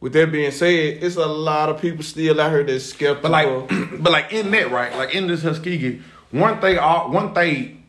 With 0.02 0.14
that 0.14 0.32
being 0.32 0.52
said, 0.52 1.02
it's 1.02 1.16
a 1.16 1.26
lot 1.26 1.70
of 1.70 1.82
people 1.82 2.04
still 2.04 2.40
out 2.40 2.52
here 2.52 2.64
that's 2.64 2.84
skeptical. 2.84 3.22
But 3.24 3.32
like, 3.32 3.70
but 4.04 4.12
like 4.12 4.32
in 4.34 4.52
that, 4.52 4.70
right? 4.70 4.94
Like 4.96 5.16
in 5.16 5.26
this 5.26 5.42
Tuskegee, 5.42 6.02
one 6.32 6.60
thing, 6.62 6.78
all 6.78 7.10
one 7.10 7.34
thing, 7.34 7.84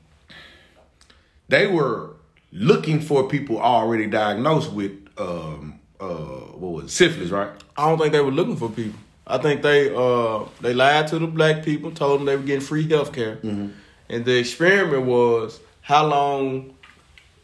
they 1.49 1.67
were 1.67 2.15
looking 2.53 3.01
for 3.01 3.29
people 3.29 3.59
already 3.61 4.07
diagnosed 4.07 4.73
with 4.73 4.93
um 5.19 5.79
uh 6.01 6.07
what 6.07 6.73
was 6.73 6.85
it, 6.85 6.91
syphilis, 6.91 7.31
right? 7.31 7.51
I 7.77 7.89
don't 7.89 7.99
think 7.99 8.13
they 8.13 8.21
were 8.21 8.31
looking 8.31 8.57
for 8.57 8.69
people. 8.69 8.99
I 9.27 9.39
think 9.39 9.63
they 9.63 9.95
uh 9.95 10.45
they 10.61 10.75
lied 10.75 11.09
to 11.09 11.19
the 11.19 11.27
black 11.27 11.65
people, 11.65 11.91
told 11.91 12.21
them 12.21 12.27
they 12.27 12.37
were 12.37 12.43
getting 12.43 12.67
free 12.67 12.89
health 12.89 13.13
care. 13.13 13.37
Mm-hmm. 13.37 13.69
And 14.09 14.25
the 14.25 14.39
experiment 14.39 15.05
was 15.07 15.61
how 15.81 16.07
long 16.07 16.75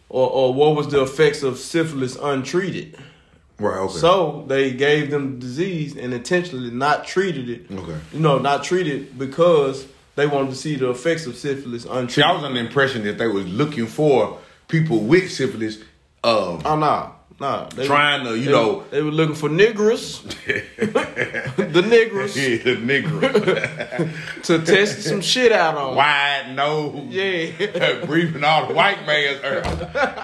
or, 0.08 0.28
or 0.30 0.54
what 0.54 0.76
was 0.76 0.88
the 0.88 1.02
effects 1.02 1.42
of 1.42 1.58
syphilis 1.58 2.16
untreated. 2.16 2.98
Right. 3.58 3.78
Okay. 3.78 3.98
So 3.98 4.44
they 4.48 4.72
gave 4.72 5.10
them 5.10 5.38
the 5.38 5.46
disease 5.46 5.96
and 5.96 6.12
intentionally 6.12 6.70
not 6.70 7.06
treated 7.06 7.48
it. 7.48 7.66
Okay. 7.70 7.98
You 8.12 8.20
know, 8.20 8.38
not 8.38 8.64
treated 8.64 9.18
because 9.18 9.86
they 10.16 10.26
wanted 10.26 10.50
to 10.50 10.56
see 10.56 10.76
the 10.76 10.90
effects 10.90 11.26
of 11.26 11.36
syphilis 11.36 11.84
untreated. 11.84 12.10
See, 12.10 12.22
I 12.22 12.32
was 12.32 12.44
under 12.44 12.60
the 12.60 12.66
impression 12.66 13.04
that 13.04 13.18
they 13.18 13.26
was 13.26 13.46
looking 13.46 13.86
for 13.86 14.38
people 14.68 15.00
with 15.00 15.30
syphilis. 15.30 15.78
Um, 16.24 16.60
Oh 16.64 16.76
no, 16.78 17.14
Nah, 17.42 17.64
they, 17.70 17.86
trying 17.88 18.24
to, 18.24 18.38
you 18.38 18.44
they, 18.46 18.52
know, 18.52 18.84
they 18.92 19.02
were 19.02 19.10
looking 19.10 19.34
for 19.34 19.48
niggers, 19.48 20.22
the 20.76 21.82
niggers, 21.82 22.36
yeah, 22.36 22.62
the 22.62 22.76
nigga, 22.76 24.42
to 24.44 24.62
test 24.64 25.02
some 25.02 25.20
shit 25.20 25.50
out 25.50 25.76
on. 25.76 25.96
wide 25.96 26.54
nose, 26.54 26.94
Yeah, 27.08 28.04
breathing 28.06 28.44
all 28.44 28.68
the 28.68 28.74
white 28.74 29.04
man's 29.06 29.42
air. 29.42 29.62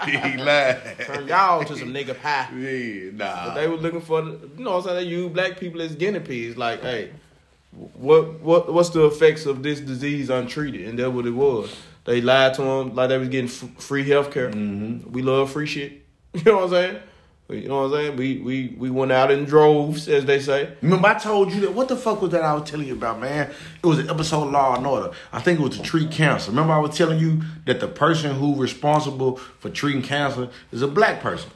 he 0.06 0.36
lied. 0.38 0.96
turn 1.00 1.26
y'all 1.26 1.64
to 1.64 1.76
some 1.76 1.92
nigga 1.92 2.16
pie. 2.20 2.48
Yeah, 2.56 3.10
nah. 3.14 3.46
But 3.48 3.54
they 3.54 3.66
were 3.66 3.76
looking 3.76 4.00
for, 4.00 4.22
you 4.22 4.38
know, 4.58 4.76
what 4.76 4.76
I'm 4.76 4.82
saying 4.84 4.96
they 4.96 5.02
use 5.10 5.32
black 5.32 5.58
people 5.58 5.80
as 5.82 5.96
guinea 5.96 6.20
pigs. 6.20 6.56
Like, 6.56 6.82
hey, 6.82 7.10
what 7.94 8.38
what 8.40 8.72
what's 8.72 8.90
the 8.90 9.04
effects 9.06 9.44
of 9.44 9.64
this 9.64 9.80
disease 9.80 10.30
untreated? 10.30 10.86
And 10.88 10.96
that's 10.96 11.10
what 11.10 11.26
it 11.26 11.32
was. 11.32 11.74
They 12.04 12.20
lied 12.20 12.54
to 12.54 12.62
them 12.62 12.94
like 12.94 13.08
they 13.08 13.18
was 13.18 13.28
getting 13.28 13.50
f- 13.50 13.82
free 13.82 14.08
health 14.08 14.30
care. 14.30 14.50
Mm-hmm. 14.50 15.10
We 15.10 15.22
love 15.22 15.50
free 15.50 15.66
shit. 15.66 16.04
You 16.34 16.42
know 16.44 16.54
what 16.56 16.64
I'm 16.64 16.70
saying? 16.70 16.98
You 17.50 17.66
know 17.66 17.88
what 17.88 17.98
I'm 17.98 18.04
saying? 18.06 18.16
We 18.16 18.38
we 18.40 18.74
we 18.76 18.90
went 18.90 19.10
out 19.10 19.30
in 19.30 19.46
droves, 19.46 20.06
as 20.06 20.26
they 20.26 20.38
say. 20.38 20.70
Remember, 20.82 21.08
I 21.08 21.14
told 21.14 21.50
you 21.50 21.62
that. 21.62 21.72
What 21.72 21.88
the 21.88 21.96
fuck 21.96 22.20
was 22.20 22.30
that 22.32 22.42
I 22.42 22.52
was 22.52 22.68
telling 22.68 22.86
you 22.86 22.92
about, 22.92 23.20
man? 23.20 23.50
It 23.82 23.86
was 23.86 23.98
an 23.98 24.10
episode 24.10 24.42
of 24.48 24.50
Law 24.50 24.76
and 24.76 24.86
Order. 24.86 25.12
I 25.32 25.40
think 25.40 25.58
it 25.58 25.62
was 25.62 25.78
to 25.78 25.82
treat 25.82 26.10
cancer. 26.10 26.50
Remember, 26.50 26.74
I 26.74 26.78
was 26.78 26.94
telling 26.94 27.18
you 27.18 27.40
that 27.64 27.80
the 27.80 27.88
person 27.88 28.34
who 28.34 28.54
responsible 28.54 29.38
for 29.38 29.70
treating 29.70 30.02
cancer 30.02 30.50
is 30.72 30.82
a 30.82 30.88
black 30.88 31.22
person. 31.22 31.50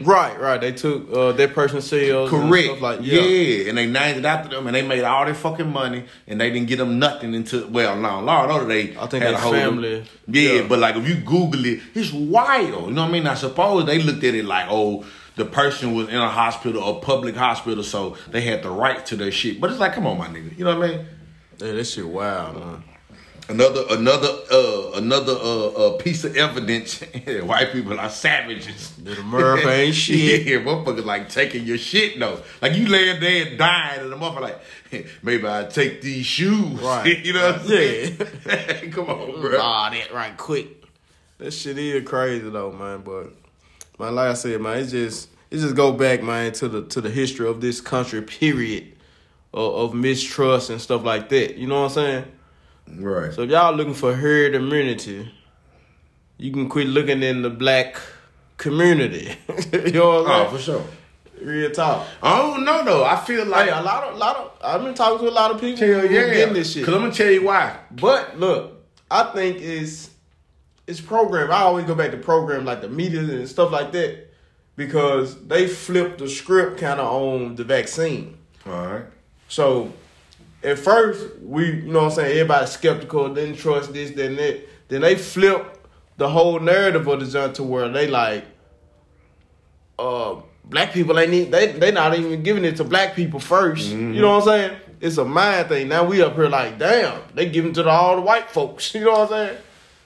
Right, 0.00 0.40
right. 0.40 0.60
They 0.60 0.72
took 0.72 1.12
uh, 1.12 1.32
that 1.32 1.54
person's 1.54 1.84
cells. 1.84 2.32
and 2.32 2.48
Correct. 2.50 2.66
stuff 2.66 2.80
like 2.80 3.00
yeah. 3.02 3.20
yeah. 3.20 3.68
and 3.68 3.78
they 3.78 3.86
named 3.86 4.18
it 4.18 4.24
after 4.24 4.48
them, 4.48 4.66
and 4.66 4.74
they 4.74 4.82
made 4.82 5.04
all 5.04 5.26
their 5.26 5.34
fucking 5.34 5.70
money, 5.70 6.06
and 6.26 6.40
they 6.40 6.50
didn't 6.50 6.66
get 6.66 6.78
them 6.78 6.98
nothing 6.98 7.34
until 7.34 7.68
well, 7.68 7.94
Law 7.94 8.42
and 8.42 8.52
Order 8.52 8.66
they 8.66 8.96
I 8.96 9.06
think 9.06 9.22
had 9.22 9.34
a 9.34 9.38
whole 9.38 9.52
family- 9.52 10.04
Yeah, 10.26 10.52
yeah. 10.54 10.66
but 10.66 10.78
like 10.80 10.96
if 10.96 11.06
you 11.08 11.16
Google 11.16 11.64
it, 11.66 11.80
it's 11.94 12.12
wild. 12.12 12.88
You 12.88 12.94
know 12.94 13.02
what 13.02 13.08
I 13.10 13.12
mean? 13.12 13.26
I 13.26 13.34
suppose 13.34 13.86
they 13.86 14.00
looked 14.02 14.24
at 14.24 14.34
it 14.34 14.44
like, 14.44 14.66
oh, 14.70 15.04
the 15.36 15.44
person 15.44 15.94
was 15.94 16.08
in 16.08 16.16
a 16.16 16.28
hospital, 16.28 16.96
a 16.96 17.00
public 17.00 17.36
hospital, 17.36 17.84
so 17.84 18.16
they 18.30 18.40
had 18.40 18.62
the 18.62 18.70
right 18.70 19.04
to 19.06 19.16
their 19.16 19.30
shit. 19.30 19.60
But 19.60 19.70
it's 19.70 19.78
like, 19.80 19.92
come 19.92 20.06
on, 20.06 20.18
my 20.18 20.26
nigga. 20.28 20.56
You 20.58 20.64
know 20.64 20.78
what 20.78 20.88
I 20.90 20.96
mean? 20.96 21.06
Yeah, 21.58 21.72
that 21.72 21.84
shit 21.84 22.06
wild, 22.06 22.56
man. 22.58 22.82
Another 23.48 23.84
another 23.90 24.28
uh 24.50 24.90
another 24.96 25.32
uh, 25.34 25.66
uh 25.68 25.96
piece 25.98 26.24
of 26.24 26.36
evidence. 26.36 27.00
White 27.44 27.70
people 27.72 27.98
are 28.00 28.08
savages. 28.10 28.90
That 29.04 29.18
America 29.20 29.70
ain't 29.70 29.94
shit. 30.04 30.44
yeah, 30.46 30.56
motherfuckers 30.56 31.04
like 31.04 31.28
taking 31.28 31.64
your 31.64 31.78
shit 31.78 32.18
though. 32.18 32.40
Like 32.60 32.74
you 32.74 32.88
laying 32.88 33.20
there 33.20 33.46
and 33.46 33.56
dying, 33.56 34.00
and 34.00 34.10
the 34.12 34.16
motherfucker 34.16 34.40
like, 34.40 35.06
maybe 35.22 35.46
I 35.46 35.64
take 35.64 36.02
these 36.02 36.26
shoes. 36.26 36.80
Right. 36.80 37.24
you 37.24 37.34
know 37.34 37.52
what 37.52 37.60
I'm 37.60 37.66
Yeah. 37.68 38.26
saying? 38.56 38.90
Come 38.90 39.10
on, 39.10 39.40
bro. 39.40 39.52
That 39.52 40.08
right 40.12 40.36
quick. 40.36 40.82
That 41.38 41.52
shit 41.52 41.78
is 41.78 42.04
crazy 42.08 42.50
though, 42.50 42.72
man. 42.72 43.02
But 43.02 43.32
man, 43.98 44.14
like 44.14 44.30
I 44.30 44.34
said, 44.34 44.60
man, 44.60 44.78
it 44.78 44.86
just 44.86 45.28
it 45.50 45.58
just 45.58 45.76
go 45.76 45.92
back, 45.92 46.22
man, 46.22 46.52
to 46.52 46.68
the 46.68 46.84
to 46.86 47.00
the 47.00 47.10
history 47.10 47.48
of 47.48 47.60
this 47.60 47.80
country, 47.80 48.22
period, 48.22 48.92
of, 49.52 49.74
of 49.74 49.94
mistrust 49.94 50.70
and 50.70 50.80
stuff 50.80 51.04
like 51.04 51.28
that. 51.30 51.56
You 51.56 51.66
know 51.66 51.82
what 51.82 51.88
I'm 51.88 51.94
saying? 51.94 52.24
Right. 52.88 53.32
So 53.32 53.42
if 53.42 53.50
y'all 53.50 53.74
looking 53.74 53.94
for 53.94 54.14
herd 54.14 54.54
immunity, 54.54 55.32
you 56.38 56.52
can 56.52 56.68
quit 56.68 56.86
looking 56.86 57.22
in 57.22 57.42
the 57.42 57.50
black 57.50 57.96
community. 58.56 59.36
you 59.72 59.92
know 59.92 60.22
what 60.22 60.30
oh, 60.30 60.44
I'm 60.44 60.50
for 60.50 60.62
saying? 60.62 60.82
sure. 60.82 60.86
Real 61.42 61.70
talk. 61.70 62.06
I 62.22 62.38
don't 62.38 62.64
know 62.64 62.84
though. 62.84 63.04
I 63.04 63.16
feel 63.16 63.44
like 63.44 63.68
Hey, 63.68 63.78
a 63.78 63.82
lot 63.82 64.04
of, 64.04 64.16
lot 64.16 64.36
of, 64.36 64.52
I've 64.62 64.82
been 64.82 64.94
talking 64.94 65.18
to 65.18 65.30
a 65.30 65.34
lot 65.34 65.50
of 65.50 65.60
people 65.60 65.86
Hell 65.86 66.10
yeah. 66.10 66.32
getting 66.32 66.54
this 66.54 66.72
shit. 66.72 66.84
Cause 66.84 66.94
I'm 66.94 67.02
gonna 67.02 67.12
tell 67.12 67.30
you 67.30 67.44
why. 67.44 67.78
But 67.90 68.38
look, 68.38 68.82
I 69.10 69.24
think 69.34 69.60
it's 69.60 70.10
it's 70.86 71.00
programmed. 71.00 71.50
I 71.50 71.62
always 71.62 71.84
go 71.84 71.94
back 71.94 72.12
to 72.12 72.16
program 72.16 72.64
like 72.64 72.80
the 72.80 72.88
media 72.88 73.20
and 73.20 73.48
stuff 73.48 73.72
like 73.72 73.92
that 73.92 74.28
because 74.76 75.46
they 75.46 75.66
flipped 75.66 76.18
the 76.18 76.28
script 76.28 76.78
kind 76.78 77.00
of 77.00 77.12
on 77.12 77.56
the 77.56 77.64
vaccine. 77.64 78.38
All 78.66 78.86
right. 78.86 79.04
So 79.48 79.92
at 80.62 80.78
first 80.78 81.38
we, 81.40 81.66
you 81.66 81.92
know 81.92 82.04
what 82.04 82.10
I'm 82.10 82.14
saying, 82.16 82.32
everybody's 82.32 82.70
skeptical, 82.70 83.32
didn't 83.32 83.56
trust 83.56 83.92
this, 83.92 84.10
then 84.12 84.36
that. 84.36 84.68
Then 84.88 85.00
they 85.00 85.16
flip 85.16 85.86
the 86.16 86.28
whole 86.28 86.60
narrative 86.60 87.06
of 87.08 87.20
the 87.20 87.26
junk 87.26 87.54
to 87.54 87.62
where 87.62 87.88
they 87.88 88.06
like, 88.06 88.44
uh, 89.98 90.36
black 90.64 90.92
people 90.92 91.18
ain't 91.18 91.30
need, 91.30 91.50
they 91.50 91.72
they 91.72 91.90
not 91.90 92.16
even 92.16 92.42
giving 92.42 92.64
it 92.64 92.76
to 92.76 92.84
black 92.84 93.14
people 93.16 93.40
1st 93.40 93.90
You 93.90 94.20
know 94.20 94.38
what 94.38 94.48
I'm 94.48 94.48
saying? 94.48 94.80
It's 95.00 95.18
a 95.18 95.24
mind 95.24 95.68
thing. 95.68 95.88
Now 95.88 96.04
we 96.04 96.22
up 96.22 96.34
here 96.34 96.48
like, 96.48 96.78
damn, 96.78 97.20
they 97.34 97.48
giving 97.48 97.72
to 97.74 97.82
the, 97.82 97.90
all 97.90 98.16
the 98.16 98.22
white 98.22 98.50
folks. 98.50 98.94
You 98.94 99.04
know 99.04 99.12
what 99.12 99.32
I'm 99.32 99.48
saying? 99.48 99.58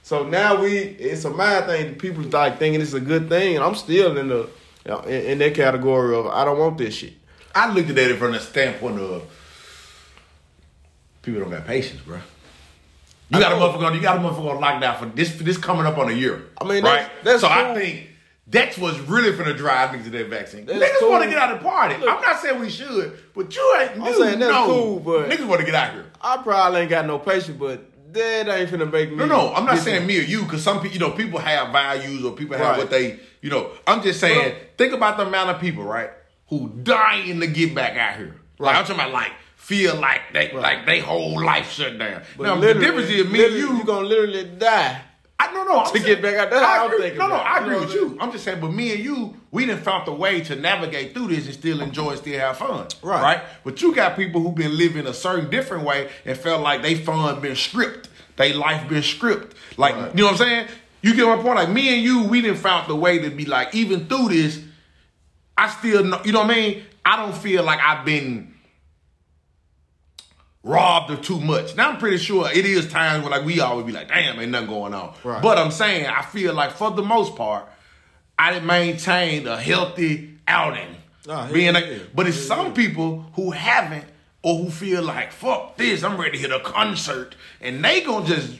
So 0.02 0.24
now 0.26 0.60
we, 0.62 0.76
it's 0.78 1.24
a 1.24 1.30
mind 1.30 1.66
thing. 1.66 1.94
People 1.96 2.24
like 2.24 2.58
thinking 2.58 2.80
it's 2.80 2.94
a 2.94 3.00
good 3.00 3.28
thing, 3.28 3.56
and 3.56 3.64
I'm 3.64 3.74
still 3.74 4.16
in 4.18 4.28
the 4.28 4.48
in, 5.06 5.32
in 5.32 5.38
that 5.38 5.54
category 5.54 6.16
of 6.16 6.26
I 6.26 6.44
don't 6.44 6.58
want 6.58 6.78
this 6.78 6.94
shit. 6.94 7.12
I 7.54 7.72
looked 7.72 7.90
at 7.90 7.98
it 7.98 8.16
from 8.18 8.32
the 8.32 8.40
standpoint 8.40 8.98
of 8.98 9.22
people 11.22 11.40
don't 11.40 11.50
got 11.50 11.66
patience, 11.66 12.00
bro. 12.00 12.18
You 13.32 13.38
got 13.38 13.52
a 13.52 13.54
motherfucker. 13.54 13.94
You 13.94 14.00
got 14.00 14.16
a 14.16 14.20
motherfucker 14.20 14.56
on 14.56 14.62
lockdown 14.62 14.98
for 14.98 15.06
this. 15.06 15.34
For 15.36 15.44
this 15.44 15.56
coming 15.58 15.86
up 15.86 15.98
on 15.98 16.08
a 16.10 16.12
year. 16.12 16.46
I 16.60 16.64
mean, 16.64 16.82
right? 16.82 17.08
that's- 17.22 17.40
that's 17.40 17.40
so 17.42 17.48
I 17.48 17.74
think 17.74 18.08
that's 18.48 18.76
what's 18.78 18.98
really 18.98 19.30
finna 19.30 19.56
drive 19.56 19.90
niggas 19.90 20.04
to 20.04 20.10
that 20.10 20.28
vaccine. 20.28 20.66
That's 20.66 20.80
niggas 20.80 20.98
cool. 20.98 21.10
want 21.10 21.22
to 21.24 21.30
get 21.30 21.38
out 21.38 21.52
of 21.54 21.62
the 21.62 21.68
party. 21.68 21.96
Look. 21.98 22.08
I'm 22.08 22.20
not 22.20 22.40
saying 22.40 22.58
we 22.58 22.68
should, 22.70 23.16
but 23.34 23.54
you 23.54 23.76
ain't. 23.80 24.00
I'm 24.02 24.14
saying 24.14 24.38
that's 24.40 24.66
cool, 24.66 24.98
but- 24.98 25.28
niggas 25.30 25.46
want 25.46 25.60
to 25.60 25.66
get 25.66 25.74
out 25.76 25.92
here. 25.92 26.06
I 26.20 26.38
probably 26.38 26.80
ain't 26.80 26.90
got 26.90 27.06
no 27.06 27.18
patience, 27.20 27.56
but 27.56 27.89
that 28.12 28.48
ain't 28.48 28.70
finna 28.70 28.90
make 28.90 29.10
me. 29.10 29.16
No, 29.16 29.26
no, 29.26 29.54
I'm 29.54 29.64
not 29.64 29.78
saying 29.78 30.06
me 30.06 30.18
or 30.18 30.22
you, 30.22 30.42
because 30.44 30.62
some 30.62 30.80
people, 30.80 30.94
you 30.94 30.98
know, 31.00 31.10
people 31.10 31.38
have 31.38 31.72
values 31.72 32.24
or 32.24 32.32
people 32.32 32.56
have 32.56 32.66
Right. 32.66 32.78
what 32.78 32.90
they, 32.90 33.18
you 33.40 33.50
know. 33.50 33.70
I'm 33.86 34.02
just 34.02 34.20
saying, 34.20 34.38
Well- 34.38 34.54
think 34.76 34.92
about 34.92 35.16
the 35.16 35.26
amount 35.26 35.50
of 35.50 35.60
people, 35.60 35.84
right, 35.84 36.10
who 36.48 36.70
dying 36.82 37.40
to 37.40 37.46
get 37.46 37.74
back 37.74 37.96
out 37.96 38.16
here. 38.16 38.36
Like 38.58 38.76
I'm 38.76 38.82
talking 38.84 38.96
about, 39.00 39.12
like 39.12 39.32
feel 39.56 39.94
like 39.94 40.20
they, 40.32 40.52
like 40.52 40.84
they 40.86 40.98
whole 41.00 41.42
life 41.44 41.70
shut 41.72 41.98
down. 41.98 42.22
But 42.36 42.44
now 42.44 42.56
the 42.56 42.74
difference 42.74 43.08
is 43.08 43.26
me 43.30 43.44
and 43.44 43.54
you. 43.54 43.76
you 43.78 43.84
gonna 43.84 44.06
literally 44.06 44.44
die. 44.44 45.00
I 45.48 45.52
no 45.52 45.64
no 45.64 45.78
I'm 45.80 45.86
to 45.86 45.90
saying- 45.92 46.04
get 46.04 46.22
back 46.22 46.34
out. 46.36 46.50
That's 46.50 46.64
I 46.64 46.84
I'm 46.84 46.92
agree- 46.92 47.16
No, 47.18 47.28
no. 47.28 47.34
I 47.36 47.58
You 47.58 47.62
agree 47.64 47.74
know 47.76 47.80
with 47.80 47.94
you. 47.94 48.18
I'm 48.20 48.30
just 48.32 48.44
saying, 48.44 48.60
but 48.60 48.72
me 48.72 48.92
and 48.92 49.02
you, 49.02 49.36
we 49.50 49.64
didn't 49.66 49.82
found 49.82 50.06
the 50.06 50.12
way 50.12 50.40
to 50.42 50.56
navigate 50.56 51.14
through 51.14 51.28
this 51.28 51.46
and 51.46 51.54
still 51.54 51.80
enjoy 51.80 52.10
and 52.10 52.18
still 52.18 52.38
have 52.38 52.58
fun. 52.58 52.86
Right. 53.02 53.22
Right. 53.22 53.40
But 53.64 53.80
you 53.82 53.94
got 53.94 54.16
people 54.16 54.40
who've 54.42 54.54
been 54.54 54.76
living 54.76 55.06
a 55.06 55.14
certain 55.14 55.48
different 55.50 55.84
way 55.84 56.10
and 56.26 56.36
felt 56.36 56.60
like 56.62 56.82
they 56.82 56.94
fun 56.94 57.40
been 57.40 57.56
stripped. 57.56 58.08
They 58.36 58.52
life 58.52 58.88
been 58.88 59.02
stripped. 59.02 59.56
Like 59.76 59.94
Right. 59.96 60.10
you 60.14 60.22
know 60.22 60.32
what 60.32 60.40
I'm 60.40 60.46
saying? 60.46 60.68
You 61.02 61.14
get 61.14 61.26
my 61.26 61.36
point? 61.36 61.56
Like 61.56 61.70
me 61.70 61.94
and 61.94 62.02
you, 62.02 62.24
we 62.24 62.42
didn't 62.42 62.58
found 62.58 62.86
the 62.88 62.96
way 62.96 63.18
to 63.20 63.30
be 63.30 63.46
like, 63.46 63.74
even 63.74 64.06
through 64.06 64.28
this, 64.28 64.60
I 65.56 65.68
still 65.70 66.04
know 66.04 66.20
you 66.24 66.32
know 66.32 66.40
what 66.42 66.50
I 66.50 66.54
mean? 66.54 66.82
I 67.04 67.16
don't 67.16 67.34
feel 67.34 67.62
like 67.62 67.80
I've 67.80 68.04
been 68.04 68.54
robbed 70.62 71.10
of 71.10 71.22
too 71.22 71.40
much. 71.40 71.76
Now 71.76 71.90
I'm 71.90 71.98
pretty 71.98 72.18
sure 72.18 72.50
it 72.50 72.64
is 72.64 72.88
times 72.90 73.22
where 73.22 73.30
like 73.30 73.44
we 73.44 73.60
always 73.60 73.86
be 73.86 73.92
like, 73.92 74.08
damn, 74.08 74.38
ain't 74.38 74.50
nothing 74.50 74.68
going 74.68 74.94
on. 74.94 75.14
Right. 75.24 75.42
But 75.42 75.58
I'm 75.58 75.70
saying 75.70 76.06
I 76.06 76.22
feel 76.22 76.54
like 76.54 76.72
for 76.72 76.90
the 76.90 77.02
most 77.02 77.36
part, 77.36 77.66
I 78.38 78.52
done 78.52 78.66
maintained 78.66 79.46
a 79.46 79.56
healthy 79.60 80.38
outing. 80.46 80.96
Nah, 81.26 81.50
being 81.52 81.74
like, 81.74 82.14
but 82.14 82.26
it's 82.26 82.38
some 82.38 82.72
people 82.72 83.26
who 83.34 83.50
haven't 83.50 84.06
or 84.42 84.56
who 84.56 84.70
feel 84.70 85.02
like 85.02 85.32
fuck 85.32 85.76
this, 85.76 86.02
I'm 86.02 86.18
ready 86.18 86.32
to 86.32 86.38
hit 86.38 86.50
a 86.50 86.60
concert, 86.60 87.34
and 87.60 87.84
they 87.84 88.00
gonna 88.00 88.26
just 88.26 88.58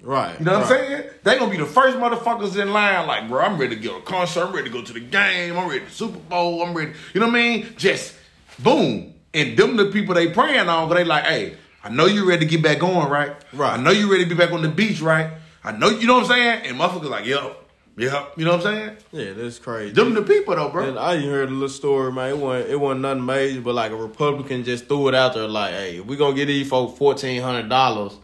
Right. 0.00 0.38
you 0.38 0.44
know 0.44 0.60
what 0.60 0.70
right. 0.70 0.80
I'm 0.80 0.86
saying? 0.86 1.10
They 1.24 1.38
gonna 1.38 1.50
be 1.50 1.56
the 1.56 1.66
first 1.66 1.96
motherfuckers 1.96 2.60
in 2.60 2.72
line. 2.72 3.06
Like, 3.06 3.28
bro, 3.28 3.42
I'm 3.44 3.58
ready 3.58 3.74
to 3.74 3.82
go 3.82 3.94
to 3.94 3.98
a 3.98 4.02
concert. 4.02 4.44
I'm 4.46 4.52
ready 4.52 4.68
to 4.68 4.72
go 4.72 4.82
to 4.82 4.92
the 4.92 5.00
game. 5.00 5.58
I'm 5.58 5.68
ready 5.68 5.84
to 5.84 5.90
Super 5.90 6.18
Bowl. 6.18 6.62
I'm 6.62 6.72
ready. 6.72 6.92
You 7.14 7.20
know 7.20 7.26
what 7.26 7.34
I 7.34 7.38
mean? 7.38 7.74
Just 7.76 8.14
boom. 8.60 9.14
And 9.34 9.56
them 9.56 9.76
the 9.76 9.86
people 9.86 10.14
they 10.14 10.30
praying 10.30 10.68
on. 10.68 10.88
But 10.88 10.94
they 10.96 11.04
like, 11.04 11.24
hey, 11.24 11.56
I 11.84 11.90
know 11.90 12.06
you 12.06 12.28
ready 12.28 12.44
to 12.44 12.50
get 12.50 12.62
back 12.62 12.80
going, 12.80 13.08
right? 13.08 13.32
Right. 13.52 13.78
I 13.78 13.82
know 13.82 13.90
you 13.90 14.10
ready 14.10 14.24
to 14.24 14.28
be 14.28 14.34
back 14.34 14.52
on 14.52 14.62
the 14.62 14.68
beach, 14.68 15.00
right? 15.00 15.30
I 15.62 15.72
know 15.72 15.88
you 15.88 16.06
know 16.06 16.14
what 16.14 16.24
I'm 16.24 16.28
saying. 16.30 16.66
And 16.66 16.78
motherfuckers 16.78 17.10
like, 17.10 17.26
yep, 17.26 17.56
yep. 17.96 18.32
You 18.36 18.44
know 18.44 18.56
what 18.56 18.66
I'm 18.66 18.74
saying? 18.74 18.96
Yeah, 19.12 19.32
that's 19.34 19.58
crazy. 19.58 19.92
Them 19.92 20.14
the 20.14 20.22
people 20.22 20.56
though, 20.56 20.70
bro. 20.70 20.88
And 20.88 20.98
I 20.98 21.20
heard 21.20 21.48
a 21.48 21.52
little 21.52 21.68
story, 21.68 22.12
man. 22.12 22.30
It 22.30 22.38
wasn't, 22.38 22.70
it 22.70 22.76
wasn't 22.76 23.02
nothing 23.02 23.24
major, 23.26 23.60
but 23.60 23.74
like 23.74 23.92
a 23.92 23.96
Republican 23.96 24.64
just 24.64 24.86
threw 24.86 25.08
it 25.08 25.14
out 25.14 25.34
there, 25.34 25.46
like, 25.46 25.72
"Hey, 25.72 26.00
we 26.00 26.16
gonna 26.16 26.34
get 26.34 26.46
these 26.46 26.68
folks 26.68 26.98
fourteen 26.98 27.42
hundred 27.42 27.68
dollars. 27.68 28.16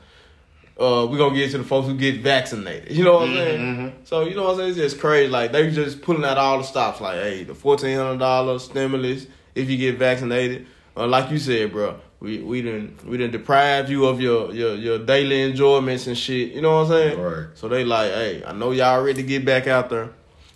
Uh, 0.79 1.07
we 1.09 1.19
gonna 1.19 1.35
get 1.35 1.53
to 1.53 1.59
the 1.59 1.65
folks 1.65 1.87
who 1.87 1.97
get 1.97 2.21
vaccinated." 2.21 2.91
You 2.91 3.05
know 3.05 3.15
what 3.15 3.29
I'm 3.29 3.35
saying? 3.35 3.95
So 4.05 4.23
you 4.23 4.35
know 4.35 4.45
what 4.45 4.51
I'm 4.53 4.57
saying? 4.59 4.69
It's 4.71 4.79
just 4.79 5.01
crazy. 5.01 5.29
Like 5.31 5.53
they 5.53 5.71
just 5.71 6.03
pulling 6.03 6.25
out 6.25 6.39
all 6.39 6.59
the 6.59 6.65
stops. 6.65 7.01
Like, 7.01 7.17
hey, 7.17 7.45
the 7.45 7.55
fourteen 7.55 7.97
hundred 7.97 8.19
dollars 8.19 8.65
stimulus 8.65 9.27
if 9.55 9.71
you 9.71 9.77
get 9.77 9.97
vaccinated. 9.99 10.67
Uh, 10.97 11.07
like 11.07 11.31
you 11.31 11.39
said, 11.39 11.73
bro, 11.73 11.99
we 12.21 12.39
we 12.39 12.63
didn't 12.63 13.05
we 13.05 13.17
didn't 13.17 13.33
deprive 13.33 13.91
you 13.91 14.07
of 14.07 14.21
your, 14.21 14.53
your 14.53 14.75
your 14.77 14.99
daily 14.99 15.43
enjoyments 15.43 16.07
and 16.07 16.17
shit. 16.17 16.53
You 16.53 16.63
know 16.63 16.83
what 16.83 16.83
I'm 16.83 16.89
saying? 16.89 17.21
Right. 17.21 17.47
So 17.55 17.69
they 17.69 17.85
like, 17.85 18.13
hey, 18.13 18.45
I 18.45 18.53
know 18.53 18.71
y'all 18.71 19.03
ready 19.03 19.23
to 19.23 19.29
get 19.29 19.45
back 19.45 19.67
out 19.67 19.91
there. 19.91 20.11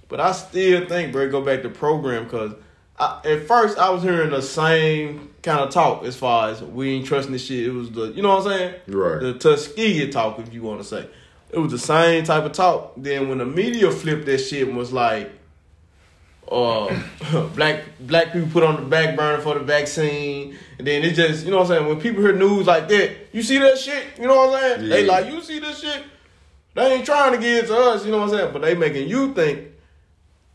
But 0.08 0.20
I 0.20 0.32
still 0.32 0.86
think, 0.86 1.12
bro, 1.12 1.30
go 1.30 1.42
back 1.42 1.62
to 1.62 1.68
program 1.68 2.24
because 2.24 2.52
at 2.98 3.46
first 3.46 3.78
I 3.78 3.90
was 3.90 4.02
hearing 4.02 4.30
the 4.30 4.42
same 4.42 5.30
kind 5.42 5.60
of 5.60 5.70
talk 5.70 6.04
as 6.04 6.16
far 6.16 6.50
as 6.50 6.62
we 6.62 6.94
ain't 6.94 7.06
trusting 7.06 7.32
this 7.32 7.44
shit. 7.44 7.66
It 7.66 7.70
was 7.70 7.90
the, 7.90 8.06
you 8.12 8.22
know 8.22 8.36
what 8.36 8.46
I'm 8.46 8.58
saying? 8.58 8.74
Right. 8.88 9.20
The 9.20 9.34
Tuskegee 9.34 10.10
talk, 10.10 10.38
if 10.38 10.52
you 10.52 10.62
want 10.62 10.80
to 10.80 10.84
say. 10.84 11.08
It 11.50 11.58
was 11.58 11.72
the 11.72 11.78
same 11.78 12.24
type 12.24 12.44
of 12.44 12.52
talk. 12.52 12.94
Then 12.96 13.28
when 13.28 13.38
the 13.38 13.46
media 13.46 13.90
flipped 13.90 14.26
that 14.26 14.38
shit 14.38 14.66
and 14.66 14.76
was 14.76 14.92
like, 14.92 15.30
uh, 16.50 17.46
black 17.54 17.84
black 18.00 18.32
people 18.32 18.48
put 18.48 18.62
on 18.62 18.76
the 18.76 18.82
back 18.82 19.16
burner 19.16 19.42
for 19.42 19.54
the 19.54 19.60
vaccine, 19.60 20.56
and 20.78 20.86
then 20.86 21.02
it 21.02 21.14
just 21.14 21.44
you 21.44 21.50
know 21.50 21.58
what 21.58 21.70
I'm 21.70 21.76
saying. 21.78 21.86
When 21.88 22.00
people 22.00 22.22
hear 22.22 22.32
news 22.32 22.66
like 22.66 22.88
that, 22.88 23.28
you 23.32 23.42
see 23.42 23.58
that 23.58 23.78
shit. 23.78 24.04
You 24.18 24.26
know 24.26 24.36
what 24.36 24.62
I'm 24.62 24.78
saying? 24.78 24.88
They 24.88 25.04
like 25.04 25.32
you 25.32 25.40
see 25.42 25.58
this 25.58 25.80
shit. 25.80 26.04
They 26.74 26.94
ain't 26.94 27.06
trying 27.06 27.32
to 27.32 27.38
get 27.38 27.64
it 27.64 27.66
to 27.68 27.76
us. 27.76 28.04
You 28.04 28.12
know 28.12 28.18
what 28.18 28.30
I'm 28.32 28.38
saying? 28.38 28.52
But 28.52 28.62
they 28.62 28.74
making 28.74 29.08
you 29.08 29.34
think 29.34 29.68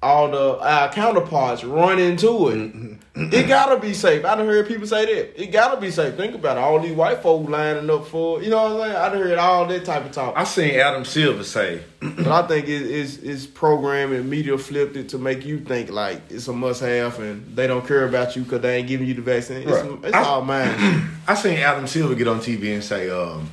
all 0.04 0.30
the 0.30 0.60
our 0.60 0.91
counterparts 0.91 1.64
run 1.64 1.97
into 1.99 2.49
it. 2.49 2.97
It 3.16 3.47
gotta 3.47 3.80
be 3.80 3.93
safe. 3.93 4.26
I 4.26 4.36
done 4.36 4.47
heard 4.47 4.68
people 4.68 4.88
say 4.88 5.06
that. 5.06 5.41
It 5.41 5.51
gotta 5.51 5.80
be 5.80 5.91
safe. 5.91 6.16
Think 6.16 6.34
about 6.36 6.58
it. 6.58 6.62
All 6.62 6.80
these 6.80 6.95
white 6.95 7.22
folk 7.22 7.47
lining 7.47 7.88
up 7.89 8.08
for 8.08 8.41
you 8.41 8.49
know 8.49 8.64
what 8.64 8.72
I'm 8.72 8.80
saying? 8.91 8.95
I 8.95 9.10
done 9.10 9.18
heard 9.22 9.38
all 9.38 9.66
that 9.68 9.86
type 9.86 10.06
of 10.06 10.12
talk. 10.12 10.34
I 10.36 10.43
seen 10.43 10.80
Adam 10.80 11.06
Silver 11.06 11.43
say, 11.43 11.82
But 12.01 12.28
I 12.28 12.47
think 12.47 12.66
it 12.68 12.82
is 12.82 13.20
it's 13.20 13.45
programmed 13.45 14.14
and 14.14 14.28
media 14.30 14.58
flipped 14.58 14.95
it 14.97 15.10
to 15.10 15.18
make 15.20 15.45
you 15.45 15.60
think 15.60 15.91
like 15.91 16.22
it's 16.30 16.47
a 16.47 16.54
must 16.54 16.82
have 16.82 17.20
and 17.20 17.56
they 17.56 17.68
don't 17.68 17.88
care 17.88 18.08
about 18.08 18.36
you 18.36 18.43
because 18.43 18.62
they 18.62 18.78
ain't 18.78 18.88
giving 18.88 19.08
you 19.08 19.14
the 19.14 19.22
vaccine. 19.22 19.58
It's, 19.68 19.72
Right. 19.72 19.99
it's 20.06 20.16
I- 20.16 20.24
all 20.24 20.41
mine. 20.41 21.10
I 21.28 21.36
seen 21.36 21.58
Adam 21.60 21.86
Silver 21.88 22.16
get 22.16 22.28
on 22.28 22.39
TV 22.39 22.74
and 22.74 22.84
say, 22.84 23.10
um, 23.12 23.49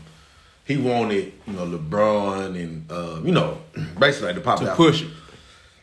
he 0.64 0.76
wanted, 0.76 1.32
you 1.46 1.53
know, 1.53 1.66
LeBron 1.66 2.55
and, 2.55 2.90
uh, 2.90 3.20
you 3.24 3.32
know, 3.32 3.59
basically 3.98 4.28
like 4.28 4.36
the 4.36 4.40
pop 4.40 4.61
to 4.61 4.70
out. 4.70 4.76
push 4.76 5.03
it. 5.03 5.09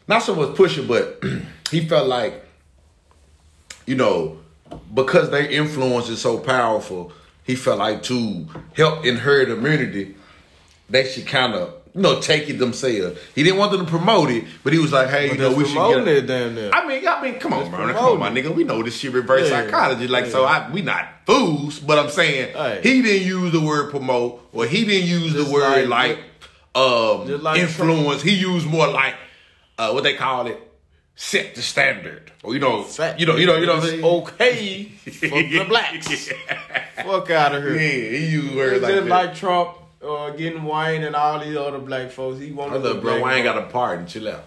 Not 0.08 0.20
so 0.24 0.36
much 0.36 0.55
push 0.55 0.78
it, 0.78 0.88
but 0.88 1.22
he 1.72 1.86
felt 1.86 2.08
like, 2.08 2.45
you 3.86 3.95
know, 3.95 4.39
because 4.93 5.30
their 5.30 5.45
influence 5.49 6.10
is 6.10 6.22
so 6.22 6.38
powerful, 6.39 7.12
he 7.43 7.55
felt 7.55 7.80
like 7.80 8.03
to 8.03 8.45
help 8.76 9.05
in 9.05 9.18
herd 9.18 9.49
immunity, 9.49 10.16
they 10.89 11.05
should 11.05 11.26
kind 11.28 11.53
of, 11.53 11.74
you 11.93 12.01
know, 12.01 12.20
take 12.22 12.49
it 12.49 12.60
themselves. 12.60 13.20
He 13.36 13.43
didn't 13.43 13.58
want 13.60 13.72
them 13.72 13.86
to 13.86 13.89
promote 13.89 14.30
it, 14.30 14.45
but 14.64 14.72
he 14.74 14.80
was 14.80 14.91
like, 14.93 15.10
hey, 15.10 15.30
But 15.30 15.38
you 15.38 15.41
know, 15.49 15.55
we 15.55 15.66
should 15.66 16.05
get. 16.05 16.08
it 16.08 16.26
down 16.28 16.55
there. 16.55 16.74
I 16.74 16.86
mean, 16.88 17.05
I 17.08 17.22
mean, 17.22 17.39
come 17.39 17.53
on, 17.53 17.70
bro. 17.70 17.91
Come 17.93 18.05
on, 18.14 18.20
my 18.20 18.30
nigga. 18.30 18.53
We 18.53 18.64
know 18.64 18.82
this 18.84 18.97
shit 18.97 19.12
reverse 19.14 19.49
Yeah. 19.49 19.64
psychology. 19.66 20.08
Like, 20.08 20.28
so 20.28 20.45
I, 20.45 20.70
we 20.72 20.82
not 20.82 21.05
fools, 21.26 21.80
but 21.80 21.97
I'm 21.99 22.10
saying 22.10 22.53
Hey. 22.53 22.80
he 22.84 23.01
didn't 23.01 23.28
use 23.28 23.51
the 23.51 23.62
word 23.62 23.89
promote, 23.91 24.47
or 24.53 24.66
he 24.66 24.86
didn't 24.86 25.10
use 25.10 25.34
Just 25.34 25.47
the 25.47 25.53
word 25.53 25.88
like- 25.89 26.18
like, 26.76 26.82
um, 26.84 27.41
like 27.43 27.60
influence. 27.60 28.22
He 28.22 28.32
used 28.36 28.68
more 28.68 28.88
like 28.88 29.16
uh, 29.78 29.91
what 29.91 30.03
they 30.03 30.15
call 30.15 30.47
it, 30.47 30.59
set 31.15 31.55
the 31.55 31.61
standard, 31.61 32.32
or 32.43 32.53
you 32.53 32.59
know, 32.59 32.84
Fact. 32.84 33.19
you 33.19 33.25
know, 33.25 33.36
you 33.36 33.45
know, 33.45 33.57
you 33.57 33.65
know. 33.65 33.75
What 33.75 33.84
I'm 33.84 33.89
It's 33.89 34.01
saying? 34.01 34.05
okay 34.05 34.84
for 35.30 35.41
the 35.59 35.65
blacks. 35.67 36.30
Fuck 37.03 37.30
out 37.32 37.55
of 37.55 37.63
here. 37.63 37.78
he 37.78 38.28
used 38.28 38.55
words 38.55 38.73
It's 38.73 38.84
like 38.84 38.93
just 38.93 39.03
that. 39.07 39.09
like 39.28 39.36
Trump 39.36 39.78
uh, 40.03 40.30
getting 40.32 40.63
Wayne 40.63 41.03
and 41.03 41.15
all 41.15 41.39
these 41.39 41.55
other 41.55 41.80
black 41.80 42.11
folks. 42.11 42.39
He 42.39 42.49
I 42.49 42.53
wanted 42.53 42.84
love 42.84 42.95
the 42.97 43.01
bro. 43.01 43.28
ain't 43.30 43.43
got 43.43 43.57
a 43.57 43.63
pardon. 43.67 44.07
Chill 44.07 44.28
out. 44.30 44.43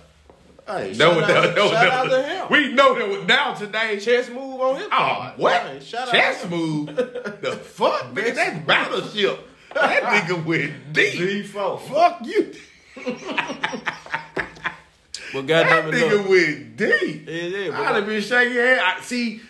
Hey, 0.67 0.93
That 0.93 0.97
shout, 0.97 1.17
was- 1.17 1.25
out, 1.25 1.29
that 1.43 1.55
that 1.57 1.63
was- 1.63 1.71
shout 1.73 1.87
out 1.89 2.11
to 2.11 2.23
him. 2.23 2.47
We 2.51 2.73
know 2.73 2.95
that 2.99 3.09
was 3.09 3.27
now 3.27 3.55
today. 3.55 3.99
Chess 3.99 4.29
move 4.29 4.61
on 4.61 4.77
him. 4.77 4.89
Oh, 4.93 5.33
what? 5.37 5.63
Hey, 5.63 5.81
Chess 5.85 6.49
move? 6.49 6.87
the 6.95 7.59
fuck, 7.65 8.13
man? 8.15 8.35
That's 8.35 8.65
battleship. 8.67 9.49
That 9.75 10.03
nigga 10.03 10.45
went 10.45 10.93
deep. 10.93 11.47
D4. 11.47 11.81
Fuck 11.81 12.27
you. 12.27 12.53
But 15.33 15.47
That 15.47 15.69
goddamn 15.69 15.89
it, 15.95 15.95
nigga 15.97 16.11
look. 16.19 16.29
went 16.29 16.77
deep. 16.77 17.29
Yeah, 17.29 17.43
yeah, 17.69 17.81
I'd 17.81 17.95
have 17.97 18.07
been 18.07 18.21
shaking 18.23 18.55
your 18.55 18.67
head. 18.67 18.79
I, 18.85 19.01
see, 19.01 19.41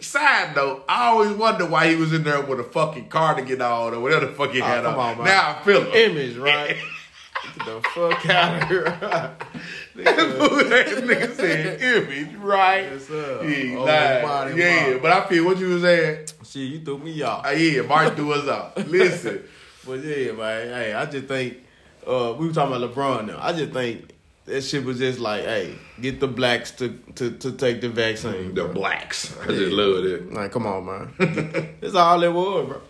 side 0.00 0.56
note, 0.56 0.84
I 0.88 1.08
always 1.08 1.30
wonder 1.32 1.66
why 1.66 1.88
he 1.88 1.96
was 1.96 2.12
in 2.12 2.24
there 2.24 2.40
with 2.42 2.60
a 2.60 2.64
fucking 2.64 3.08
cardigan 3.08 3.60
on 3.62 3.94
or 3.94 4.00
whatever 4.00 4.26
the 4.26 4.32
fuck 4.32 4.50
he 4.52 4.60
Oh, 4.60 4.64
had 4.64 4.82
come 4.84 4.98
on. 4.98 5.18
on. 5.18 5.24
Now 5.24 5.58
I 5.60 5.62
feel 5.64 5.82
him. 5.84 6.10
image, 6.12 6.36
right? 6.36 6.76
Get 7.56 7.66
the 7.66 7.80
fuck 7.94 8.26
out 8.28 8.62
of 8.62 8.68
here. 8.68 8.84
that 9.96 10.86
nigga 11.02 11.34
said 11.34 11.80
image, 11.82 12.34
right? 12.36 12.82
Yes, 12.92 13.06
sir. 13.06 13.42
Yeah, 13.44 13.76
Oh, 13.78 13.84
nah, 13.86 14.22
body, 14.22 14.54
yeah, 14.60 14.98
but 15.00 15.10
I 15.12 15.26
feel 15.26 15.44
what 15.46 15.58
you 15.58 15.68
was 15.70 15.82
saying. 15.82 16.26
Shit, 16.44 16.62
you 16.70 16.80
threw 16.80 16.98
me 16.98 17.20
off. 17.22 17.46
Uh, 17.46 17.50
yeah, 17.50 17.82
Martin 17.82 18.14
threw 18.16 18.32
us 18.32 18.46
off. 18.48 18.76
Listen, 18.88 19.42
But 19.86 20.02
yeah, 20.04 20.32
man, 20.32 20.68
hey, 20.68 20.92
I 20.92 21.06
just 21.06 21.26
think 21.26 21.58
uh, 22.06 22.34
we 22.38 22.46
were 22.48 22.52
talking 22.52 22.74
about 22.74 22.94
LeBron 22.94 23.26
now. 23.26 23.38
I 23.40 23.52
just 23.52 23.72
think 23.72 24.10
that 24.50 24.62
shit 24.62 24.84
was 24.84 24.98
just 24.98 25.18
like, 25.18 25.44
hey, 25.44 25.74
get 26.00 26.20
the 26.20 26.28
blacks 26.28 26.70
to 26.72 26.90
to, 27.16 27.30
to 27.32 27.52
take 27.52 27.80
the 27.80 27.88
vaccine. 27.88 28.54
the 28.54 28.64
bro. 28.64 28.72
blacks. 28.72 29.36
I 29.40 29.46
just 29.48 29.72
love 29.72 30.04
it. 30.04 30.32
Like, 30.32 30.52
come 30.52 30.66
on, 30.66 30.84
man. 30.86 31.76
That's 31.80 31.94
all 31.94 32.22
it 32.22 32.32
was, 32.32 32.66
bro. 32.68 32.80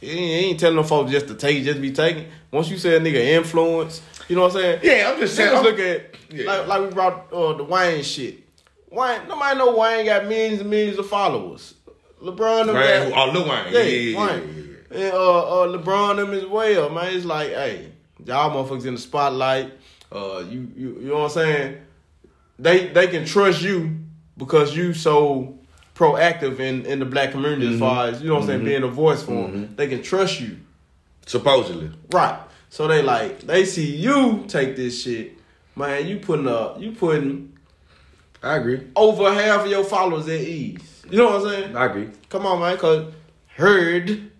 He 0.00 0.10
ain't, 0.10 0.44
ain't 0.46 0.60
telling 0.60 0.76
them 0.76 0.84
folks 0.84 1.10
just 1.10 1.28
to 1.28 1.34
take, 1.34 1.64
just 1.64 1.80
be 1.80 1.92
taking. 1.92 2.26
Once 2.50 2.68
you 2.68 2.76
say 2.78 2.96
a 2.96 3.00
nigga 3.00 3.14
influence, 3.24 4.02
you 4.28 4.36
know 4.36 4.42
what 4.42 4.54
I'm 4.56 4.60
saying? 4.60 4.80
Yeah, 4.82 5.10
I'm 5.12 5.18
just 5.20 5.34
saying. 5.36 5.62
Look 5.62 5.78
at 5.78 6.14
Yeah. 6.30 6.44
like 6.46 6.66
like 6.66 6.80
we 6.82 6.88
brought 6.88 7.32
uh, 7.32 7.52
the 7.54 7.64
Wayne 7.64 8.02
shit. 8.02 8.40
Wayne, 8.90 9.26
nobody 9.28 9.58
know 9.58 9.76
Wayne 9.76 10.04
got 10.06 10.26
millions 10.26 10.60
and 10.60 10.70
millions 10.70 10.98
of 10.98 11.08
followers. 11.08 11.74
LeBron, 12.22 12.66
them 12.66 12.76
Right, 12.76 13.08
got- 13.10 13.28
oh, 13.28 13.32
Lil 13.32 13.48
Wayne. 13.48 13.72
yeah, 13.72 13.80
Yeah, 13.82 14.36
yeah. 14.36 14.40
And 14.90 15.12
uh, 15.12 15.62
uh, 15.62 15.76
LeBron 15.78 16.16
them 16.16 16.32
as 16.32 16.46
well, 16.46 16.88
man. 16.90 17.14
It's 17.14 17.24
like, 17.24 17.48
hey, 17.48 17.90
y'all 18.24 18.50
motherfuckers 18.50 18.86
in 18.86 18.94
the 18.94 19.00
spotlight. 19.00 19.72
Uh, 20.14 20.44
you, 20.48 20.70
you, 20.76 20.88
you 21.00 21.08
know 21.08 21.14
what 21.18 21.24
I'm 21.24 21.30
saying? 21.30 21.78
They, 22.58 22.86
they 22.88 23.08
can 23.08 23.24
trust 23.24 23.62
you 23.62 23.98
because 24.38 24.76
you 24.76 24.94
so 24.94 25.58
proactive 25.96 26.60
in, 26.60 26.86
in 26.86 27.00
the 27.00 27.04
black 27.04 27.32
community 27.32 27.64
Mm-hmm. 27.66 27.74
as 27.74 27.80
far 27.80 28.06
as 28.08 28.22
you 28.22 28.28
know 28.28 28.34
what 28.34 28.42
I'm 28.42 28.46
saying, 28.48 28.64
being 28.64 28.82
a 28.84 28.88
voice 28.88 29.22
for 29.22 29.32
them. 29.32 29.74
They 29.76 29.88
can 29.88 30.02
trust 30.02 30.40
you, 30.40 30.58
Supposedly. 31.26 31.90
right? 32.12 32.38
So 32.70 32.86
they 32.88 33.02
like 33.02 33.40
they 33.40 33.64
see 33.64 33.94
you 33.96 34.44
take 34.48 34.74
this 34.76 35.02
shit, 35.02 35.38
man. 35.76 36.06
You 36.06 36.18
putting 36.18 36.48
up, 36.48 36.80
you 36.80 36.92
putting 36.92 37.52
I 38.42 38.56
agree. 38.56 38.86
over 38.96 39.32
half 39.32 39.64
of 39.64 39.70
your 39.70 39.84
followers 39.84 40.28
at 40.28 40.40
ease. 40.40 41.02
You 41.08 41.18
know 41.18 41.26
what 41.26 41.34
I'm 41.42 41.48
saying? 41.50 41.76
I 41.76 41.86
agree. 41.86 42.10
Come 42.28 42.46
on, 42.46 42.60
man, 42.60 42.76
cause 42.76 43.12
herd, 43.56 44.30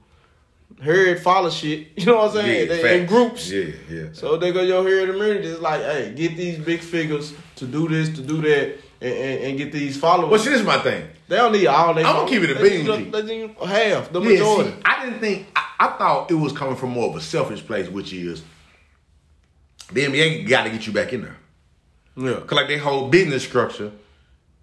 herd 0.85 1.21
follow 1.21 1.51
shit. 1.51 1.89
You 1.97 2.07
know 2.07 2.17
what 2.17 2.31
I'm 2.37 2.37
saying? 2.45 2.69
Yeah, 2.71 2.77
they 2.83 3.01
in 3.01 3.07
groups. 3.07 3.51
Yeah, 3.51 3.73
yeah. 3.91 4.07
So 4.13 4.37
they 4.37 4.53
go 4.53 4.63
your 4.63 4.83
herd 4.83 5.09
immunity. 5.09 5.49
It's 5.49 5.61
like, 5.61 5.81
hey, 5.83 6.13
get 6.15 6.37
these 6.37 6.59
big 6.59 6.81
figures 6.81 7.33
to 7.57 7.67
do 7.67 7.89
this, 7.89 8.09
to 8.17 8.23
do 8.23 8.41
that, 8.43 8.77
and, 9.01 9.13
and, 9.15 9.45
and 9.45 9.59
get 9.59 9.73
these 9.73 9.97
followers. 9.97 10.31
Well, 10.31 10.41
see, 10.41 10.51
this 10.51 10.61
is 10.61 10.67
my 10.67 10.79
thing. 10.79 11.07
they 11.29 11.37
don't 11.37 11.53
need 11.53 11.67
all 11.67 11.95
they. 11.95 12.05
I'm 12.05 12.17
gonna 12.17 12.29
keep 12.29 12.43
it 12.43 12.51
a 12.51 12.61
bean 12.63 12.85
need 12.85 12.89
with 12.89 13.01
you. 13.07 13.11
They 13.11 13.47
need 13.47 13.57
half 13.67 14.13
the 14.13 14.21
Yeah, 14.21 14.29
majority. 14.31 14.71
see, 14.71 14.77
I 14.85 15.05
didn't 15.05 15.21
think. 15.21 15.47
I, 15.57 15.65
I 15.81 15.89
thought 15.99 16.31
it 16.31 16.35
was 16.35 16.53
coming 16.53 16.77
from 16.77 16.91
more 16.91 17.09
of 17.11 17.17
a 17.17 17.21
selfish 17.21 17.65
place, 17.67 17.89
which 17.89 18.13
is 18.13 18.43
the 19.93 20.05
NBA 20.05 20.49
got 20.49 20.65
to 20.65 20.71
get 20.71 20.87
you 20.87 20.93
back 20.93 21.13
in 21.13 21.23
there. 21.23 21.37
yeah. 22.17 22.41
Cause 22.41 22.53
like 22.53 22.69
their 22.69 22.79
whole 22.79 23.09
business 23.09 23.43
structure 23.45 23.91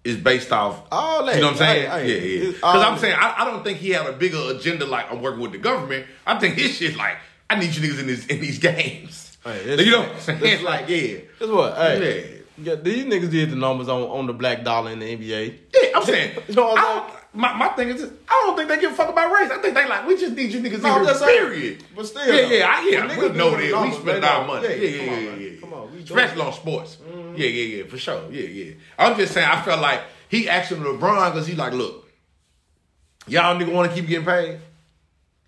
is 0.04 0.16
based 0.16 0.52
off. 0.52 0.82
All 0.90 1.24
that. 1.26 1.36
You 1.36 1.40
know 1.42 1.48
what 1.48 1.52
I'm 1.54 1.58
saying? 1.58 1.90
Hey, 1.90 2.00
hey, 2.04 2.38
yeah, 2.38 2.44
yeah. 2.44 2.50
Because 2.52 2.64
I'm 2.84 2.92
that. 2.94 3.00
saying 3.00 3.16
I, 3.18 3.34
I 3.38 3.44
don't 3.44 3.62
think 3.64 3.78
he 3.78 3.90
had 3.90 4.06
a 4.06 4.12
bigger 4.12 4.40
agenda 4.50 4.84
like 4.86 5.10
I'm 5.12 5.22
working 5.22 5.40
with 5.40 5.52
the 5.52 5.58
government. 5.58 6.06
I 6.26 6.38
think 6.38 6.56
his 6.56 6.76
shit 6.76 6.96
like 6.96 7.16
I 7.48 7.56
need 7.58 7.74
you 7.74 7.82
niggas 7.88 8.00
in 8.00 8.06
this 8.06 8.26
in 8.26 8.40
these 8.40 8.58
games. 8.58 9.36
Hey, 9.44 9.76
you 9.84 9.90
know 9.90 10.00
what 10.00 10.10
I'm 10.12 10.20
saying? 10.20 10.40
That's 10.40 10.62
like 10.62 10.88
yeah. 10.88 11.18
Guess 11.38 11.48
what? 11.48 11.76
Hey, 11.76 12.40
yeah, 12.58 12.74
these 12.76 13.04
niggas 13.06 13.30
did 13.30 13.50
the 13.50 13.56
numbers 13.56 13.88
on, 13.88 14.02
on 14.02 14.26
the 14.26 14.32
black 14.32 14.62
dollar 14.62 14.90
in 14.92 14.98
the 15.00 15.16
NBA. 15.16 15.54
Yeah, 15.74 15.88
I'm 15.96 16.04
saying. 16.04 16.36
You 16.48 16.54
know 16.54 16.66
what 16.68 16.78
I'm 16.78 17.10
I 17.10 17.18
my, 17.34 17.54
my 17.54 17.68
thing 17.68 17.88
is, 17.88 18.02
this, 18.02 18.10
I 18.28 18.42
don't 18.46 18.56
think 18.56 18.68
they 18.68 18.78
give 18.78 18.92
a 18.92 18.94
fuck 18.94 19.08
about 19.08 19.32
race. 19.32 19.50
I 19.50 19.56
think 19.56 19.74
they 19.74 19.88
like 19.88 20.06
we 20.06 20.16
just 20.18 20.34
need 20.36 20.52
you 20.52 20.60
niggas 20.60 20.82
No, 20.82 20.88
in 20.88 20.92
I'm 20.92 20.98
here. 21.00 21.04
just 21.06 21.20
saying. 21.20 21.38
Period. 21.46 21.84
But 21.96 22.06
still, 22.06 22.26
Yeah, 22.26 22.42
though, 22.42 22.54
yeah, 22.54 22.66
I, 22.68 22.88
yeah. 22.90 23.06
when 23.06 23.08
We 23.08 23.24
niggas 23.24 23.34
know 23.36 23.50
do 23.50 23.56
that. 23.56 23.56
the 23.56 23.64
We 23.64 23.70
numbers, 23.72 23.98
spend 24.00 24.22
they 24.22 24.28
our 24.28 24.40
know. 24.42 24.46
money. 24.52 24.68
Yeah, 24.68 24.74
Yeah, 24.74 24.98
come 24.98 25.06
yeah, 25.06 25.12
on, 25.32 25.40
yeah, 25.40 25.48
yeah. 25.48 25.60
Come 25.60 25.72
on, 25.72 25.92
we 25.94 25.98
Especially 26.02 26.42
on 26.42 26.52
sports. 26.52 26.96
Mm-hmm. 26.96 27.21
Yeah, 27.36 27.48
yeah, 27.48 27.76
yeah, 27.76 27.84
for 27.84 27.98
sure. 27.98 28.30
Yeah, 28.30 28.46
yeah. 28.46 28.72
I'm 28.98 29.16
just 29.16 29.32
saying, 29.34 29.48
I 29.48 29.60
felt 29.62 29.80
like 29.80 30.00
he 30.28 30.48
asking 30.48 30.78
LeBron 30.78 31.32
because 31.32 31.46
he's 31.46 31.56
like, 31.58 31.72
look, 31.72 32.08
y'all 33.26 33.56
nigga 33.58 33.72
want 33.72 33.90
to 33.90 33.94
keep 33.96 34.08
getting 34.08 34.24
paid. 34.24 34.58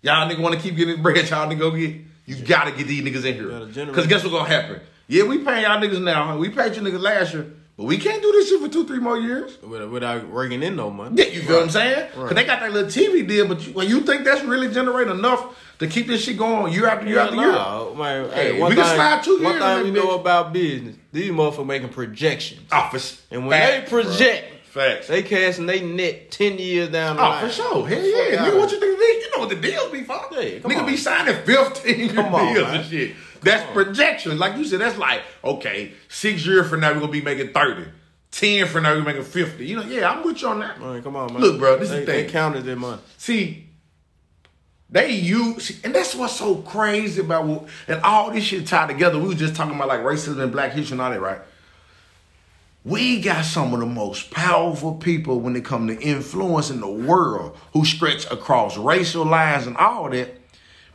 Y'all 0.01 0.29
nigga 0.29 0.39
want 0.39 0.55
to 0.55 0.61
keep 0.61 0.75
getting 0.75 1.01
bread. 1.01 1.29
Y'all 1.29 1.47
nigga 1.49 1.59
go 1.59 1.71
get. 1.71 1.95
You 2.27 2.35
gotta 2.43 2.71
get 2.71 2.87
these 2.87 3.03
niggas 3.03 3.23
in 3.25 3.35
here. 3.35 3.85
Because 3.85 4.07
guess 4.07 4.23
what's 4.23 4.33
gonna 4.35 4.49
happen? 4.49 4.81
Yeah, 5.07 5.23
we 5.23 5.37
paying 5.39 5.61
y'all 5.63 5.79
niggas 5.79 6.01
now. 6.01 6.37
We 6.37 6.49
paid 6.49 6.75
you 6.75 6.81
niggas 6.81 6.99
last 6.99 7.35
year, 7.35 7.45
but 7.77 7.83
we 7.83 7.99
can't 7.99 8.19
do 8.19 8.31
this 8.31 8.49
shit 8.49 8.59
for 8.59 8.67
two, 8.67 8.87
three 8.87 8.97
more 8.97 9.17
years. 9.19 9.61
Without, 9.61 10.33
raking 10.33 10.63
in 10.63 10.75
no 10.75 10.89
money. 10.89 11.21
Yeah, 11.21 11.29
you 11.29 11.43
feel 11.43 11.57
what 11.57 11.63
I'm 11.65 11.69
saying? 11.69 12.09
Because 12.15 12.33
they 12.33 12.43
got 12.45 12.61
that 12.61 12.71
little 12.73 12.89
TV 12.89 13.27
deal, 13.27 13.47
but 13.47 13.65
you, 13.67 13.73
when 13.73 13.87
you 13.87 14.01
think 14.01 14.25
that's 14.25 14.43
really 14.43 14.73
generating 14.73 15.13
enough 15.13 15.55
to 15.77 15.85
keep 15.87 16.07
this 16.07 16.23
shit 16.23 16.37
going 16.37 16.73
year 16.73 16.87
after 16.87 17.05
year 17.05 17.17
Yeah, 17.17 17.23
after 17.25 17.35
year, 17.35 17.51
man, 17.95 18.29
Hey, 18.31 18.53
hey, 18.53 18.61
we 18.61 18.69
thing, 18.69 18.77
can 18.77 18.95
slide 18.95 19.23
two 19.23 19.43
one 19.43 19.51
years 19.51 19.61
on 19.61 19.83
thing 19.83 19.93
we 19.93 19.99
know 19.99 20.07
bitch. 20.07 20.21
about 20.21 20.53
business, 20.53 20.95
these 21.15 21.31
motherfuckers 21.31 21.65
making 21.65 21.89
projections. 21.89 22.61
Oh, 22.71 22.77
office. 22.77 23.21
And 23.31 23.47
when 23.47 23.59
they 23.59 23.87
project, 23.87 24.51
Facts. 24.65 25.07
they 25.07 25.23
casting 25.23 25.65
they 25.65 25.81
net 25.81 26.29
10 26.31 26.57
years 26.57 26.89
down 26.89 27.15
the 27.15 27.21
line. 27.21 27.31
Oh, 27.31 27.35
line. 27.41 27.47
for 27.49 27.53
sure. 27.55 27.87
Hell 27.87 28.05
yeah. 28.05 28.37
Nigga, 28.37 28.57
what 28.59 28.71
you 28.71 28.79
think 28.79 28.99
is? 29.01 29.23
You 29.25 29.31
know 29.35 29.39
what 29.45 29.49
the 29.49 29.55
deals 29.55 29.91
be 29.91 30.03
for. 30.03 30.19
Yeah, 30.31 30.59
come 30.59 30.71
Nigga 30.71 30.79
on. 30.81 30.85
be 30.85 30.97
signing 30.97 31.35
15 31.43 31.99
year 31.99 32.19
on, 32.19 32.53
deals 32.53 32.67
man. 32.67 32.75
and 32.81 32.85
shit. 32.89 33.15
That's 33.41 33.71
projection. 33.73 34.37
Like 34.37 34.57
you 34.57 34.65
said, 34.65 34.79
that's 34.81 34.97
like, 34.97 35.21
okay, 35.43 35.93
six 36.09 36.45
years 36.45 36.67
from 36.69 36.79
now, 36.81 36.89
we're 36.93 36.99
going 36.99 37.11
to 37.11 37.19
be 37.19 37.21
making 37.21 37.53
30. 37.53 37.85
10 38.31 38.67
from 38.67 38.83
now, 38.83 38.93
we're 38.95 39.03
making 39.03 39.23
50. 39.23 39.65
You 39.65 39.77
know, 39.77 39.83
yeah, 39.83 40.09
I'm 40.11 40.23
with 40.25 40.41
you 40.41 40.47
on 40.49 40.59
that. 40.59 40.81
Man, 40.81 41.01
come 41.01 41.15
on, 41.15 41.31
man. 41.31 41.41
Look, 41.41 41.57
bro, 41.59 41.77
this 41.77 41.89
is 41.89 41.91
they, 41.91 41.99
the 42.01 42.05
They 42.05 42.21
thing. 42.23 42.31
counted 42.31 42.63
their 42.65 42.75
money. 42.75 43.01
See, 43.17 43.64
they 44.95 45.11
use, 45.11 45.79
and 45.83 45.93
that's 45.93 46.15
what's 46.15 46.37
so 46.37 46.55
crazy 46.55 47.19
about, 47.19 47.45
what- 47.45 47.65
and 47.87 48.01
all 48.01 48.31
this 48.31 48.45
shit 48.45 48.65
tied 48.65 48.87
together. 48.87 49.19
We 49.19 49.27
were 49.27 49.33
just 49.35 49.53
talking 49.53 49.75
about 49.75 49.89
like 49.89 49.99
racism 49.99 50.39
and 50.41 50.51
black 50.53 50.71
history 50.71 50.93
and 50.93 51.01
all 51.01 51.11
that, 51.11 51.21
right? 51.21 51.41
we 52.83 53.19
got 53.19 53.43
some 53.43 53.73
of 53.73 53.79
the 53.79 53.85
most 53.87 54.29
powerful 54.29 54.93
people 54.93 55.39
when 55.39 55.55
it 55.55 55.65
come 55.65 55.87
to 55.87 55.99
influence 55.99 56.69
in 56.69 56.79
the 56.79 56.87
world 56.87 57.57
who 57.73 57.83
stretch 57.83 58.29
across 58.31 58.77
racial 58.77 59.25
lines 59.25 59.65
and 59.65 59.75
all 59.77 60.07
that. 60.11 60.39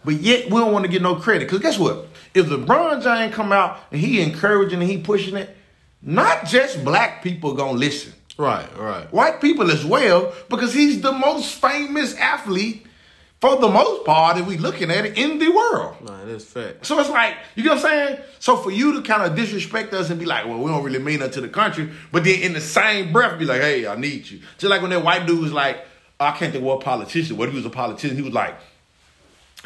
But 0.04 0.14
yet 0.14 0.44
we 0.44 0.60
don't 0.60 0.72
want 0.72 0.84
to 0.84 0.90
get 0.90 1.02
no 1.02 1.16
credit. 1.16 1.46
Because 1.46 1.58
guess 1.58 1.78
what? 1.80 2.06
If 2.32 2.46
LeBron 2.46 3.02
James 3.02 3.34
come 3.34 3.50
out 3.50 3.80
and 3.90 4.00
he 4.00 4.20
encouraging 4.22 4.80
and 4.80 4.88
he 4.88 4.98
pushing 4.98 5.36
it, 5.36 5.54
not 6.00 6.46
just 6.46 6.84
black 6.84 7.24
people 7.24 7.54
gonna 7.54 7.76
listen. 7.76 8.12
Right, 8.38 8.68
right. 8.78 9.12
White 9.12 9.40
people 9.40 9.68
as 9.72 9.84
well, 9.84 10.32
because 10.48 10.72
he's 10.72 11.00
the 11.00 11.10
most 11.12 11.56
famous 11.56 12.14
athlete 12.14 12.86
for 13.40 13.56
the 13.56 13.68
most 13.68 14.04
part, 14.04 14.36
if 14.36 14.46
we 14.46 14.58
looking 14.58 14.90
at 14.90 15.06
it, 15.06 15.16
in 15.16 15.38
the 15.38 15.48
world. 15.48 15.96
Nah, 16.04 16.24
that's 16.26 16.44
fact. 16.44 16.84
So 16.84 16.98
it's 17.00 17.08
like, 17.08 17.36
you 17.54 17.64
know 17.64 17.74
what 17.74 17.84
I'm 17.84 17.90
saying? 17.90 18.18
So 18.38 18.56
for 18.56 18.70
you 18.70 18.92
to 18.94 19.02
kind 19.02 19.22
of 19.22 19.34
disrespect 19.34 19.94
us 19.94 20.10
and 20.10 20.20
be 20.20 20.26
like, 20.26 20.44
well, 20.44 20.58
we 20.58 20.70
don't 20.70 20.84
really 20.84 20.98
mean 20.98 21.20
nothing 21.20 21.34
to 21.34 21.40
the 21.40 21.48
country, 21.48 21.90
but 22.12 22.24
then 22.24 22.40
in 22.40 22.52
the 22.52 22.60
same 22.60 23.12
breath 23.12 23.38
be 23.38 23.46
like, 23.46 23.62
hey, 23.62 23.86
I 23.86 23.96
need 23.96 24.30
you. 24.30 24.40
Just 24.58 24.70
like 24.70 24.82
when 24.82 24.90
that 24.90 25.02
white 25.02 25.26
dude 25.26 25.40
was 25.40 25.52
like, 25.52 25.86
oh, 26.20 26.26
I 26.26 26.32
can't 26.32 26.52
think 26.52 26.64
what 26.64 26.80
politician, 26.80 27.38
what 27.38 27.48
he 27.48 27.56
was 27.56 27.64
a 27.64 27.70
politician, 27.70 28.16
he 28.16 28.22
was 28.22 28.34
like, 28.34 28.56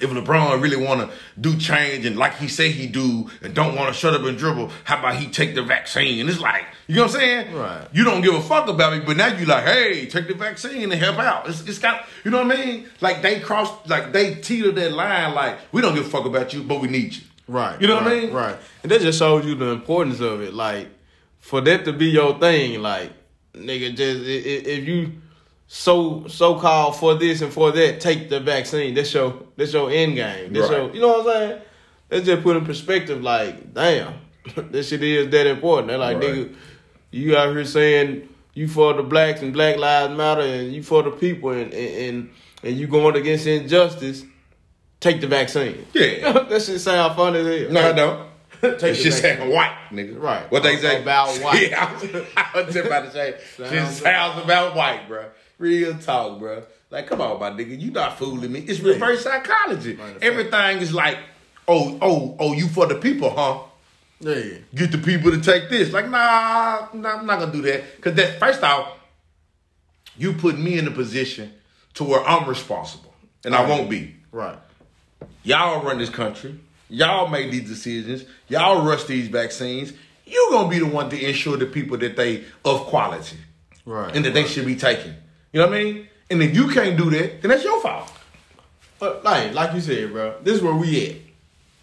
if 0.01 0.11
LeBron 0.11 0.61
really 0.61 0.77
want 0.77 1.01
to 1.01 1.17
do 1.41 1.57
change 1.57 2.05
and 2.05 2.17
like 2.17 2.37
he 2.37 2.49
say 2.49 2.71
he 2.71 2.87
do 2.87 3.31
and 3.43 3.55
don't 3.55 3.77
want 3.77 3.93
to 3.93 3.99
shut 3.99 4.15
up 4.15 4.23
and 4.23 4.39
dribble, 4.39 4.71
how 4.85 4.99
about 4.99 5.17
he 5.17 5.29
take 5.29 5.55
the 5.55 5.63
vaccine? 5.63 6.21
And 6.21 6.29
it's 6.29 6.41
like, 6.41 6.65
you 6.87 6.97
know 6.97 7.03
what 7.03 7.15
I'm 7.15 7.21
saying? 7.21 7.55
Right. 7.55 7.87
You 7.93 8.05
don't 8.05 8.21
give 8.21 8.35
a 8.35 8.43
fuck 8.43 8.69
about 8.69 8.93
me, 8.93 9.01
but 9.05 9.17
now 9.17 9.29
you 9.29 9.47
like, 9.47 9.65
hey, 9.65 10.07
take 10.07 10.29
the 10.29 10.35
vaccine 10.35 10.91
and 10.91 11.01
help 11.01 11.19
out. 11.19 11.49
It's, 11.49 11.67
it's 11.67 11.79
got, 11.79 12.07
you 12.25 12.31
know 12.31 12.43
what 12.45 12.57
I 12.59 12.65
mean? 12.65 12.89
Like 13.01 13.23
they 13.23 13.41
cross, 13.41 13.71
like 13.89 14.13
they 14.13 14.35
teeter 14.37 14.71
that 14.73 14.93
line, 14.93 15.35
like 15.35 15.59
we 15.73 15.81
don't 15.83 15.95
give 15.95 16.07
a 16.07 16.09
fuck 16.11 16.25
about 16.27 16.53
you, 16.53 16.63
but 16.63 16.81
we 16.81 16.89
need 16.89 17.15
you. 17.15 17.23
Right. 17.49 17.81
You 17.81 17.89
know 17.89 17.97
what 17.97 18.07
I 18.07 18.21
mean? 18.21 18.33
Right. 18.33 18.57
And 18.83 18.91
that 18.93 19.01
just 19.03 19.19
shows 19.19 19.45
you 19.45 19.55
the 19.55 19.67
importance 19.69 20.21
of 20.21 20.41
it. 20.41 20.55
Like, 20.55 20.89
for 21.41 21.61
that 21.61 21.85
to 21.85 21.93
be 21.93 22.07
your 22.07 22.39
thing, 22.39 22.81
like, 22.81 23.13
nigga, 23.53 23.91
just 23.95 24.21
if 24.25 24.87
you 24.89 25.13
so 25.67 26.27
so 26.29 26.59
called 26.59 26.97
for 26.97 27.15
this 27.15 27.41
and 27.43 27.53
for 27.53 27.71
that, 27.73 28.01
take 28.01 28.29
the 28.31 28.41
vaccine. 28.41 28.95
That's 28.95 29.13
your 29.13 29.43
that's 29.57 29.73
your 29.73 29.91
end 29.91 30.15
game. 30.17 30.53
That's 30.53 30.69
Right. 30.71 30.79
your, 30.85 30.95
you 30.95 31.01
know 31.01 31.09
what 31.19 31.21
I'm 31.21 31.33
saying? 31.51 31.63
That's 32.09 32.27
just 32.27 32.43
put 32.43 32.57
in 32.57 32.65
perspective. 32.65 33.23
Like, 33.23 33.75
damn, 33.75 34.15
this 34.71 34.89
shit 34.89 35.03
is 35.03 35.29
that 35.31 35.47
important. 35.47 35.89
They're 35.89 35.99
like, 35.99 36.17
Right. 36.19 36.25
nigga, 36.27 36.55
you 37.15 37.37
out 37.37 37.55
here 37.55 37.65
saying 37.65 38.29
you 38.55 38.67
for 38.67 38.93
the 38.93 39.03
blacks 39.03 39.41
and 39.41 39.53
Black 39.53 39.77
Lives 39.77 40.17
Matter 40.17 40.41
and 40.41 40.73
you 40.73 40.83
for 40.83 41.03
the 41.03 41.11
people 41.11 41.51
and 41.51 41.73
and 41.73 42.31
and, 42.63 42.77
you 42.77 42.87
going 42.87 43.15
against 43.15 43.47
injustice. 43.47 44.25
Take 44.99 45.21
the 45.21 45.27
vaccine. 45.27 45.87
Yeah. 45.93 46.33
that 46.49 46.63
shit 46.63 46.81
sound 46.81 47.15
funny 47.15 47.41
as 47.41 47.63
hell. 47.63 47.73
No, 47.73 47.89
I 47.91 47.93
don't. 47.93 48.31
Take 48.79 48.97
just 48.97 49.21
saying 49.21 49.51
white, 49.51 49.77
nigga. 49.91 50.19
Right. 50.19 50.51
What 50.51 50.63
they 50.63 50.77
say 50.79 51.03
About 51.03 51.29
white. 51.43 51.71
Yeah, 51.71 51.85
I 51.85 51.93
was, 51.93 52.27
I 52.37 52.63
was 52.63 52.75
just 52.75 52.87
about 52.87 53.05
to 53.05 53.13
say. 53.13 53.39
Sounds 53.59 54.01
sounds 54.01 54.43
about 54.43 54.75
white, 54.75 55.07
bro. 55.07 55.27
Real 55.59 55.97
talk, 55.99 56.39
bro. 56.39 56.65
Like, 56.91 57.07
come 57.07 57.21
on, 57.21 57.39
my 57.39 57.51
nigga, 57.51 57.79
you 57.79 57.91
not 57.91 58.19
fooling 58.19 58.51
me. 58.51 58.61
It's 58.61 58.81
reverse 58.81 59.25
psychology. 59.25 59.99
Everything 60.23 60.79
is 60.79 60.95
like, 60.95 61.19
oh, 61.69 61.99
oh, 62.01 62.37
oh, 62.39 62.53
you 62.55 62.69
for 62.69 62.87
the 62.87 62.95
people, 62.95 63.31
huh? 63.31 63.61
Yeah. 64.21 64.59
Get 64.75 64.93
the 64.93 64.99
people 64.99 65.31
to 65.31 65.41
take 65.41 65.69
this. 65.69 65.93
Like, 65.93 66.09
nah, 66.09 66.89
nah 66.95 67.19
I'm 67.19 67.27
not 67.27 67.41
gonna 67.41 67.53
do 67.53 67.63
that. 67.63 68.01
Cause 68.01 68.15
that 68.15 68.39
first 68.39 68.63
off, 68.63 68.93
you 70.17 70.33
put 70.35 70.59
me 70.59 70.79
in 70.79 70.87
a 70.87 70.91
position 70.91 71.53
to 71.95 72.05
where 72.05 72.25
I'm 72.27 72.49
responsible, 72.49 73.15
and 73.45 73.55
I 73.55 73.69
won't 73.69 73.91
be. 73.91 74.15
Right. 74.33 74.59
Y'all 75.43 75.83
run 75.83 75.99
this 75.99 76.11
country. 76.11 76.59
Y'all 76.89 77.29
make 77.29 77.51
these 77.51 77.69
decisions. 77.69 78.25
Y'all 78.49 78.85
rush 78.87 79.05
these 79.05 79.29
vaccines. 79.29 79.93
You're 80.27 80.51
gonna 80.51 80.69
be 80.69 80.79
the 80.79 80.87
one 80.87 81.11
to 81.11 81.23
ensure 81.29 81.57
the 81.57 81.67
people 81.67 81.97
that 81.99 82.17
they 82.17 82.45
of 82.65 82.81
quality 82.87 83.37
Right. 83.85 84.15
and 84.17 84.25
that 84.25 84.33
they 84.35 84.45
should 84.45 84.65
be 84.67 84.77
taken. 84.77 85.15
You 85.53 85.61
know 85.61 85.67
what 85.69 85.77
I 85.79 85.83
mean? 85.85 86.09
And 86.31 86.43
if 86.43 86.55
you 86.55 86.69
can't 86.69 86.97
do 86.97 87.11
that, 87.11 87.43
then 87.43 87.51
that's 87.51 87.63
your 87.65 87.81
fault. 87.81 88.11
But 88.99 89.23
like, 89.25 89.53
like 89.55 89.75
you 89.75 89.81
said, 89.81 90.13
bro, 90.13 90.37
this 90.43 90.57
is 90.57 90.63
where 90.63 90.75
we 90.75 91.07
at. 91.11 91.17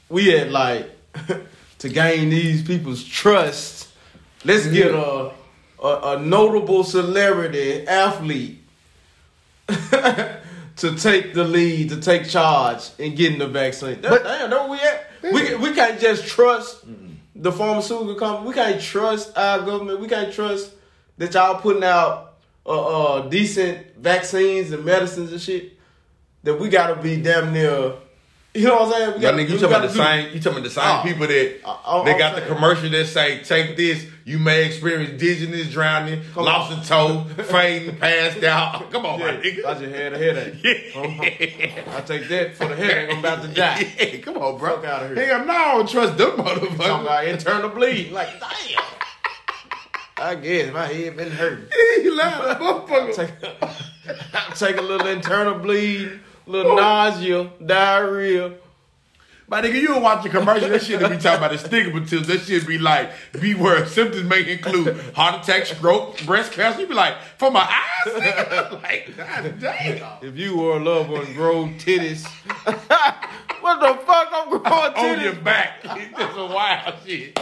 We 0.10 0.36
at 0.36 0.50
like 0.52 0.90
to 1.82 1.90
gain 1.90 2.30
these 2.30 2.62
people's 2.62 3.04
trust. 3.04 3.90
Let's 4.46 4.68
get 4.68 4.92
a 4.94 5.32
a, 5.82 6.16
a 6.16 6.20
notable 6.22 6.84
celebrity 6.84 7.88
athlete 7.88 8.60
to 9.68 10.96
take 10.96 11.34
the 11.34 11.44
lead, 11.44 11.90
to 11.90 12.00
take 12.00 12.28
charge 12.28 12.92
in 13.00 13.16
getting 13.16 13.40
the 13.40 13.48
vaccine. 13.48 14.00
That, 14.02 14.12
But- 14.12 14.24
damn, 14.24 14.50
know 14.52 14.68
where 14.68 14.80
we 15.24 15.32
at? 15.34 15.34
We 15.34 15.56
we 15.70 15.74
can't 15.76 16.00
just 16.00 16.28
trust 16.28 16.84
the 17.36 17.52
pharmaceutical 17.52 18.14
company. 18.16 18.48
We 18.50 18.54
can't 18.54 18.80
trust 18.82 19.36
our 19.36 19.60
government. 19.60 20.00
We 20.00 20.08
can't 20.08 20.32
trust 20.32 20.72
that 21.18 21.34
y'all 21.34 21.60
putting 21.60 21.84
out 21.84 22.34
uh, 22.66 22.70
uh 23.16 23.28
decent 23.28 23.96
vaccines 23.98 24.72
and 24.72 24.86
medicines 24.86 25.32
and 25.32 25.42
shit. 25.42 25.80
That 26.44 26.60
we 26.60 26.70
gotta 26.70 26.96
be 27.02 27.18
damn 27.22 27.54
near. 27.54 27.94
You 28.54 28.68
know 28.68 28.76
what 28.82 28.88
I'm 28.88 28.92
saying? 28.92 29.14
We 29.16 29.20
gotta, 29.22 29.38
nigga, 29.38 29.50
you 29.50 29.58
talking 29.60 29.66
about 29.76 29.82
the 29.84 29.90
same? 29.96 30.26
You 30.34 30.42
talking 30.42 30.52
about 30.60 30.64
the 30.66 30.70
same 30.72 30.84
Oh. 30.86 31.02
people 31.06 31.26
that 31.28 31.60
I- 31.66 31.78
I- 31.86 32.04
they 32.04 32.18
got 32.18 32.36
the 32.36 32.42
commercial 32.42 32.90
that 32.90 33.06
say, 33.08 33.40
"Take 33.46 33.78
this, 33.78 34.06
you 34.26 34.40
may 34.40 34.66
experience 34.66 35.18
dizziness, 35.22 35.68
drowning, 35.68 36.22
Come 36.34 36.44
lost 36.44 36.86
a 36.86 36.86
toe, 36.90 37.26
fainting, 37.46 37.96
passed 37.96 38.44
out." 38.44 38.92
Come 38.92 39.06
on, 39.06 39.20
Yeah, 39.22 39.26
my 39.28 39.32
I 39.32 39.36
nigga. 39.38 39.80
just 39.80 39.96
had 39.96 40.14
a 40.14 40.18
headache. 40.18 40.92
Uh-huh. 40.98 41.98
I 41.98 42.02
take 42.02 42.28
that 42.28 42.56
for 42.58 42.68
the 42.68 42.76
headache. 42.76 43.10
I'm 43.14 43.20
about 43.20 43.42
to 43.44 43.48
die. 43.48 43.88
Yeah, 43.98 44.18
come 44.18 44.38
on, 44.38 44.58
bro. 44.58 44.82
Fuck 44.82 45.02
of 45.04 45.16
here. 45.16 45.26
Hell 45.28 45.46
no, 45.46 45.54
I 45.54 45.72
don't 45.78 45.90
trust 45.90 46.18
them 46.18 46.36
Talking 46.36 46.68
motherfuckers. 46.68 47.02
about 47.02 47.26
internal 47.26 47.70
bleed. 47.70 48.12
Like, 48.12 48.38
damn. 48.38 48.84
I 50.18 50.36
guess 50.36 50.74
my 50.74 50.86
head 50.88 51.16
been 51.16 51.32
hurting. 51.32 51.66
he 52.04 52.10
lying, 52.10 52.34
motherfucker. 52.60 53.16
Take, 53.16 54.56
take 54.60 54.78
a 54.78 54.82
little 54.82 55.08
internal 55.08 55.56
bleed, 55.56 56.20
little 56.46 56.76
nausea, 56.76 57.52
diarrhea. 57.66 58.54
My 59.52 59.62
nigga, 59.62 59.82
you 59.82 59.88
don't 59.90 60.02
watch 60.02 60.24
the 60.24 60.30
commercial. 60.30 60.70
That 60.70 60.82
shit 60.82 61.02
that 61.02 61.10
be 61.10 61.18
talking 61.18 61.44
about 61.44 61.52
the 61.52 61.58
stigmatism. 61.58 62.26
That 62.28 62.40
shit 62.40 62.66
be 62.66 62.78
like, 62.78 63.12
be 63.38 63.54
where 63.54 63.86
symptoms 63.86 64.24
may 64.24 64.50
include 64.50 64.98
heart 65.14 65.44
attack, 65.44 65.66
stroke, 65.66 66.26
breast 66.26 66.54
cancer. 66.54 66.80
You 66.80 66.88
be 66.88 66.94
like, 66.94 67.18
for 67.38 67.52
my 67.52 67.60
eyes, 67.60 68.14
nigga. 68.14 68.72
like, 68.84 69.18
god 69.18 69.60
damn. 69.60 70.24
If 70.24 70.38
you 70.38 70.62
or 70.62 70.78
a 70.78 70.80
loved 70.80 71.10
one 71.10 71.34
grow 71.34 71.66
titties, 71.66 72.26
what 73.60 73.82
the 73.82 74.06
fuck 74.06 74.30
I'm 74.32 74.50
growing 74.50 74.64
titties 74.64 75.18
On 75.18 75.22
your 75.22 75.36
back. 75.36 75.80
It's 75.84 76.18
just 76.18 76.38
a 76.38 76.46
wild 76.46 76.96
shit. 77.06 77.36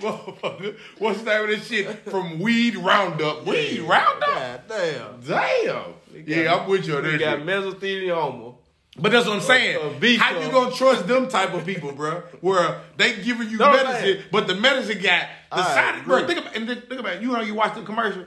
Motherfucker, 0.00 0.76
what's 0.98 1.20
the 1.20 1.24
name 1.24 1.44
of 1.44 1.48
this 1.50 1.68
shit? 1.68 2.10
From 2.10 2.40
Weed 2.40 2.74
Roundup. 2.74 3.46
Weed 3.46 3.78
Roundup? 3.82 4.28
God 4.28 4.62
damn. 4.68 5.20
Damn. 5.20 5.94
Yeah, 6.26 6.54
I'm 6.54 6.68
with 6.68 6.86
you 6.86 6.96
on 6.96 7.02
We 7.04 7.10
this. 7.10 7.20
got 7.20 7.38
mesothelioma. 7.40 8.54
But 8.96 9.10
that's 9.10 9.26
what 9.26 9.34
I'm 9.36 9.42
saying. 9.42 9.98
beef 9.98 10.20
How 10.20 10.38
you 10.38 10.50
gonna 10.52 10.72
trust 10.74 11.08
them 11.08 11.28
type 11.28 11.52
of 11.52 11.66
people, 11.66 11.90
bro? 11.92 12.22
Where 12.40 12.80
they 12.96 13.16
giving 13.22 13.50
you 13.50 13.58
No, 13.58 13.72
medicine, 13.72 14.00
saying. 14.02 14.22
but 14.30 14.46
the 14.46 14.54
medicine 14.54 15.02
got 15.02 15.26
the 15.50 15.56
I 15.58 15.62
side. 15.74 15.94
agree. 16.00 16.04
Bro, 16.20 16.26
think 16.28 16.38
about 16.40 16.56
and 16.56 16.68
think 16.68 17.00
about 17.00 17.14
it. 17.14 17.22
you 17.22 17.32
know 17.32 17.40
you 17.40 17.54
watch 17.54 17.74
the 17.74 17.82
commercial. 17.82 18.24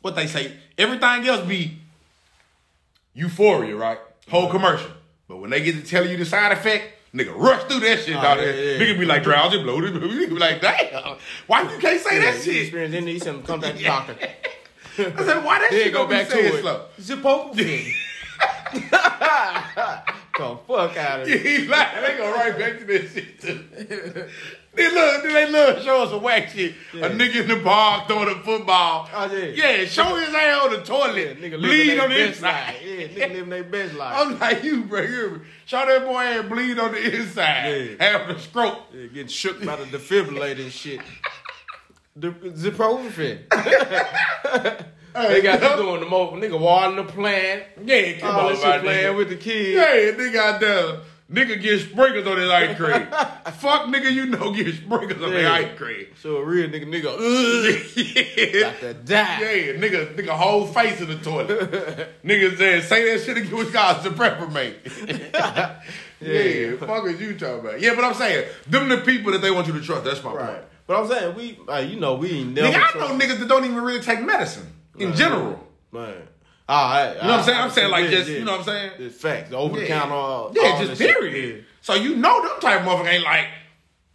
What 0.00 0.16
they 0.16 0.26
say, 0.26 0.56
everything 0.78 1.26
else 1.28 1.46
be 1.46 1.76
euphoria, 3.14 3.76
right? 3.76 3.98
Whole 4.30 4.48
commercial. 4.50 4.90
But 5.28 5.36
when 5.38 5.50
they 5.50 5.62
get 5.62 5.74
to 5.76 5.82
telling 5.82 6.10
you 6.10 6.16
the 6.16 6.24
side 6.24 6.52
effect, 6.52 6.94
nigga 7.14 7.34
rush 7.36 7.62
through 7.64 7.80
that 7.80 8.00
shit, 8.00 8.16
Oh, 8.16 8.22
yeah, 8.22 8.34
yeah. 8.36 8.78
Nigga 8.78 8.98
be 8.98 9.04
like 9.04 9.22
drowsy, 9.22 9.62
bloated. 9.62 9.92
Nigga 10.02 10.28
be 10.30 10.34
like, 10.38 10.60
damn, 10.60 11.16
why 11.46 11.62
you 11.62 11.78
can't 11.78 12.00
say 12.00 12.18
that 12.20 12.36
You 12.38 12.42
shit? 12.52 12.62
experience 12.62 12.94
of 12.96 13.04
these, 13.04 13.22
come 13.46 13.60
back 13.60 13.76
to 13.76 13.82
doctor. 13.84 14.16
I 15.06 15.24
said, 15.24 15.44
why 15.44 15.58
that 15.60 15.68
Then 15.70 15.82
shit 15.84 15.92
go 15.92 16.06
gonna 16.06 16.08
be 16.08 16.14
back 16.16 16.26
to 16.28 16.32
said 16.32 16.44
it. 16.54 16.60
slow? 16.60 16.84
Zipopifen. 17.00 17.92
the 20.40 20.58
fuck 20.66 20.96
out 20.96 21.20
of 21.20 21.28
here. 21.28 21.38
he 21.38 21.66
lying. 21.66 22.02
They 22.02 22.16
go 22.16 22.32
right 22.32 22.58
back 22.58 22.78
to 22.78 22.84
that 22.86 23.10
shit 23.10 23.40
too. 23.40 23.64
they 24.74 24.94
love, 24.94 25.22
they 25.22 25.50
love 25.50 25.82
show 25.82 26.02
us 26.04 26.10
some 26.10 26.22
whack 26.22 26.48
shit. 26.48 26.74
Yeah. 26.94 27.06
A 27.06 27.10
nigga 27.10 27.42
in 27.42 27.48
the 27.48 27.60
park 27.62 28.08
throwing 28.08 28.28
a 28.28 28.42
football. 28.42 29.08
Oh, 29.12 29.32
yeah. 29.32 29.44
Yeah, 29.78 29.84
show 29.86 30.14
his 30.16 30.34
ass 30.34 30.64
on 30.64 30.70
the 30.72 30.82
toilet. 30.82 31.16
Yeah, 31.40 31.48
nigga 31.48 31.60
living 31.60 31.60
bleed 31.60 31.98
on 31.98 32.08
the 32.08 32.14
best 32.16 32.36
inside. 32.36 32.66
life. 32.66 32.76
Yeah, 32.84 33.06
nigga 33.08 33.32
living 33.32 33.48
their 33.50 33.64
best 33.64 33.94
life. 33.94 34.14
I'm 34.18 34.38
like 34.38 34.64
you, 34.64 34.84
bro. 34.84 35.02
You 35.02 35.30
me? 35.30 35.40
Show 35.66 35.84
that 35.86 36.04
boy 36.06 36.22
ass 36.22 36.48
bleed 36.48 36.78
on 36.78 36.92
the 36.92 37.20
inside. 37.20 37.96
Yeah. 38.00 38.10
Having 38.10 38.36
a 38.36 38.38
stroke. 38.38 38.78
Yeah, 38.94 39.06
getting 39.06 39.28
shook 39.28 39.64
by 39.64 39.76
the 39.76 39.84
defibrillator 39.84 40.62
and 40.62 40.72
shit. 40.72 41.00
The 42.16 42.30
Ziprofen. 42.32 43.48
they 45.14 45.42
got 45.42 45.62
you 45.62 45.82
doing 45.82 46.00
the 46.00 46.06
most 46.06 46.34
nigga 46.34 46.58
watering 46.58 46.96
the 46.96 47.04
plant. 47.12 47.62
Yeah, 47.84 48.18
come 48.18 48.34
All 48.34 48.40
on, 48.46 48.52
this 48.52 48.62
shit 48.62 48.82
playing 48.82 49.06
nigga. 49.12 49.16
with 49.16 49.28
the 49.28 49.36
kids. 49.36 49.76
Yeah, 49.76 50.12
nigga 50.24 50.36
out 50.36 50.60
there. 50.60 51.00
Nigga 51.30 51.62
get 51.62 51.80
sprinkles 51.82 52.26
on 52.26 52.38
his 52.38 52.50
ice 52.50 52.76
cream. 52.76 53.06
Fuck 53.60 53.86
nigga, 53.86 54.12
you 54.12 54.26
know 54.26 54.52
get 54.52 54.74
sprinkles 54.74 55.22
on 55.22 55.30
their 55.30 55.48
ice 55.52 55.78
cream. 55.78 56.06
So 56.20 56.38
a 56.38 56.44
real 56.44 56.68
nigga, 56.68 56.86
nigga, 56.86 57.06
ugh, 57.06 57.96
yeah. 58.56 58.60
got 58.72 58.80
to 58.80 58.94
die. 58.94 59.40
Yeah, 59.40 59.72
nigga, 59.74 60.14
nigga, 60.16 60.30
whole 60.30 60.66
face 60.66 61.00
in 61.00 61.06
the 61.06 61.16
toilet. 61.18 61.70
nigga 62.24 62.56
said, 62.58 62.82
say 62.82 63.12
that 63.16 63.24
shit 63.24 63.36
again 63.36 63.56
with 63.56 63.72
God's 63.72 64.02
the 64.02 64.10
prepper 64.10 64.50
mate. 64.52 64.80
yeah, 66.20 66.76
fuck 66.84 67.06
is 67.06 67.20
you 67.20 67.38
talking 67.38 67.60
about? 67.60 67.80
Yeah, 67.80 67.94
but 67.94 68.02
I'm 68.04 68.14
saying, 68.14 68.48
them 68.66 68.88
the 68.88 68.98
people 68.98 69.30
that 69.30 69.38
they 69.40 69.52
want 69.52 69.68
you 69.68 69.72
to 69.74 69.80
trust. 69.80 70.02
That's 70.04 70.24
my 70.24 70.32
Right. 70.34 70.46
point. 70.48 70.64
But 70.90 71.02
I'm 71.02 71.06
saying 71.08 71.36
we, 71.36 71.56
like, 71.68 71.88
you 71.88 72.00
know, 72.00 72.16
we 72.16 72.32
ain't 72.32 72.52
never. 72.52 72.66
Nigga, 72.76 72.96
I 72.96 72.98
know 72.98 73.16
niggas 73.16 73.38
that 73.38 73.46
don't 73.48 73.64
even 73.64 73.76
really 73.80 74.00
take 74.00 74.22
medicine 74.22 74.66
in 74.98 75.10
Right. 75.10 75.16
general. 75.16 75.64
Man. 75.92 76.14
All 76.68 76.90
right, 76.90 77.14
You 77.14 77.22
know 77.22 77.28
what 77.28 77.38
I'm 77.38 77.44
saying? 77.44 77.58
I'm 77.60 77.70
saying 77.70 77.90
like 77.92 78.10
just, 78.10 78.28
you 78.28 78.44
know 78.44 78.50
what 78.58 78.58
I'm 78.58 78.64
saying? 78.64 78.90
It's 78.98 79.20
facts. 79.20 79.52
Over 79.52 79.78
the 79.78 79.86
counter. 79.86 80.12
all 80.14 80.52
Yeah, 80.52 80.62
all 80.70 80.84
just 80.84 81.00
shit. 81.00 81.14
period. 81.16 81.64
So 81.80 81.94
you 81.94 82.16
know 82.16 82.42
them 82.42 82.58
type 82.60 82.80
of 82.80 82.86
motherfucker 82.88 83.06
ain't 83.08 83.22
like, 83.22 83.46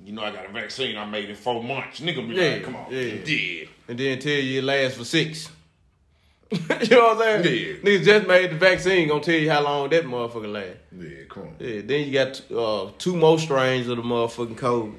you 0.04 0.12
know 0.12 0.22
I 0.24 0.32
got 0.32 0.50
a 0.50 0.52
vaccine 0.52 0.98
I 0.98 1.06
made 1.06 1.30
in 1.30 1.38
four 1.38 1.64
months. 1.64 2.02
Nigga 2.02 2.28
be 2.28 2.36
Yeah, 2.36 2.50
like, 2.56 2.64
come 2.66 2.76
on. 2.76 2.88
yeah. 2.90 3.00
Yeah. 3.26 3.66
And 3.88 3.98
then 3.98 4.20
tell 4.20 4.34
you 4.34 4.60
it 4.60 4.64
lasts 4.66 4.98
for 4.98 5.06
six. 5.06 5.50
you 6.52 6.60
know 6.90 7.16
what 7.16 7.26
I'm 7.26 7.42
saying? 7.42 7.46
Yeah. 7.46 7.74
Niggas 7.90 8.04
just 8.04 8.28
made 8.28 8.52
the 8.52 8.56
vaccine. 8.58 9.08
Gonna 9.08 9.24
tell 9.24 9.36
you 9.36 9.50
how 9.50 9.62
long 9.64 9.90
that 9.92 10.04
motherfucker 10.04 10.52
last. 10.52 10.78
Yeah, 10.92 11.24
come 11.30 11.44
on. 11.44 11.56
Yeah. 11.58 11.80
Then 11.86 12.06
you 12.06 12.12
got 12.12 12.42
uh, 12.52 12.92
two 12.98 13.16
more 13.16 13.40
strains 13.40 13.88
of 13.88 13.96
the 13.96 14.04
motherfucking 14.04 14.58
COVID. 14.58 14.96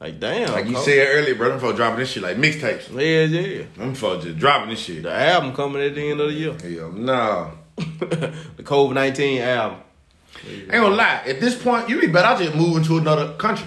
Like 0.00 0.20
damn. 0.20 0.52
Like 0.52 0.66
you 0.66 0.76
COVID. 0.76 0.84
said 0.84 1.08
earlier, 1.10 1.34
bro, 1.34 1.48
them 1.50 1.60
folks 1.60 1.76
dropping 1.76 2.00
this 2.00 2.10
shit 2.10 2.22
like 2.22 2.36
mixtapes. 2.36 2.90
Yeah, 2.92 3.24
yeah. 3.24 3.64
Them 3.76 3.94
folks 3.94 4.24
just 4.24 4.38
dropping 4.38 4.70
this 4.70 4.80
shit. 4.80 5.02
The 5.04 5.12
album 5.12 5.54
coming 5.54 5.82
at 5.82 5.94
the 5.94 6.10
end 6.10 6.20
of 6.20 6.28
the 6.28 6.34
year. 6.34 6.52
Hell 6.52 6.92
no. 6.92 7.52
the 7.76 8.62
COVID 8.62 8.92
nineteen 8.94 9.40
album. 9.40 9.80
Ain't 10.46 10.70
gonna 10.70 10.94
lie. 10.94 11.22
At 11.26 11.40
this 11.40 11.60
point, 11.60 11.88
you 11.88 12.00
be 12.00 12.08
better 12.08 12.28
I 12.28 12.44
just 12.44 12.54
moving 12.56 12.84
to 12.84 12.98
another 12.98 13.32
country. 13.34 13.66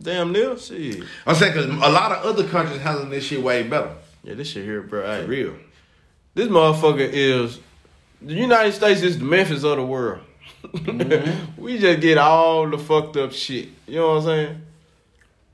Damn 0.00 0.32
near 0.32 0.56
shit. 0.58 1.02
I'm 1.26 1.34
saying 1.34 1.52
because 1.54 1.66
a 1.66 1.90
lot 1.90 2.12
of 2.12 2.24
other 2.24 2.46
countries 2.46 2.80
handling 2.80 3.10
this 3.10 3.24
shit 3.24 3.42
way 3.42 3.62
better. 3.64 3.90
Yeah, 4.22 4.34
this 4.34 4.48
shit 4.48 4.64
here, 4.64 4.82
bro. 4.82 5.04
Hey, 5.06 5.22
For 5.22 5.28
real. 5.28 5.54
This 6.34 6.48
motherfucker 6.48 7.08
is 7.10 7.58
the 8.22 8.34
United 8.34 8.72
States 8.72 9.02
is 9.02 9.18
the 9.18 9.24
Memphis 9.24 9.64
of 9.64 9.76
the 9.76 9.84
world. 9.84 10.20
Mm-hmm. 10.66 11.60
we 11.62 11.78
just 11.78 12.00
get 12.00 12.18
all 12.18 12.68
the 12.68 12.76
fucked 12.78 13.16
up 13.16 13.32
shit. 13.32 13.68
You 13.86 13.96
know 13.96 14.08
what 14.08 14.16
I'm 14.16 14.22
saying? 14.24 14.62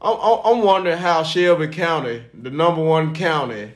I'm, 0.04 0.40
I'm, 0.44 0.62
wondering 0.62 0.98
how 0.98 1.22
Shelby 1.22 1.68
County, 1.68 2.24
the 2.34 2.50
number 2.50 2.82
one 2.82 3.14
county 3.14 3.72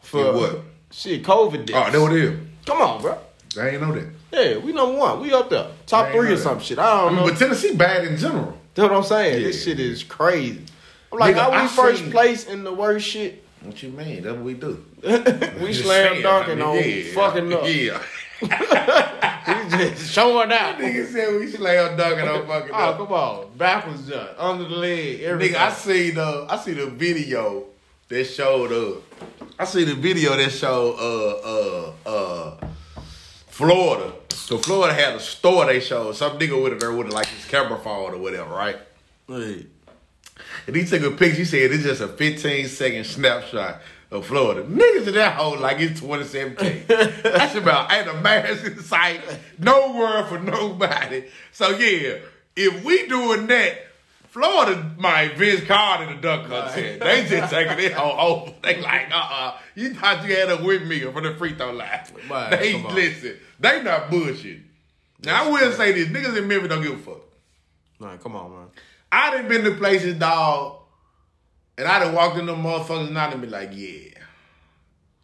for 0.00 0.30
In 0.30 0.34
what? 0.36 0.60
shit 0.90 1.22
COVID 1.22 1.66
deaths. 1.66 1.94
Oh, 1.94 2.02
what 2.02 2.12
it 2.12 2.24
is. 2.24 2.40
Come 2.64 2.80
on, 2.80 3.02
bro. 3.02 3.18
I 3.60 3.68
ain't 3.68 3.82
know 3.82 3.92
that. 3.92 4.08
Yeah, 4.32 4.56
we 4.58 4.72
number 4.72 4.98
one. 4.98 5.20
We 5.20 5.32
up 5.32 5.50
there, 5.50 5.68
top 5.86 6.10
three 6.10 6.32
or 6.32 6.36
that. 6.36 6.42
some 6.42 6.60
shit. 6.60 6.78
I 6.78 6.82
I 6.84 7.00
don't 7.02 7.14
mean, 7.14 7.24
know. 7.24 7.30
but 7.30 7.38
Tennessee 7.38 7.74
bad 7.76 8.04
in 8.04 8.16
general. 8.16 8.58
That's 8.74 8.88
what 8.88 8.96
I'm 8.96 9.04
saying. 9.04 9.42
This 9.42 9.64
shit 9.64 9.78
is 9.78 10.02
crazy. 10.02 10.64
I'm 11.12 11.18
like, 11.18 11.36
Nigga, 11.36 11.38
how 11.38 11.50
we 11.50 11.56
I 11.58 11.66
first 11.68 12.00
seen- 12.02 12.10
place 12.10 12.46
in 12.46 12.64
the 12.64 12.72
worst 12.72 13.06
shit? 13.06 13.44
What 13.62 13.82
you 13.82 13.90
mean? 13.90 14.22
That's 14.22 14.34
what 14.34 14.44
we 14.44 14.54
do. 14.54 14.84
we 15.62 15.72
slam 15.72 16.20
dunking 16.22 16.54
I 16.54 16.56
mean, 16.56 16.64
on 16.64 16.76
yeah, 16.76 17.12
fucking 17.14 17.52
up. 17.52 17.62
Yeah. 17.66 18.02
We 19.46 19.70
just 19.90 20.10
showing 20.12 20.52
out. 20.52 20.78
Nigga 20.78 21.06
said 21.12 21.38
we 21.38 21.46
slam 21.50 21.96
dunking 21.96 22.26
on 22.28 22.46
fucking 22.46 22.70
Oh, 22.72 22.76
up. 22.78 22.96
come 22.96 23.12
on. 23.12 23.46
Backwards 23.58 24.08
jump. 24.08 24.30
Under 24.38 24.64
the 24.64 24.70
leg. 24.76 25.20
Everything. 25.20 25.54
Nigga, 25.54 25.58
I 25.60 25.72
see 25.72 26.10
the 26.10 26.46
I 26.48 26.56
see 26.58 26.72
the 26.72 26.86
video 26.86 27.64
that 28.08 28.24
showed 28.24 28.72
uh 28.72 29.00
I 29.58 29.64
see 29.64 29.84
the 29.84 29.94
video 29.94 30.36
that 30.36 30.50
showed 30.50 30.94
uh 30.98 32.08
uh 32.08 32.10
uh 32.10 32.66
Florida. 33.48 34.12
So 34.30 34.58
Florida 34.58 34.94
had 34.94 35.14
a 35.14 35.20
store 35.20 35.66
they 35.66 35.80
showed. 35.80 36.16
Some 36.16 36.38
nigga 36.38 36.62
with 36.62 36.72
it 36.74 36.80
there 36.80 36.92
with 36.92 37.12
like 37.12 37.26
his 37.26 37.44
camera 37.46 37.78
phone 37.78 38.14
or 38.14 38.18
whatever, 38.18 38.50
right? 38.54 38.78
Hey. 39.28 39.66
And 40.66 40.74
he 40.76 40.84
took 40.84 41.02
a 41.02 41.10
picture. 41.10 41.36
He 41.38 41.44
said 41.44 41.70
it's 41.70 41.82
just 41.84 42.00
a 42.00 42.08
15 42.08 42.66
second 42.68 43.04
snapshot 43.04 43.80
of 44.14 44.26
Florida. 44.26 44.62
Niggas 44.62 45.08
in 45.08 45.14
that 45.14 45.34
hole 45.34 45.58
like 45.58 45.80
it's 45.80 46.00
2017. 46.00 46.84
That's 47.22 47.54
about 47.56 47.92
ain't 47.92 48.08
a 48.08 48.14
mask 48.20 48.64
in 48.64 48.78
sight. 48.80 49.20
No 49.58 49.92
word 49.92 50.28
for 50.28 50.38
nobody. 50.38 51.24
So 51.52 51.70
yeah, 51.70 52.18
if 52.56 52.84
we 52.84 53.06
doing 53.08 53.46
that, 53.48 53.86
Florida 54.28 54.92
might 54.98 55.36
Vince 55.36 55.64
Carter 55.64 56.14
the 56.14 56.20
dunk 56.20 56.48
contest. 56.48 57.00
They 57.00 57.26
just 57.28 57.52
taking 57.52 57.78
it 57.84 57.94
all 57.94 58.42
over. 58.42 58.54
They 58.62 58.80
like, 58.80 59.10
uh 59.12 59.28
uh 59.30 59.58
You 59.74 59.94
thought 59.94 60.26
you 60.26 60.34
had 60.34 60.50
a 60.50 60.62
windmill 60.62 61.12
for 61.12 61.20
the 61.20 61.34
free 61.34 61.54
throw 61.54 61.72
line. 61.72 62.00
They 62.50 62.80
listen. 62.82 63.36
They 63.60 63.82
not 63.82 64.10
bullshit. 64.10 64.60
Now 65.24 65.44
I 65.44 65.50
will 65.50 65.72
say 65.72 65.92
this, 65.92 66.08
niggas 66.08 66.36
in 66.36 66.46
Memphis 66.48 66.68
don't 66.68 66.82
give 66.82 66.92
a 66.94 66.98
fuck. 66.98 67.20
Man, 68.00 68.18
come 68.18 68.36
on, 68.36 68.50
man. 68.50 68.66
I 69.10 69.30
done 69.30 69.48
been 69.48 69.64
to 69.64 69.72
places, 69.76 70.14
dog, 70.18 70.78
and 71.76 71.88
I 71.88 71.98
done 71.98 72.14
walked 72.14 72.38
in 72.38 72.46
them 72.46 72.62
motherfuckers 72.62 73.08
and 73.08 73.18
I 73.18 73.30
done 73.30 73.40
been 73.40 73.50
like, 73.50 73.70
yeah. 73.72 74.10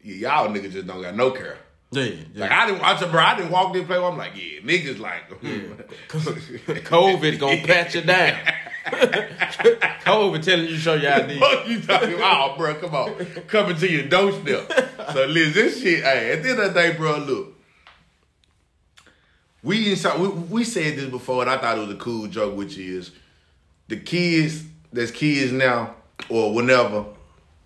Yeah, 0.02 0.14
y'all 0.14 0.48
niggas 0.48 0.72
just 0.72 0.86
don't 0.86 1.02
got 1.02 1.14
no 1.14 1.30
care. 1.30 1.58
Yeah, 1.92 2.04
yeah. 2.04 2.20
Like 2.34 2.50
I 2.50 2.66
didn't 2.66 2.80
watch 2.80 3.02
it, 3.02 3.10
bro. 3.10 3.22
I 3.22 3.36
didn't 3.36 3.50
walk 3.50 3.74
in 3.76 3.84
play. 3.84 3.96
I'm 3.96 4.16
like, 4.16 4.32
yeah, 4.34 4.60
niggas 4.60 4.98
like, 4.98 5.28
COVID 6.08 7.38
gonna 7.38 7.66
pat 7.66 7.94
you 7.94 8.02
down. 8.02 8.38
COVID 8.86 10.42
telling 10.42 10.66
you 10.66 10.70
to 10.70 10.78
show 10.78 10.94
your 10.94 11.12
ID. 11.12 11.38
Fuck 11.38 11.68
you 11.68 11.80
talking 11.82 12.14
about, 12.14 12.52
oh, 12.52 12.56
bro? 12.56 12.74
Come 12.76 12.94
on, 12.94 13.24
coming 13.48 13.76
to 13.76 13.90
your 13.90 14.08
doorstep. 14.08 14.72
So, 15.12 15.26
Liz, 15.26 15.52
this 15.54 15.82
shit. 15.82 16.02
Hey, 16.02 16.32
at 16.32 16.42
the 16.42 16.50
end 16.50 16.60
of 16.60 16.72
the 16.72 16.80
day, 16.80 16.96
bro, 16.96 17.18
look. 17.18 17.54
We 19.62 19.90
inside. 19.90 20.18
We, 20.18 20.28
we 20.28 20.64
said 20.64 20.96
this 20.96 21.10
before, 21.10 21.42
and 21.42 21.50
I 21.50 21.58
thought 21.58 21.76
it 21.76 21.80
was 21.82 21.90
a 21.90 21.98
cool 21.98 22.28
joke, 22.28 22.56
which 22.56 22.78
is 22.78 23.10
the 23.88 23.96
kids 23.96 24.64
that's 24.92 25.10
kids 25.10 25.52
now 25.52 25.96
or 26.28 26.52
whenever. 26.54 27.04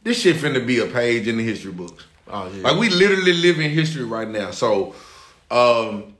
This 0.02 0.20
shit 0.20 0.36
finna 0.36 0.66
be 0.66 0.80
a 0.80 0.86
page 0.86 1.26
in 1.28 1.38
the 1.38 1.42
history 1.44 1.72
books. 1.72 2.04
Oh, 2.28 2.50
yeah. 2.54 2.62
Like 2.70 2.78
we 2.78 2.90
literally 2.90 3.32
live 3.32 3.58
in 3.60 3.70
history 3.70 4.04
right 4.04 4.28
now. 4.28 4.50
So, 4.50 4.94
um, 5.50 6.14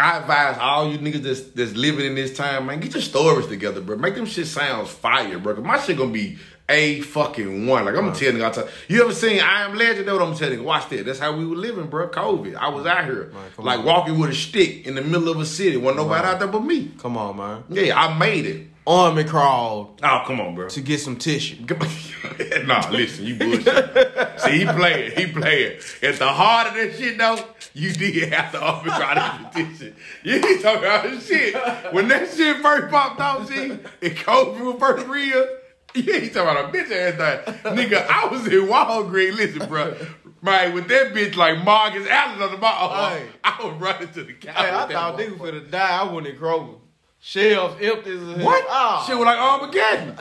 I 0.00 0.18
advise 0.18 0.56
all 0.60 0.90
you 0.90 0.98
niggas 0.98 1.22
that's, 1.22 1.40
that's 1.50 1.72
living 1.74 2.06
in 2.06 2.14
this 2.14 2.36
time, 2.36 2.66
man, 2.66 2.78
get 2.80 2.92
your 2.94 3.02
stories 3.02 3.46
together, 3.48 3.80
bro. 3.80 3.96
Make 3.96 4.14
them 4.14 4.26
shit 4.26 4.46
sounds 4.46 4.90
fire, 4.90 5.38
bro. 5.38 5.54
'Cause 5.54 5.64
my 5.64 5.78
shit 5.80 5.96
gonna 5.98 6.12
be 6.12 6.38
a 6.68 7.00
fucking 7.00 7.66
one. 7.66 7.84
Like 7.84 7.96
I'm 7.96 8.04
gonna 8.06 8.14
tell 8.14 8.30
nigga, 8.32 8.68
you 8.88 9.02
ever 9.02 9.12
seen 9.12 9.40
I 9.40 9.64
Am 9.64 9.74
Legend? 9.74 10.06
That's 10.06 10.18
what 10.18 10.28
I'm 10.28 10.36
telling 10.36 10.58
you. 10.60 10.64
Watch 10.64 10.88
that. 10.90 11.04
That's 11.06 11.18
how 11.18 11.34
we 11.36 11.44
were 11.46 11.56
living, 11.56 11.86
bro. 11.86 12.08
COVID. 12.08 12.54
I 12.54 12.68
was 12.68 12.86
out 12.86 13.04
here, 13.06 13.32
Man, 13.34 13.44
like 13.58 13.78
on. 13.80 13.84
walking 13.86 14.18
with 14.18 14.30
a 14.30 14.34
stick 14.34 14.86
in 14.86 14.94
the 14.94 15.02
middle 15.02 15.30
of 15.30 15.40
a 15.40 15.46
city. 15.46 15.76
Wasn't 15.76 15.96
nobody 15.96 16.26
on. 16.28 16.34
out 16.34 16.38
there 16.38 16.48
but 16.48 16.62
me. 16.62 16.92
Come 16.98 17.16
on, 17.16 17.36
man. 17.36 17.64
Yeah, 17.70 17.98
I 18.00 18.16
made 18.18 18.46
it. 18.46 18.66
Army 18.88 19.24
crawled 19.24 20.00
Oh, 20.02 20.22
come 20.26 20.40
on, 20.40 20.54
bro. 20.54 20.68
to 20.68 20.80
get 20.80 20.98
some 21.00 21.16
tissue. 21.16 21.56
nah, 22.66 22.88
listen, 22.90 23.26
you 23.26 23.34
bullshit. 23.36 24.40
See, 24.40 24.58
he 24.60 24.64
playing, 24.64 25.12
he 25.16 25.26
playing. 25.32 25.78
At 26.02 26.16
the 26.16 26.26
heart 26.28 26.68
of 26.68 26.74
that 26.74 26.94
shit, 26.96 27.18
though, 27.18 27.38
you 27.74 27.92
did 27.92 28.32
have 28.32 28.52
to 28.52 28.62
offer 28.62 28.88
try 28.88 29.14
to 29.14 29.48
petition. 29.50 29.94
You 30.24 30.34
ain't 30.36 30.62
talking 30.62 30.84
about 30.84 31.22
shit. 31.22 31.92
When 31.92 32.08
that 32.08 32.30
shit 32.34 32.56
first 32.58 32.90
popped 32.90 33.20
off, 33.20 33.46
see, 33.48 33.78
it 34.00 34.16
COVID 34.16 34.60
was 34.60 34.76
first 34.80 35.06
real. 35.06 35.46
You 35.94 36.12
ain't 36.14 36.32
talking 36.32 36.50
about 36.50 36.74
a 36.74 36.78
bitch 36.78 36.90
ass 36.90 37.44
thing. 37.44 37.74
Nigga, 37.76 38.06
I 38.08 38.26
was 38.28 38.46
in 38.46 38.66
Walgreens, 38.68 39.36
listen, 39.36 39.68
bro. 39.68 39.96
Right, 40.40 40.72
with 40.72 40.86
that 40.88 41.12
bitch 41.14 41.34
like 41.34 41.64
Marcus 41.64 42.06
Allen 42.08 42.40
on 42.40 42.52
the 42.52 42.58
bottom, 42.58 43.18
Hey. 43.18 43.26
I 43.42 43.66
was 43.66 43.74
running 43.80 44.08
to 44.12 44.22
the 44.22 44.32
counter. 44.34 44.60
Hey, 44.60 44.68
I 44.68 44.86
that 44.86 44.90
thought 44.92 45.18
motherfucker. 45.18 45.38
niggas 45.38 45.62
finna 45.66 45.70
die. 45.70 45.98
I 46.00 46.12
went 46.12 46.26
in 46.28 46.36
Kroger. 46.36 46.78
Shelves 47.20 47.74
empty 47.82 48.12
as 48.12 48.36
hell. 48.36 48.46
What? 48.46 48.64
Oh. 48.68 49.04
Shit 49.06 49.16
was 49.18 49.26
like 49.26 49.38
Armageddon. 49.38 50.16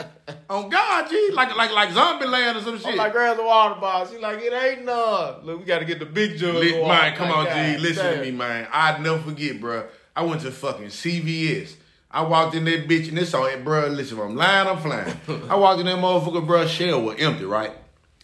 On 0.49 0.67
God, 0.69 1.09
G. 1.09 1.29
Like 1.31 1.55
like 1.55 1.71
like 1.71 1.89
Zombieland 1.89 2.55
or 2.55 2.61
some 2.61 2.77
shit. 2.79 2.87
I'm 2.87 2.95
like, 2.97 3.11
grab 3.11 3.37
the 3.37 3.43
water 3.43 3.79
bottle. 3.79 4.11
She 4.13 4.19
like, 4.19 4.39
it 4.41 4.51
ain't 4.51 4.83
none. 4.85 5.45
Look, 5.45 5.59
we 5.59 5.65
gotta 5.65 5.85
get 5.85 5.99
the 5.99 6.05
big 6.05 6.37
jug. 6.37 6.55
Li- 6.55 6.73
of 6.73 6.81
water. 6.81 6.93
man, 6.93 7.15
come 7.15 7.31
on, 7.31 7.45
Like, 7.45 7.53
G. 7.53 7.77
Listen 7.77 8.05
damn. 8.05 8.15
to 8.19 8.21
me, 8.25 8.31
man. 8.31 8.67
I'd 8.71 9.01
never 9.01 9.19
forget, 9.19 9.61
bro. 9.61 9.85
I 10.15 10.23
went 10.23 10.41
to 10.41 10.51
fucking 10.51 10.87
CVS. 10.87 11.75
I 12.09 12.23
walked 12.23 12.55
in 12.55 12.65
that 12.65 12.87
bitch 12.87 13.09
and 13.09 13.17
this 13.17 13.33
on 13.33 13.49
it, 13.51 13.63
bro. 13.63 13.87
Listen, 13.87 14.19
I'm 14.19 14.35
lying, 14.35 14.67
I'm 14.67 14.77
flying. 14.79 15.15
I 15.49 15.55
walked 15.55 15.79
in 15.79 15.85
that 15.85 15.99
motherfucker, 15.99 16.45
bro. 16.47 16.65
Shell 16.65 17.03
was 17.03 17.17
empty, 17.19 17.45
right? 17.45 17.71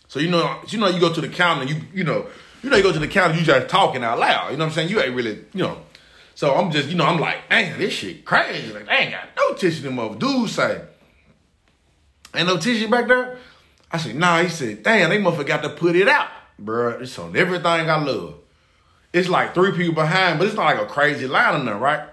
So 0.08 0.20
you 0.20 0.30
know, 0.30 0.60
you 0.68 0.80
know, 0.80 0.88
you 0.88 1.00
go 1.00 1.14
to 1.14 1.22
the 1.22 1.30
counter, 1.30 1.66
you 1.66 1.82
you 1.94 2.04
know, 2.04 2.26
you 2.64 2.70
know, 2.70 2.78
you 2.78 2.84
go 2.84 2.92
to 2.92 3.00
the 3.00 3.08
counter, 3.08 3.36
you 3.38 3.44
just 3.46 3.70
talking 3.70 4.04
out 4.04 4.18
loud. 4.20 4.52
You 4.52 4.58
know 4.58 4.66
what 4.66 4.70
I'm 4.70 4.76
saying? 4.76 4.90
You 4.90 5.00
ain't 5.02 5.16
really, 5.16 5.46
you 5.54 5.64
know. 5.64 5.78
So 6.36 6.56
I'm 6.56 6.72
just, 6.72 6.90
you 6.90 6.96
know, 6.96 7.06
I'm 7.06 7.20
like, 7.20 7.50
damn, 7.50 7.80
this 7.80 7.94
shit 7.94 8.26
crazy. 8.26 8.74
Like, 8.74 8.88
they 8.88 8.94
ain't 8.94 9.12
got 9.12 9.30
no 9.38 9.54
tissue 9.54 9.88
in 9.88 9.96
them. 9.96 10.18
Dude 10.18 10.50
say, 10.50 10.82
ain't 12.36 12.48
no 12.48 12.58
tissue 12.58 12.90
back 12.90 13.08
there. 13.08 13.38
I 13.92 13.98
said, 13.98 14.16
nah. 14.16 14.42
He 14.42 14.50
said, 14.50 14.84
damn, 14.84 15.10
they 15.10 15.20
motherfucker 15.20 15.46
got 15.46 15.64
to 15.64 15.70
put 15.70 15.96
it 15.96 16.08
out, 16.08 16.30
bro. 16.58 17.00
It's 17.00 17.18
on 17.20 17.36
everything 17.36 17.90
I 17.90 18.04
love. 18.04 18.36
It's 19.14 19.30
like 19.30 19.54
three 19.54 19.72
people 19.72 19.94
behind, 19.94 20.40
but 20.40 20.48
it's 20.48 20.56
not 20.56 20.66
like 20.66 20.82
a 20.82 20.88
crazy 20.88 21.28
line 21.28 21.60
in 21.60 21.66
there, 21.68 21.78
right? 21.78 22.10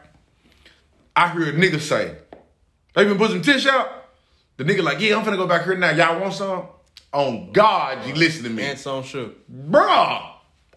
I 1.16 1.30
hear 1.32 1.48
a 1.48 1.52
nigga 1.52 1.80
say, 1.80 2.16
they 2.94 3.04
even 3.04 3.16
put 3.16 3.30
some 3.30 3.40
tissue 3.40 3.70
out. 3.70 4.08
The 4.58 4.64
nigga 4.64 4.82
like, 4.82 5.00
yeah, 5.00 5.16
I'm 5.16 5.24
finna 5.24 5.38
go 5.38 5.46
back 5.46 5.64
here 5.64 5.76
now. 5.76 5.90
Y'all 5.90 6.20
want 6.20 6.34
some? 6.34 6.66
On 7.12 7.50
God, 7.50 8.06
you 8.06 8.14
listen 8.14 8.44
to 8.44 8.50
me. 8.50 8.62
And 8.62 8.78
some 8.78 9.02
sugar. 9.02 9.32
Bruh, 9.50 10.30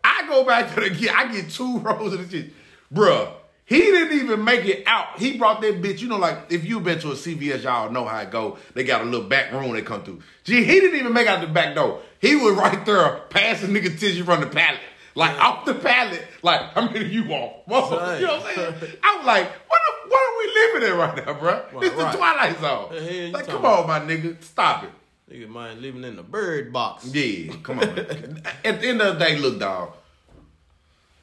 I 0.04 0.28
go 0.28 0.46
back 0.46 0.74
to 0.74 0.80
the 0.80 1.10
I 1.10 1.32
get 1.32 1.50
two 1.50 1.78
rows 1.80 2.14
of 2.14 2.30
the 2.30 2.38
shit. 2.38 2.54
Bruh, 2.94 3.32
he 3.66 3.80
didn't 3.80 4.20
even 4.20 4.44
make 4.44 4.66
it 4.66 4.84
out. 4.86 5.20
He 5.20 5.38
brought 5.38 5.62
that 5.62 5.82
bitch, 5.82 6.00
you 6.00 6.08
know, 6.08 6.18
like 6.18 6.52
if 6.52 6.66
you've 6.66 6.84
been 6.84 7.00
to 7.00 7.12
a 7.12 7.16
CVS, 7.16 7.64
y'all 7.64 7.90
know 7.92 8.06
how 8.06 8.20
it 8.20 8.30
go. 8.30 8.58
They 8.74 8.84
got 8.84 9.02
a 9.02 9.06
little 9.06 9.28
back 9.28 9.52
room 9.52 9.74
they 9.74 9.82
come 9.82 10.04
through. 10.04 10.22
Gee, 10.44 10.64
he 10.64 10.80
didn't 10.80 11.00
even 11.00 11.14
make 11.14 11.28
out 11.28 11.42
the 11.42 11.48
back 11.48 11.76
door. 11.76 12.02
He 12.20 12.36
was 12.36 12.54
right 12.58 12.86
there 12.86 13.22
passing 13.30 13.70
nigga 13.70 13.98
tissue 13.98 14.24
from 14.24 14.42
the 14.42 14.48
pallet. 14.48 14.80
Like 15.16 15.40
off 15.40 15.66
the 15.66 15.76
pallet, 15.76 16.26
like 16.42 16.74
how 16.74 16.90
many 16.90 17.06
you 17.06 17.26
want? 17.26 17.68
Motherfucker, 17.68 18.20
You 18.20 18.28
know 18.28 18.40
what 18.40 18.58
I'm 18.58 18.80
saying? 18.80 18.94
I 19.04 19.18
was 19.18 19.26
like, 19.26 19.46
what, 19.46 19.82
the, 19.86 20.10
what 20.10 20.20
are 20.20 20.38
we 20.40 20.54
living 20.56 20.90
in 20.90 20.98
right 20.98 21.16
now, 21.18 21.34
bruh? 21.34 21.74
Right, 21.74 21.84
it's 21.84 21.96
the 21.96 22.04
right. 22.04 22.16
Twilight 22.16 22.60
Zone. 22.60 23.32
Like, 23.32 23.48
come 23.48 23.66
on, 23.66 23.88
my 23.88 24.00
nigga, 24.00 24.42
stop 24.44 24.84
it. 24.84 24.90
Nigga, 25.32 25.48
mind 25.48 25.82
living 25.82 26.04
in 26.04 26.16
the 26.16 26.24
bird 26.24 26.74
box. 26.74 27.06
Yeah, 27.14 27.54
come 27.62 27.80
on. 27.80 27.90
At 28.66 28.82
the 28.82 28.88
end 28.88 29.02
of 29.02 29.18
the 29.18 29.26
day, 29.26 29.38
look, 29.38 29.60
dog. 29.60 29.94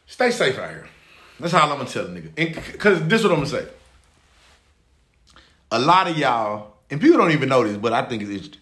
Stay 0.06 0.30
safe 0.30 0.58
out 0.58 0.70
here. 0.70 0.88
That's 1.40 1.54
all 1.54 1.70
I'm 1.70 1.78
gonna 1.78 1.88
tell 1.88 2.06
a 2.06 2.08
nigga. 2.08 2.30
And 2.36 2.78
cause 2.78 3.02
this 3.06 3.20
is 3.20 3.26
what 3.26 3.32
I'm 3.32 3.44
gonna 3.44 3.50
say. 3.50 3.66
A 5.72 5.78
lot 5.78 6.08
of 6.08 6.18
y'all, 6.18 6.74
and 6.90 7.00
people 7.00 7.18
don't 7.18 7.30
even 7.32 7.48
know 7.48 7.64
this, 7.64 7.76
but 7.76 7.92
I 7.92 8.02
think 8.02 8.22
it's 8.22 8.56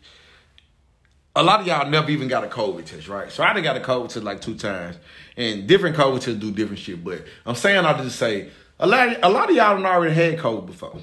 a 1.35 1.43
lot 1.43 1.61
of 1.61 1.67
y'all 1.67 1.89
never 1.89 2.11
even 2.11 2.29
got 2.29 2.45
a 2.45 2.49
COVID 2.49 2.85
test, 2.85 3.09
right? 3.09 3.31
So 3.31 3.43
I 3.43 3.53
done 3.53 3.63
got 3.63 3.77
a 3.77 3.81
COVID 3.81 4.09
test 4.09 4.25
like 4.25 4.41
two 4.41 4.57
times, 4.57 4.97
and 5.37 5.67
different 5.67 5.97
COVID 5.97 6.21
tests 6.21 6.41
do 6.41 6.51
different 6.51 6.81
shit. 6.81 7.03
But 7.03 7.25
I'm 7.47 7.55
saying 7.55 7.83
this 7.83 7.97
to 7.97 8.11
say 8.11 8.51
a 8.79 8.87
lot, 8.87 9.17
a 9.23 9.29
lot 9.29 9.51
of 9.51 9.57
y'all 9.57 9.77
done 9.77 9.87
already 9.87 10.15
had 10.15 10.39
COVID 10.39 10.67
before. 10.67 11.01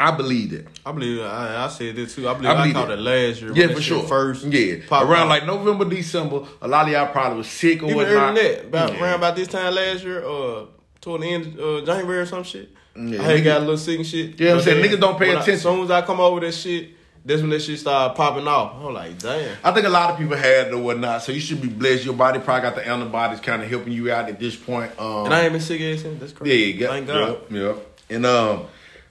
I 0.00 0.10
believe 0.12 0.50
that. 0.52 0.66
I 0.86 0.92
believe 0.92 1.20
I, 1.20 1.64
I 1.64 1.68
said 1.68 1.94
this 1.94 2.14
too. 2.14 2.26
I 2.28 2.32
believe 2.34 2.50
I 2.50 2.68
I, 2.68 2.72
caught 2.72 2.90
it. 2.90 2.98
it 2.98 3.02
last 3.02 3.42
year. 3.42 3.52
Yeah, 3.54 3.68
for 3.74 3.82
sure. 3.82 4.02
First, 4.04 4.44
yeah, 4.46 4.76
around 4.90 5.12
out. 5.24 5.28
like 5.28 5.46
November, 5.46 5.84
December, 5.84 6.44
a 6.62 6.66
lot 6.66 6.86
of 6.86 6.92
y'all 6.92 7.06
probably 7.12 7.38
was 7.38 7.48
sick 7.48 7.82
or 7.82 7.86
even 7.86 7.96
whatnot. 7.96 8.34
that, 8.36 8.64
about 8.64 8.94
Yeah. 8.94 9.02
around 9.02 9.14
about 9.16 9.36
this 9.36 9.48
time 9.48 9.74
last 9.74 10.02
year, 10.02 10.24
uh, 10.24 10.64
toward 11.02 11.20
the 11.20 11.26
end 11.26 11.58
of 11.58 11.82
uh, 11.82 11.86
January 11.86 12.20
or 12.20 12.26
some 12.26 12.42
shit. 12.44 12.70
Yeah, 12.96 13.20
I 13.20 13.24
had 13.24 13.40
nigga- 13.40 13.44
got 13.44 13.56
a 13.58 13.60
little 13.60 13.76
sick 13.78 13.98
and 13.98 14.06
shit. 14.06 14.40
Yeah, 14.40 14.54
I'm 14.54 14.60
saying, 14.62 14.82
niggas 14.84 14.98
don't 15.00 15.18
pay 15.18 15.28
when 15.28 15.36
I- 15.36 15.40
attention. 15.42 15.54
As 15.54 15.62
soon 15.62 15.84
as 15.84 15.90
I 15.90 16.00
come 16.02 16.18
over 16.18 16.40
that 16.40 16.52
shit, 16.52 16.90
that's 17.24 17.42
when 17.42 17.50
that 17.50 17.60
shit 17.60 17.78
started 17.78 18.14
popping 18.16 18.48
off. 18.48 18.76
I'm 18.82 18.94
like, 18.94 19.18
damn. 19.18 19.54
I 19.62 19.70
think 19.72 19.84
a 19.86 19.90
lot 19.90 20.10
of 20.10 20.18
people 20.18 20.34
had 20.36 20.68
it 20.68 20.72
or 20.72 20.78
whatnot, 20.78 21.22
so 21.22 21.30
you 21.32 21.40
should 21.40 21.60
be 21.60 21.68
blessed. 21.68 22.06
Your 22.06 22.14
body 22.14 22.38
probably 22.40 22.62
got 22.62 22.74
the 22.74 22.86
antibodies 22.88 23.40
kind 23.40 23.62
of 23.62 23.68
helping 23.68 23.92
you 23.92 24.10
out 24.10 24.30
at 24.30 24.40
this 24.40 24.56
point. 24.56 24.90
Um, 24.98 25.26
And 25.26 25.34
I 25.34 25.42
ain't 25.42 25.52
been 25.52 25.60
sick 25.60 25.78
ever 25.82 25.98
since. 25.98 26.18
That's 26.18 26.32
yeah, 26.32 26.38
crazy. 26.38 26.72
you 26.72 26.80
got, 26.80 26.90
Thank 26.90 27.06
God. 27.06 27.38
yeah, 27.50 27.60
yeah. 27.60 27.74
And 28.16 28.24
um, 28.26 28.62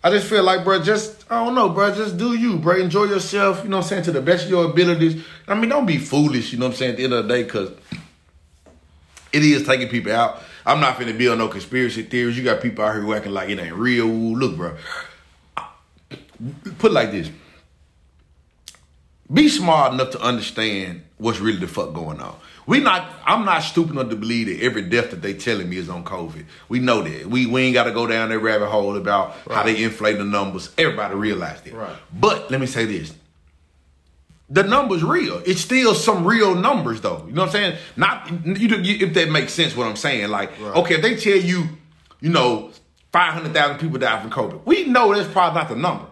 I 0.02 0.10
just 0.12 0.28
feel 0.28 0.44
like, 0.44 0.64
bro, 0.64 0.82
just 0.82 1.26
I 1.30 1.44
don't 1.44 1.56
know, 1.56 1.70
bro, 1.70 1.94
just 1.94 2.18
do 2.18 2.34
you, 2.34 2.58
bro. 2.58 2.78
Enjoy 2.78 3.04
yourself. 3.04 3.64
You 3.64 3.70
know 3.70 3.78
what 3.78 3.84
I'm 3.84 3.90
saying 3.90 4.04
to 4.04 4.12
the 4.12 4.22
best 4.22 4.46
of 4.46 4.50
your 4.50 4.66
abilities. 4.70 5.24
I 5.48 5.56
mean, 5.56 5.70
don't 5.70 5.86
be 5.86 5.98
foolish. 5.98 6.54
You 6.54 6.60
know 6.60 6.68
what 6.68 6.74
I'm 6.74 6.78
saying 6.78 6.92
at 6.92 6.98
the 6.98 7.04
end 7.04 7.14
of 7.14 7.28
the 7.28 7.34
day, 7.34 7.44
because 7.44 7.72
it 9.34 9.44
is 9.44 9.66
taking 9.66 9.90
people 9.90 10.14
out. 10.14 10.42
I'm 10.66 10.80
not 10.80 10.98
finna 10.98 11.18
be 11.18 11.28
on 11.28 11.38
no 11.38 11.48
conspiracy 11.48 12.04
theories. 12.04 12.38
You 12.38 12.44
got 12.44 12.62
people 12.62 12.86
out 12.86 12.96
here 12.96 13.16
acting 13.16 13.34
like 13.34 13.50
it 13.50 13.60
ain't 13.60 13.76
real. 13.76 14.08
Look, 14.08 14.56
bro. 14.56 14.78
Put 16.78 16.92
it 16.92 16.94
like 16.94 17.12
this. 17.12 17.30
Be 19.32 19.50
smart 19.50 19.94
enough 19.94 20.12
to 20.12 20.22
understand 20.22 21.04
what's 21.18 21.40
really 21.40 21.60
the 21.60 21.68
fuck 21.68 21.94
going 21.94 22.20
on. 22.20 22.36
We 22.70 22.80
not. 22.80 23.10
I'm 23.26 23.46
not 23.46 23.64
stupid 23.64 23.94
enough 23.94 24.10
to 24.12 24.16
believe 24.16 24.46
that 24.48 24.64
every 24.64 24.84
death 24.84 25.10
that 25.10 25.24
they 25.24 25.34
telling 25.34 25.68
me 25.70 25.78
is 25.78 25.90
on 25.90 26.04
COVID. 26.04 26.46
We 26.70 26.80
know 26.80 27.02
that. 27.02 27.26
We 27.26 27.48
we 27.48 27.64
ain't 27.64 27.74
got 27.74 27.86
to 27.86 27.92
go 27.92 28.06
down 28.06 28.30
that 28.30 28.38
rabbit 28.40 28.68
hole 28.70 28.96
about 28.96 29.36
how 29.50 29.64
they 29.64 29.84
inflate 29.84 30.20
the 30.20 30.24
numbers. 30.24 30.70
Everybody 30.78 31.16
realized 31.16 31.66
that. 31.66 31.74
Right. 31.74 31.96
But 32.14 32.52
let 32.52 32.62
me 32.62 32.68
say 32.68 32.86
this: 32.86 33.12
the 34.50 34.64
numbers 34.64 35.04
real. 35.04 35.42
It's 35.46 35.62
still 35.62 35.96
some 35.96 36.26
real 36.26 36.54
numbers 36.54 37.02
though. 37.02 37.24
You 37.28 37.34
know 37.34 37.42
what 37.42 37.48
I'm 37.48 37.52
saying? 37.54 37.78
Not 37.98 38.30
you, 38.46 38.68
you 38.78 39.08
if 39.08 39.14
that 39.16 39.30
makes 39.32 39.52
sense. 39.54 39.76
What 39.76 39.88
I'm 39.88 39.96
saying, 39.96 40.30
like, 40.30 40.52
Right. 40.60 40.76
okay, 40.78 40.96
if 40.96 41.02
they 41.02 41.16
tell 41.16 41.38
you, 41.38 41.68
you 42.22 42.30
know, 42.30 42.72
five 43.12 43.34
hundred 43.34 43.54
thousand 43.54 43.80
people 43.80 43.98
died 43.98 44.22
from 44.22 44.30
COVID, 44.30 44.62
we 44.66 44.86
know 44.86 45.14
that's 45.16 45.28
probably 45.32 45.60
not 45.60 45.70
the 45.70 45.76
number. 45.76 46.06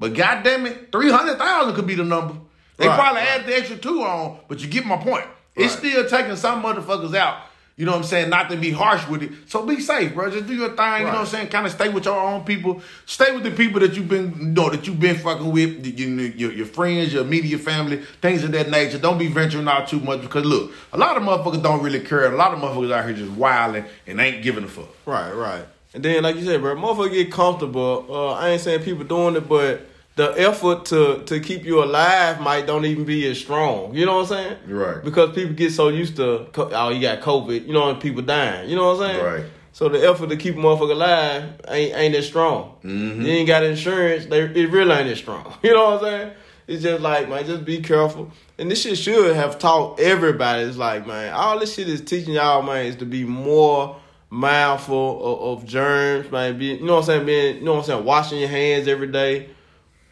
But 0.00 0.14
goddamn 0.14 0.66
it, 0.66 0.90
three 0.90 1.12
hundred 1.12 1.38
thousand 1.38 1.74
could 1.76 1.86
be 1.86 1.94
the 1.94 2.04
number. 2.04 2.34
They 2.76 2.88
Right, 2.88 2.98
probably 2.98 3.20
right. 3.20 3.40
add 3.40 3.46
the 3.46 3.56
extra 3.56 3.76
two 3.76 4.02
on, 4.02 4.38
but 4.48 4.60
you 4.60 4.66
get 4.68 4.84
my 4.84 4.96
point. 4.96 5.26
It's 5.56 5.74
Right. 5.76 5.92
still 5.92 6.08
taking 6.08 6.36
some 6.36 6.62
motherfuckers 6.62 7.14
out. 7.14 7.36
You 7.74 7.86
know 7.86 7.92
what 7.92 7.98
I'm 7.98 8.04
saying? 8.04 8.28
Not 8.28 8.50
to 8.50 8.56
be 8.56 8.70
harsh 8.70 9.08
with 9.08 9.22
it. 9.22 9.30
So 9.46 9.64
be 9.64 9.80
safe, 9.80 10.14
bro. 10.14 10.30
Just 10.30 10.46
do 10.46 10.54
your 10.54 10.68
thing. 10.76 10.98
You 11.00 11.04
know 11.06 11.12
what 11.12 11.14
I'm 11.20 11.26
saying? 11.26 11.48
Kind 11.48 11.64
of 11.66 11.72
stay 11.72 11.88
with 11.88 12.04
your 12.04 12.18
own 12.18 12.44
people. 12.44 12.82
Stay 13.06 13.32
with 13.32 13.44
the 13.44 13.50
people 13.50 13.80
that 13.80 13.94
you've 13.96 14.08
been, 14.10 14.34
you 14.38 14.44
know, 14.46 14.68
that 14.68 14.86
you've 14.86 15.00
been 15.00 15.16
fucking 15.16 15.50
with. 15.50 15.84
You, 15.86 16.06
you- 16.08 16.32
your, 16.36 16.52
your 16.52 16.66
friends, 16.66 17.14
your 17.14 17.22
immediate 17.24 17.60
family, 17.60 18.02
things 18.20 18.44
of 18.44 18.52
that 18.52 18.68
nature. 18.70 18.98
Don't 18.98 19.16
be 19.18 19.26
venturing 19.28 19.66
out 19.68 19.88
too 19.88 20.00
much 20.00 20.20
because 20.20 20.44
look, 20.44 20.70
a 20.92 20.98
lot 20.98 21.16
of 21.16 21.22
motherfuckers 21.22 21.62
don't 21.62 21.82
really 21.82 22.00
care. 22.00 22.30
A 22.30 22.36
lot 22.36 22.52
of 22.52 22.58
motherfuckers 22.60 22.92
out 22.92 23.06
here 23.06 23.14
just 23.14 23.32
wilding 23.32 23.84
and 24.06 24.20
ain't 24.20 24.42
giving 24.42 24.64
a 24.64 24.68
fuck. 24.68 24.88
Right, 25.06 25.32
right. 25.32 25.64
And 25.94 26.02
then, 26.04 26.22
like 26.24 26.36
you 26.36 26.44
said, 26.44 26.60
bro, 26.60 26.76
motherfucker 26.76 27.12
get 27.12 27.32
comfortable. 27.32 28.06
Uh, 28.08 28.32
I 28.34 28.50
ain't 28.50 28.60
saying 28.60 28.82
people 28.82 29.04
doing 29.04 29.34
it, 29.36 29.48
but 29.48 29.86
the 30.16 30.30
effort 30.38 30.84
to 30.86 31.22
to 31.24 31.40
keep 31.40 31.64
you 31.64 31.82
alive 31.82 32.40
might 32.40 32.66
don't 32.66 32.84
even 32.84 33.04
be 33.04 33.26
as 33.28 33.38
strong. 33.38 33.94
You 33.94 34.04
know 34.04 34.18
what 34.18 34.32
I'm 34.32 34.38
saying? 34.38 34.56
Right. 34.66 35.02
Because 35.02 35.34
people 35.34 35.54
get 35.54 35.72
so 35.72 35.88
used 35.88 36.16
to, 36.16 36.48
oh, 36.54 36.88
you 36.90 37.00
got 37.00 37.20
COVID, 37.20 37.66
you 37.66 37.72
know, 37.72 37.88
and 37.90 38.00
people 38.00 38.22
dying. 38.22 38.68
You 38.68 38.76
know 38.76 38.94
what 38.94 39.02
I'm 39.02 39.10
saying? 39.10 39.24
Right. 39.24 39.44
So 39.72 39.88
the 39.88 40.06
effort 40.06 40.28
to 40.28 40.36
keep 40.36 40.54
a 40.54 40.58
motherfucker 40.58 40.92
alive 40.92 41.44
ain't 41.68 41.96
ain't 41.96 42.14
as 42.14 42.26
strong. 42.26 42.76
Mm-hmm. 42.84 43.22
You 43.22 43.28
ain't 43.28 43.46
got 43.46 43.62
insurance, 43.64 44.26
they 44.26 44.42
it 44.42 44.70
really 44.70 44.94
ain't 44.94 45.08
as 45.08 45.18
strong. 45.18 45.54
You 45.62 45.72
know 45.72 45.92
what 45.92 46.04
I'm 46.04 46.10
saying? 46.10 46.32
It's 46.66 46.82
just 46.82 47.02
like, 47.02 47.28
man, 47.28 47.44
just 47.44 47.64
be 47.64 47.80
careful. 47.80 48.30
And 48.58 48.70
this 48.70 48.82
shit 48.82 48.96
should 48.96 49.34
have 49.34 49.58
taught 49.58 49.98
everybody. 49.98 50.62
It's 50.62 50.76
like, 50.76 51.06
man, 51.06 51.32
all 51.32 51.58
this 51.58 51.74
shit 51.74 51.88
is 51.88 52.00
teaching 52.00 52.34
y'all, 52.34 52.62
man, 52.62 52.86
is 52.86 52.96
to 52.96 53.06
be 53.06 53.24
more 53.24 53.96
mindful 54.30 55.24
of, 55.24 55.58
of 55.58 55.66
germs, 55.66 56.30
man. 56.30 56.58
Be, 56.58 56.66
you 56.66 56.84
know 56.84 56.94
what 56.94 56.98
I'm 57.00 57.04
saying? 57.04 57.26
Being, 57.26 57.56
you 57.56 57.64
know 57.64 57.72
what 57.74 57.78
I'm 57.80 57.84
saying? 57.84 58.04
Washing 58.04 58.38
your 58.38 58.48
hands 58.48 58.86
every 58.88 59.08
day, 59.08 59.50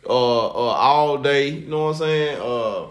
uh, 0.06 0.46
uh, 0.46 0.50
all 0.52 1.18
day. 1.18 1.48
You 1.48 1.68
know 1.68 1.84
what 1.84 1.90
I'm 1.90 1.94
saying? 1.96 2.38
Uh, 2.40 2.86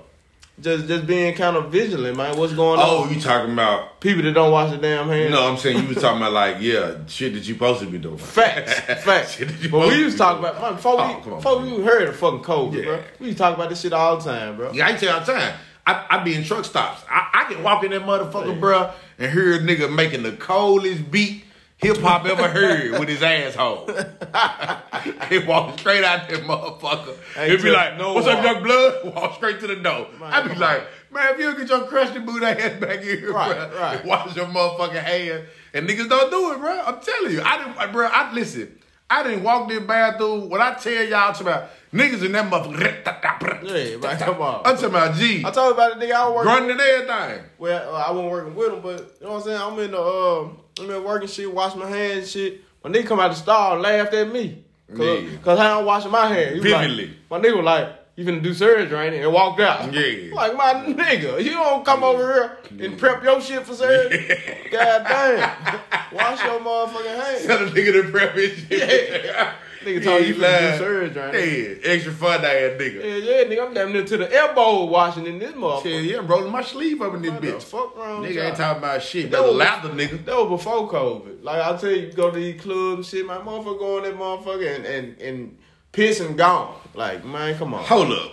just 0.61 0.87
just 0.87 1.07
being 1.07 1.33
kind 1.35 1.55
of 1.55 1.71
vigilant, 1.71 2.17
man. 2.17 2.37
What's 2.37 2.51
going 2.53 2.79
Oh, 2.79 3.03
on? 3.03 3.07
Oh, 3.07 3.11
you 3.11 3.21
talking 3.21 3.53
about? 3.53 4.01
People 4.01 4.23
that 4.23 4.33
don't 4.33 4.51
wash 4.51 4.71
their 4.71 4.79
damn 4.79 5.07
hands. 5.07 5.31
No, 5.31 5.47
I'm 5.49 5.57
saying 5.57 5.81
you 5.83 5.87
was 5.87 5.97
talking 6.01 6.17
about 6.17 6.33
like 6.33 6.57
yeah, 6.59 6.95
shit 7.07 7.33
that 7.33 7.47
you 7.47 7.53
supposed 7.53 7.79
to 7.79 7.85
be 7.85 7.97
doing. 7.97 8.17
Facts, 8.17 8.73
facts. 9.05 9.31
Shit 9.37 9.47
but 9.71 9.79
we 9.79 9.87
was 9.87 9.95
used 9.97 10.05
be 10.07 10.11
to 10.11 10.17
talk 10.17 10.41
doing. 10.41 10.49
about 10.51 10.61
man, 10.61 10.73
before 10.75 10.93
Oh, 10.93 11.07
we 11.07 11.13
on, 11.13 11.37
before 11.37 11.59
man. 11.61 11.75
we 11.75 11.83
heard 11.83 12.07
of 12.09 12.15
fucking 12.17 12.39
COVID, 12.41 12.73
Yeah. 12.73 12.83
bro. 12.83 13.03
We 13.21 13.25
used 13.27 13.37
to 13.37 13.43
talk 13.43 13.55
about 13.55 13.69
this 13.69 13.79
shit 13.81 13.93
all 13.93 14.17
the 14.17 14.23
time, 14.23 14.57
bro. 14.57 14.71
Yeah, 14.73 14.87
I 14.87 14.93
tell 14.97 15.09
you 15.09 15.15
all 15.15 15.25
the 15.25 15.31
time. 15.33 15.53
I, 15.87 16.05
I 16.09 16.23
be 16.23 16.35
in 16.35 16.43
truck 16.43 16.65
stops. 16.65 17.03
I, 17.09 17.29
I 17.47 17.53
can 17.53 17.63
walk 17.63 17.83
in 17.85 17.91
that 17.91 18.01
motherfucker, 18.03 18.59
bro, 18.59 18.91
and 19.17 19.31
hear 19.31 19.53
a 19.55 19.59
nigga 19.59 19.91
making 19.93 20.23
the 20.23 20.33
coldest 20.33 21.09
beat 21.09 21.45
hip 21.79 21.97
hop 21.97 22.25
ever 22.25 22.47
heard 22.47 22.99
with 22.99 23.09
his 23.09 23.21
asshole. 23.23 23.87
he 25.29 25.39
walk 25.39 25.79
straight 25.79 26.03
out 26.03 26.29
that 26.29 26.41
motherfucker. 26.43 27.15
He'd 27.49 27.61
be 27.63 27.71
like, 27.71 27.97
no 27.97 28.13
"What's 28.13 28.27
up, 28.27 28.37
walk. 28.37 28.45
young 28.45 28.63
blood?" 28.63 29.15
Walk 29.15 29.35
straight 29.35 29.59
to 29.61 29.67
the 29.67 29.75
door. 29.77 30.07
Man, 30.19 30.31
I 30.33 30.47
be 30.47 30.55
like, 30.55 30.83
"Man, 31.11 31.33
if 31.33 31.39
you 31.39 31.57
get 31.57 31.69
your 31.69 31.87
crusty 31.87 32.19
boot 32.19 32.43
ass 32.43 32.57
back 32.79 32.99
in 33.01 33.03
here, 33.19 33.33
Right, 33.33 33.55
bruh, 33.57 33.79
right. 33.79 34.05
wash 34.05 34.35
your 34.35 34.45
motherfucking 34.45 35.03
hands." 35.03 35.47
And 35.73 35.87
niggas 35.87 36.09
don't 36.09 36.29
do 36.31 36.51
it, 36.53 36.59
bro. 36.59 36.79
I'm 36.85 36.99
telling 36.99 37.31
you, 37.31 37.41
I 37.43 37.57
didn't, 37.63 37.91
bro. 37.91 38.07
I 38.07 38.31
listen. 38.33 38.75
I 39.09 39.23
didn't 39.23 39.43
walk 39.43 39.67
this 39.69 39.79
bathroom. 39.83 40.49
When 40.49 40.61
I 40.61 40.75
tell 40.75 41.03
y'all 41.03 41.33
to 41.33 41.41
about 41.41 41.69
niggas 41.93 42.23
in 42.25 42.31
that 42.33 42.49
motherfucker, 42.51 43.63
Yeah, 43.63 44.07
right, 44.07 44.19
come 44.19 44.41
on. 44.41 44.61
I'm 44.65 44.75
talking 44.75 44.89
about 44.89 45.15
G. 45.15 45.43
I 45.45 45.51
told 45.51 45.73
about 45.73 45.99
the 45.99 46.05
nigga 46.05 46.11
I 46.13 46.27
was 46.27 46.35
working. 46.35 46.51
Running 46.51 46.71
and 46.71 46.81
everything. 46.81 47.45
Well, 47.57 47.95
uh, 47.95 47.99
I 47.99 48.11
wasn't 48.11 48.31
working 48.31 48.55
with 48.55 48.73
him, 48.73 48.81
but 48.81 49.17
you 49.19 49.25
know 49.27 49.33
what 49.33 49.37
I'm 49.39 49.43
saying. 49.43 49.61
I'm 49.61 49.79
in 49.79 49.91
the 49.91 49.99
uh, 50.01 50.49
I'm 50.79 50.91
in 50.91 51.03
working 51.03 51.27
shit, 51.27 51.51
wash 51.53 51.75
my 51.75 51.87
hands, 51.89 52.17
and 52.19 52.27
shit. 52.27 52.61
When 52.81 52.93
they 52.93 53.03
come 53.03 53.19
out 53.19 53.29
the 53.29 53.35
stall, 53.35 53.77
laughed 53.79 54.13
at 54.13 54.31
me, 54.31 54.63
cause, 54.95 54.99
Yeah. 55.23 55.37
cause 55.43 55.59
I 55.59 55.69
don't 55.69 55.85
wash 55.85 56.05
my 56.05 56.27
hands. 56.27 56.61
Was 56.61 56.71
like- 56.71 56.81
Vividly. 56.81 57.17
my 57.29 57.39
nigga 57.39 57.55
was 57.57 57.65
like, 57.65 57.98
"You 58.19 58.25
finna 58.25 58.43
do 58.43 58.53
surgery, 58.53 59.07
it?" 59.07 59.23
And 59.23 59.33
walked 59.33 59.61
out. 59.61 59.93
Yeah. 59.93 60.33
like 60.33 60.55
my 60.57 60.73
nigga, 60.73 61.41
you 61.43 61.51
don't 61.51 61.85
come 61.85 62.03
over 62.03 62.33
here 62.33 62.57
and 62.85 62.97
prep 62.97 63.23
your 63.23 63.39
shit 63.41 63.65
for 63.65 63.73
surgery. 63.73 64.27
God 64.71 65.03
damn, 65.07 65.79
wash 66.11 66.43
your 66.43 66.59
motherfucking 66.59 67.23
hands. 67.23 67.45
Tell 67.45 67.59
the 67.65 67.71
nigga 67.71 68.03
to 68.03 68.11
prep 68.11 68.35
his 68.35 68.57
shit. 68.59 69.23
Yeah. 69.25 69.53
Nigga 69.83 70.03
told 70.03 70.27
you 70.27 70.33
he 70.33 70.41
finna 70.41 70.71
do 70.73 70.77
surgery, 70.77 71.39
it? 71.39 71.81
Yeah, 71.85 71.91
extra 71.91 72.11
fun 72.11 72.41
ass 72.43 72.43
nigga. 72.81 72.95
Yeah, 73.01 73.15
yeah, 73.15 73.43
nigga, 73.45 73.65
I'm 73.67 73.73
damn 73.73 73.93
near 73.93 74.03
to 74.03 74.17
the 74.17 74.35
elbow 74.35 74.83
washing 74.83 75.25
in 75.25 75.39
this 75.39 75.53
motherfucker. 75.53 75.83
Shit, 75.83 76.03
yeah, 76.03 76.17
I'm 76.17 76.27
rolling 76.27 76.51
my 76.51 76.61
sleeve 76.63 77.01
up 77.01 77.13
in 77.13 77.21
this 77.21 77.31
What 77.31 77.41
bitch. 77.41 77.63
fuck 77.63 77.95
wrong 77.97 78.21
Nigga 78.23 78.47
ain't 78.47 78.57
talking 78.57 78.83
about 78.83 79.01
shit. 79.01 79.31
That 79.31 79.41
was- 79.41 79.55
lather, 79.55 79.87
nigga. 79.91 80.25
That 80.25 80.35
was 80.35 80.49
before 80.49 80.89
COVID. 80.89 81.43
Like 81.45 81.61
I 81.65 81.77
tell 81.77 81.91
you, 81.91 82.07
you 82.07 82.11
go 82.11 82.29
to 82.29 82.35
these 82.37 82.59
clubs 82.61 82.97
and 82.97 83.05
shit, 83.05 83.25
my 83.25 83.37
motherfucker 83.37 83.79
go 83.79 83.97
in 83.99 84.03
that 84.03 84.15
motherfucker 84.19 84.75
and, 84.75 84.85
and, 84.85 85.21
and 85.21 85.57
piss 85.91 86.19
and 86.19 86.37
gone. 86.37 86.75
Like, 86.93 87.25
man, 87.25 87.57
come 87.57 87.73
on. 87.73 87.83
Hold 87.83 88.11
up. 88.11 88.31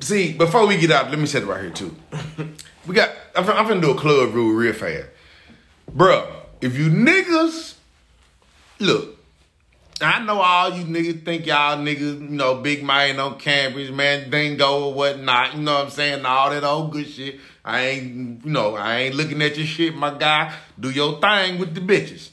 See, 0.00 0.32
before 0.32 0.66
we 0.66 0.76
get 0.76 0.90
out, 0.90 1.10
let 1.10 1.18
me 1.18 1.26
say 1.26 1.40
it 1.40 1.46
right 1.46 1.60
here 1.60 1.70
too. 1.70 1.94
we 2.86 2.94
got. 2.94 3.10
I'm, 3.34 3.48
I'm 3.48 3.66
finna 3.66 3.80
do 3.80 3.90
a 3.90 3.94
club 3.94 4.34
rule 4.34 4.52
real 4.52 4.72
fast, 4.72 5.06
Bruh, 5.90 6.26
If 6.60 6.76
you 6.76 6.88
niggas 6.88 7.74
look, 8.78 9.18
I 10.00 10.22
know 10.22 10.40
all 10.40 10.76
you 10.76 10.84
niggas 10.84 11.24
think 11.24 11.46
y'all 11.46 11.78
niggas, 11.78 12.20
you 12.20 12.28
know, 12.28 12.56
big 12.56 12.84
man 12.84 13.18
on 13.18 13.38
campus, 13.38 13.90
man, 13.90 14.28
bingo 14.28 14.86
or 14.86 14.94
whatnot. 14.94 15.54
You 15.54 15.62
know 15.62 15.74
what 15.74 15.84
I'm 15.84 15.90
saying? 15.90 16.26
All 16.26 16.50
that 16.50 16.64
old 16.64 16.92
good 16.92 17.08
shit. 17.08 17.40
I 17.64 17.80
ain't, 17.80 18.44
you 18.44 18.50
know, 18.50 18.76
I 18.76 18.98
ain't 18.98 19.14
looking 19.14 19.40
at 19.42 19.56
your 19.56 19.66
shit, 19.66 19.96
my 19.96 20.16
guy. 20.16 20.54
Do 20.78 20.90
your 20.90 21.20
thing 21.20 21.58
with 21.58 21.74
the 21.74 21.80
bitches. 21.80 22.30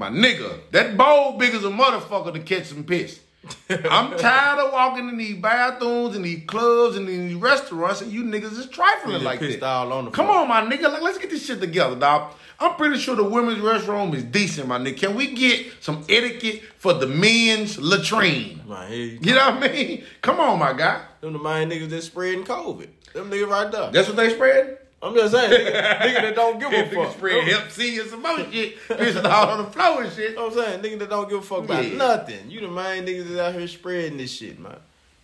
My 0.00 0.08
nigga, 0.08 0.60
that 0.70 0.96
bowl 0.96 1.36
big 1.36 1.52
as 1.52 1.62
a 1.62 1.68
motherfucker 1.68 2.32
to 2.32 2.40
catch 2.40 2.64
some 2.68 2.84
piss. 2.84 3.20
I'm 3.68 4.10
tired 4.18 4.58
of 4.58 4.72
walking 4.72 5.10
in 5.10 5.18
these 5.18 5.36
bathrooms 5.36 6.16
and 6.16 6.24
these 6.24 6.42
clubs 6.46 6.96
and 6.96 7.06
these 7.06 7.34
restaurants 7.34 8.00
and 8.00 8.10
you 8.10 8.24
niggas 8.24 8.58
is 8.58 8.66
trifling 8.70 9.22
like 9.22 9.40
that. 9.40 9.62
all 9.62 9.92
on 9.92 10.06
the 10.06 10.10
Come 10.10 10.30
on, 10.30 10.48
my 10.48 10.62
nigga. 10.62 10.90
Like, 10.90 11.02
let's 11.02 11.18
get 11.18 11.28
this 11.28 11.44
shit 11.44 11.60
together, 11.60 11.96
dog. 11.96 12.32
I'm 12.58 12.76
pretty 12.76 12.98
sure 12.98 13.14
the 13.14 13.24
women's 13.24 13.58
restroom 13.58 14.14
is 14.14 14.24
decent, 14.24 14.68
my 14.68 14.78
nigga. 14.78 14.96
Can 14.96 15.16
we 15.16 15.34
get 15.34 15.66
some 15.80 16.02
etiquette 16.08 16.62
for 16.78 16.94
the 16.94 17.06
men's 17.06 17.78
latrine? 17.78 18.62
Here 18.66 18.88
you 18.88 19.18
You 19.20 19.34
know 19.34 19.50
what 19.50 19.64
I 19.64 19.68
mean? 19.70 20.04
Come 20.22 20.40
on, 20.40 20.58
my 20.58 20.72
guy. 20.72 21.04
Them 21.20 21.34
the 21.34 21.38
main 21.38 21.68
niggas 21.68 21.90
that 21.90 22.02
spreading 22.02 22.44
COVID. 22.44 22.88
Them 23.12 23.30
niggas 23.30 23.50
right 23.50 23.70
there. 23.70 23.90
That's 23.90 24.08
what 24.08 24.16
they 24.16 24.30
spread? 24.30 24.78
I'm 25.02 25.14
just 25.14 25.32
saying, 25.34 25.50
nigga, 25.50 25.98
nigga 26.00 26.20
that 26.22 26.34
don't 26.34 26.58
give 26.60 26.72
a 26.72 26.86
fuck. 26.94 27.12
spread 27.16 27.44
hep 27.48 27.70
C 27.70 27.98
and 27.98 28.10
some 28.10 28.24
other 28.24 28.50
shit. 28.52 28.76
Pissing 28.88 29.24
all 29.24 29.48
on 29.48 29.64
the 29.64 29.70
floor 29.70 30.02
and 30.02 30.12
shit. 30.12 30.30
You 30.30 30.36
know 30.36 30.48
what 30.48 30.58
I'm 30.58 30.64
saying? 30.64 30.82
Nigga 30.82 30.98
that 31.00 31.10
don't 31.10 31.28
give 31.28 31.38
a 31.38 31.42
fuck 31.42 31.64
about 31.64 31.84
Yeah. 31.86 31.96
nothing. 31.96 32.50
You 32.50 32.60
the 32.60 32.68
main 32.68 33.06
niggas 33.06 33.28
that 33.34 33.46
out 33.46 33.54
here 33.54 33.66
spreading 33.66 34.18
this 34.18 34.30
shit, 34.32 34.58
man. 34.58 34.76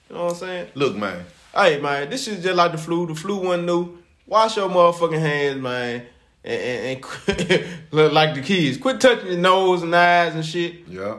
You 0.08 0.16
know 0.16 0.24
what 0.24 0.32
I'm 0.32 0.38
saying? 0.38 0.68
Look, 0.74 0.96
man. 0.96 1.24
Hey, 1.54 1.78
man, 1.80 2.08
this 2.10 2.26
is 2.28 2.42
just 2.42 2.56
like 2.56 2.72
the 2.72 2.78
flu. 2.78 3.06
The 3.06 3.14
flu 3.14 3.36
wasn't 3.36 3.66
new. 3.66 3.98
Wash 4.26 4.56
your 4.56 4.68
motherfucking 4.68 5.18
hands, 5.20 5.60
man. 5.60 6.06
And, 6.44 6.62
and, 6.62 7.04
and 7.28 7.66
look 7.90 8.12
like 8.12 8.34
the 8.34 8.40
kids. 8.40 8.78
Quit 8.78 9.00
touching 9.00 9.26
your 9.28 9.36
nose 9.38 9.82
and 9.82 9.94
eyes 9.94 10.34
and 10.34 10.44
shit. 10.44 10.86
Yeah. 10.88 11.16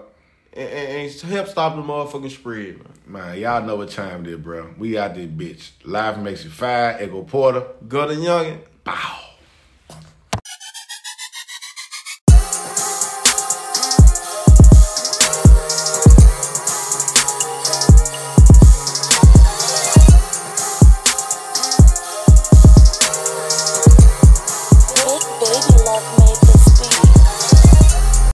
And, 0.57 0.69
and, 0.69 1.11
and 1.11 1.31
help 1.31 1.47
stop 1.47 1.75
the 1.75 1.83
motherfucking 1.83 2.31
spread, 2.31 2.77
man. 2.77 2.87
Man, 3.05 3.39
y'all 3.39 3.63
know 3.63 3.75
what 3.75 3.91
time 3.91 4.25
it 4.25 4.31
is, 4.31 4.39
bro. 4.39 4.73
We 4.77 4.97
out 4.97 5.13
this 5.13 5.27
bitch. 5.27 5.69
Live 5.85 6.15
from 6.15 6.23
Mexico 6.23 6.49
5, 6.49 7.01
Echo 7.01 7.23
Porter. 7.23 7.67
Gutter 7.87 8.15
youngin. 8.15 8.59
Bow. 8.83 9.26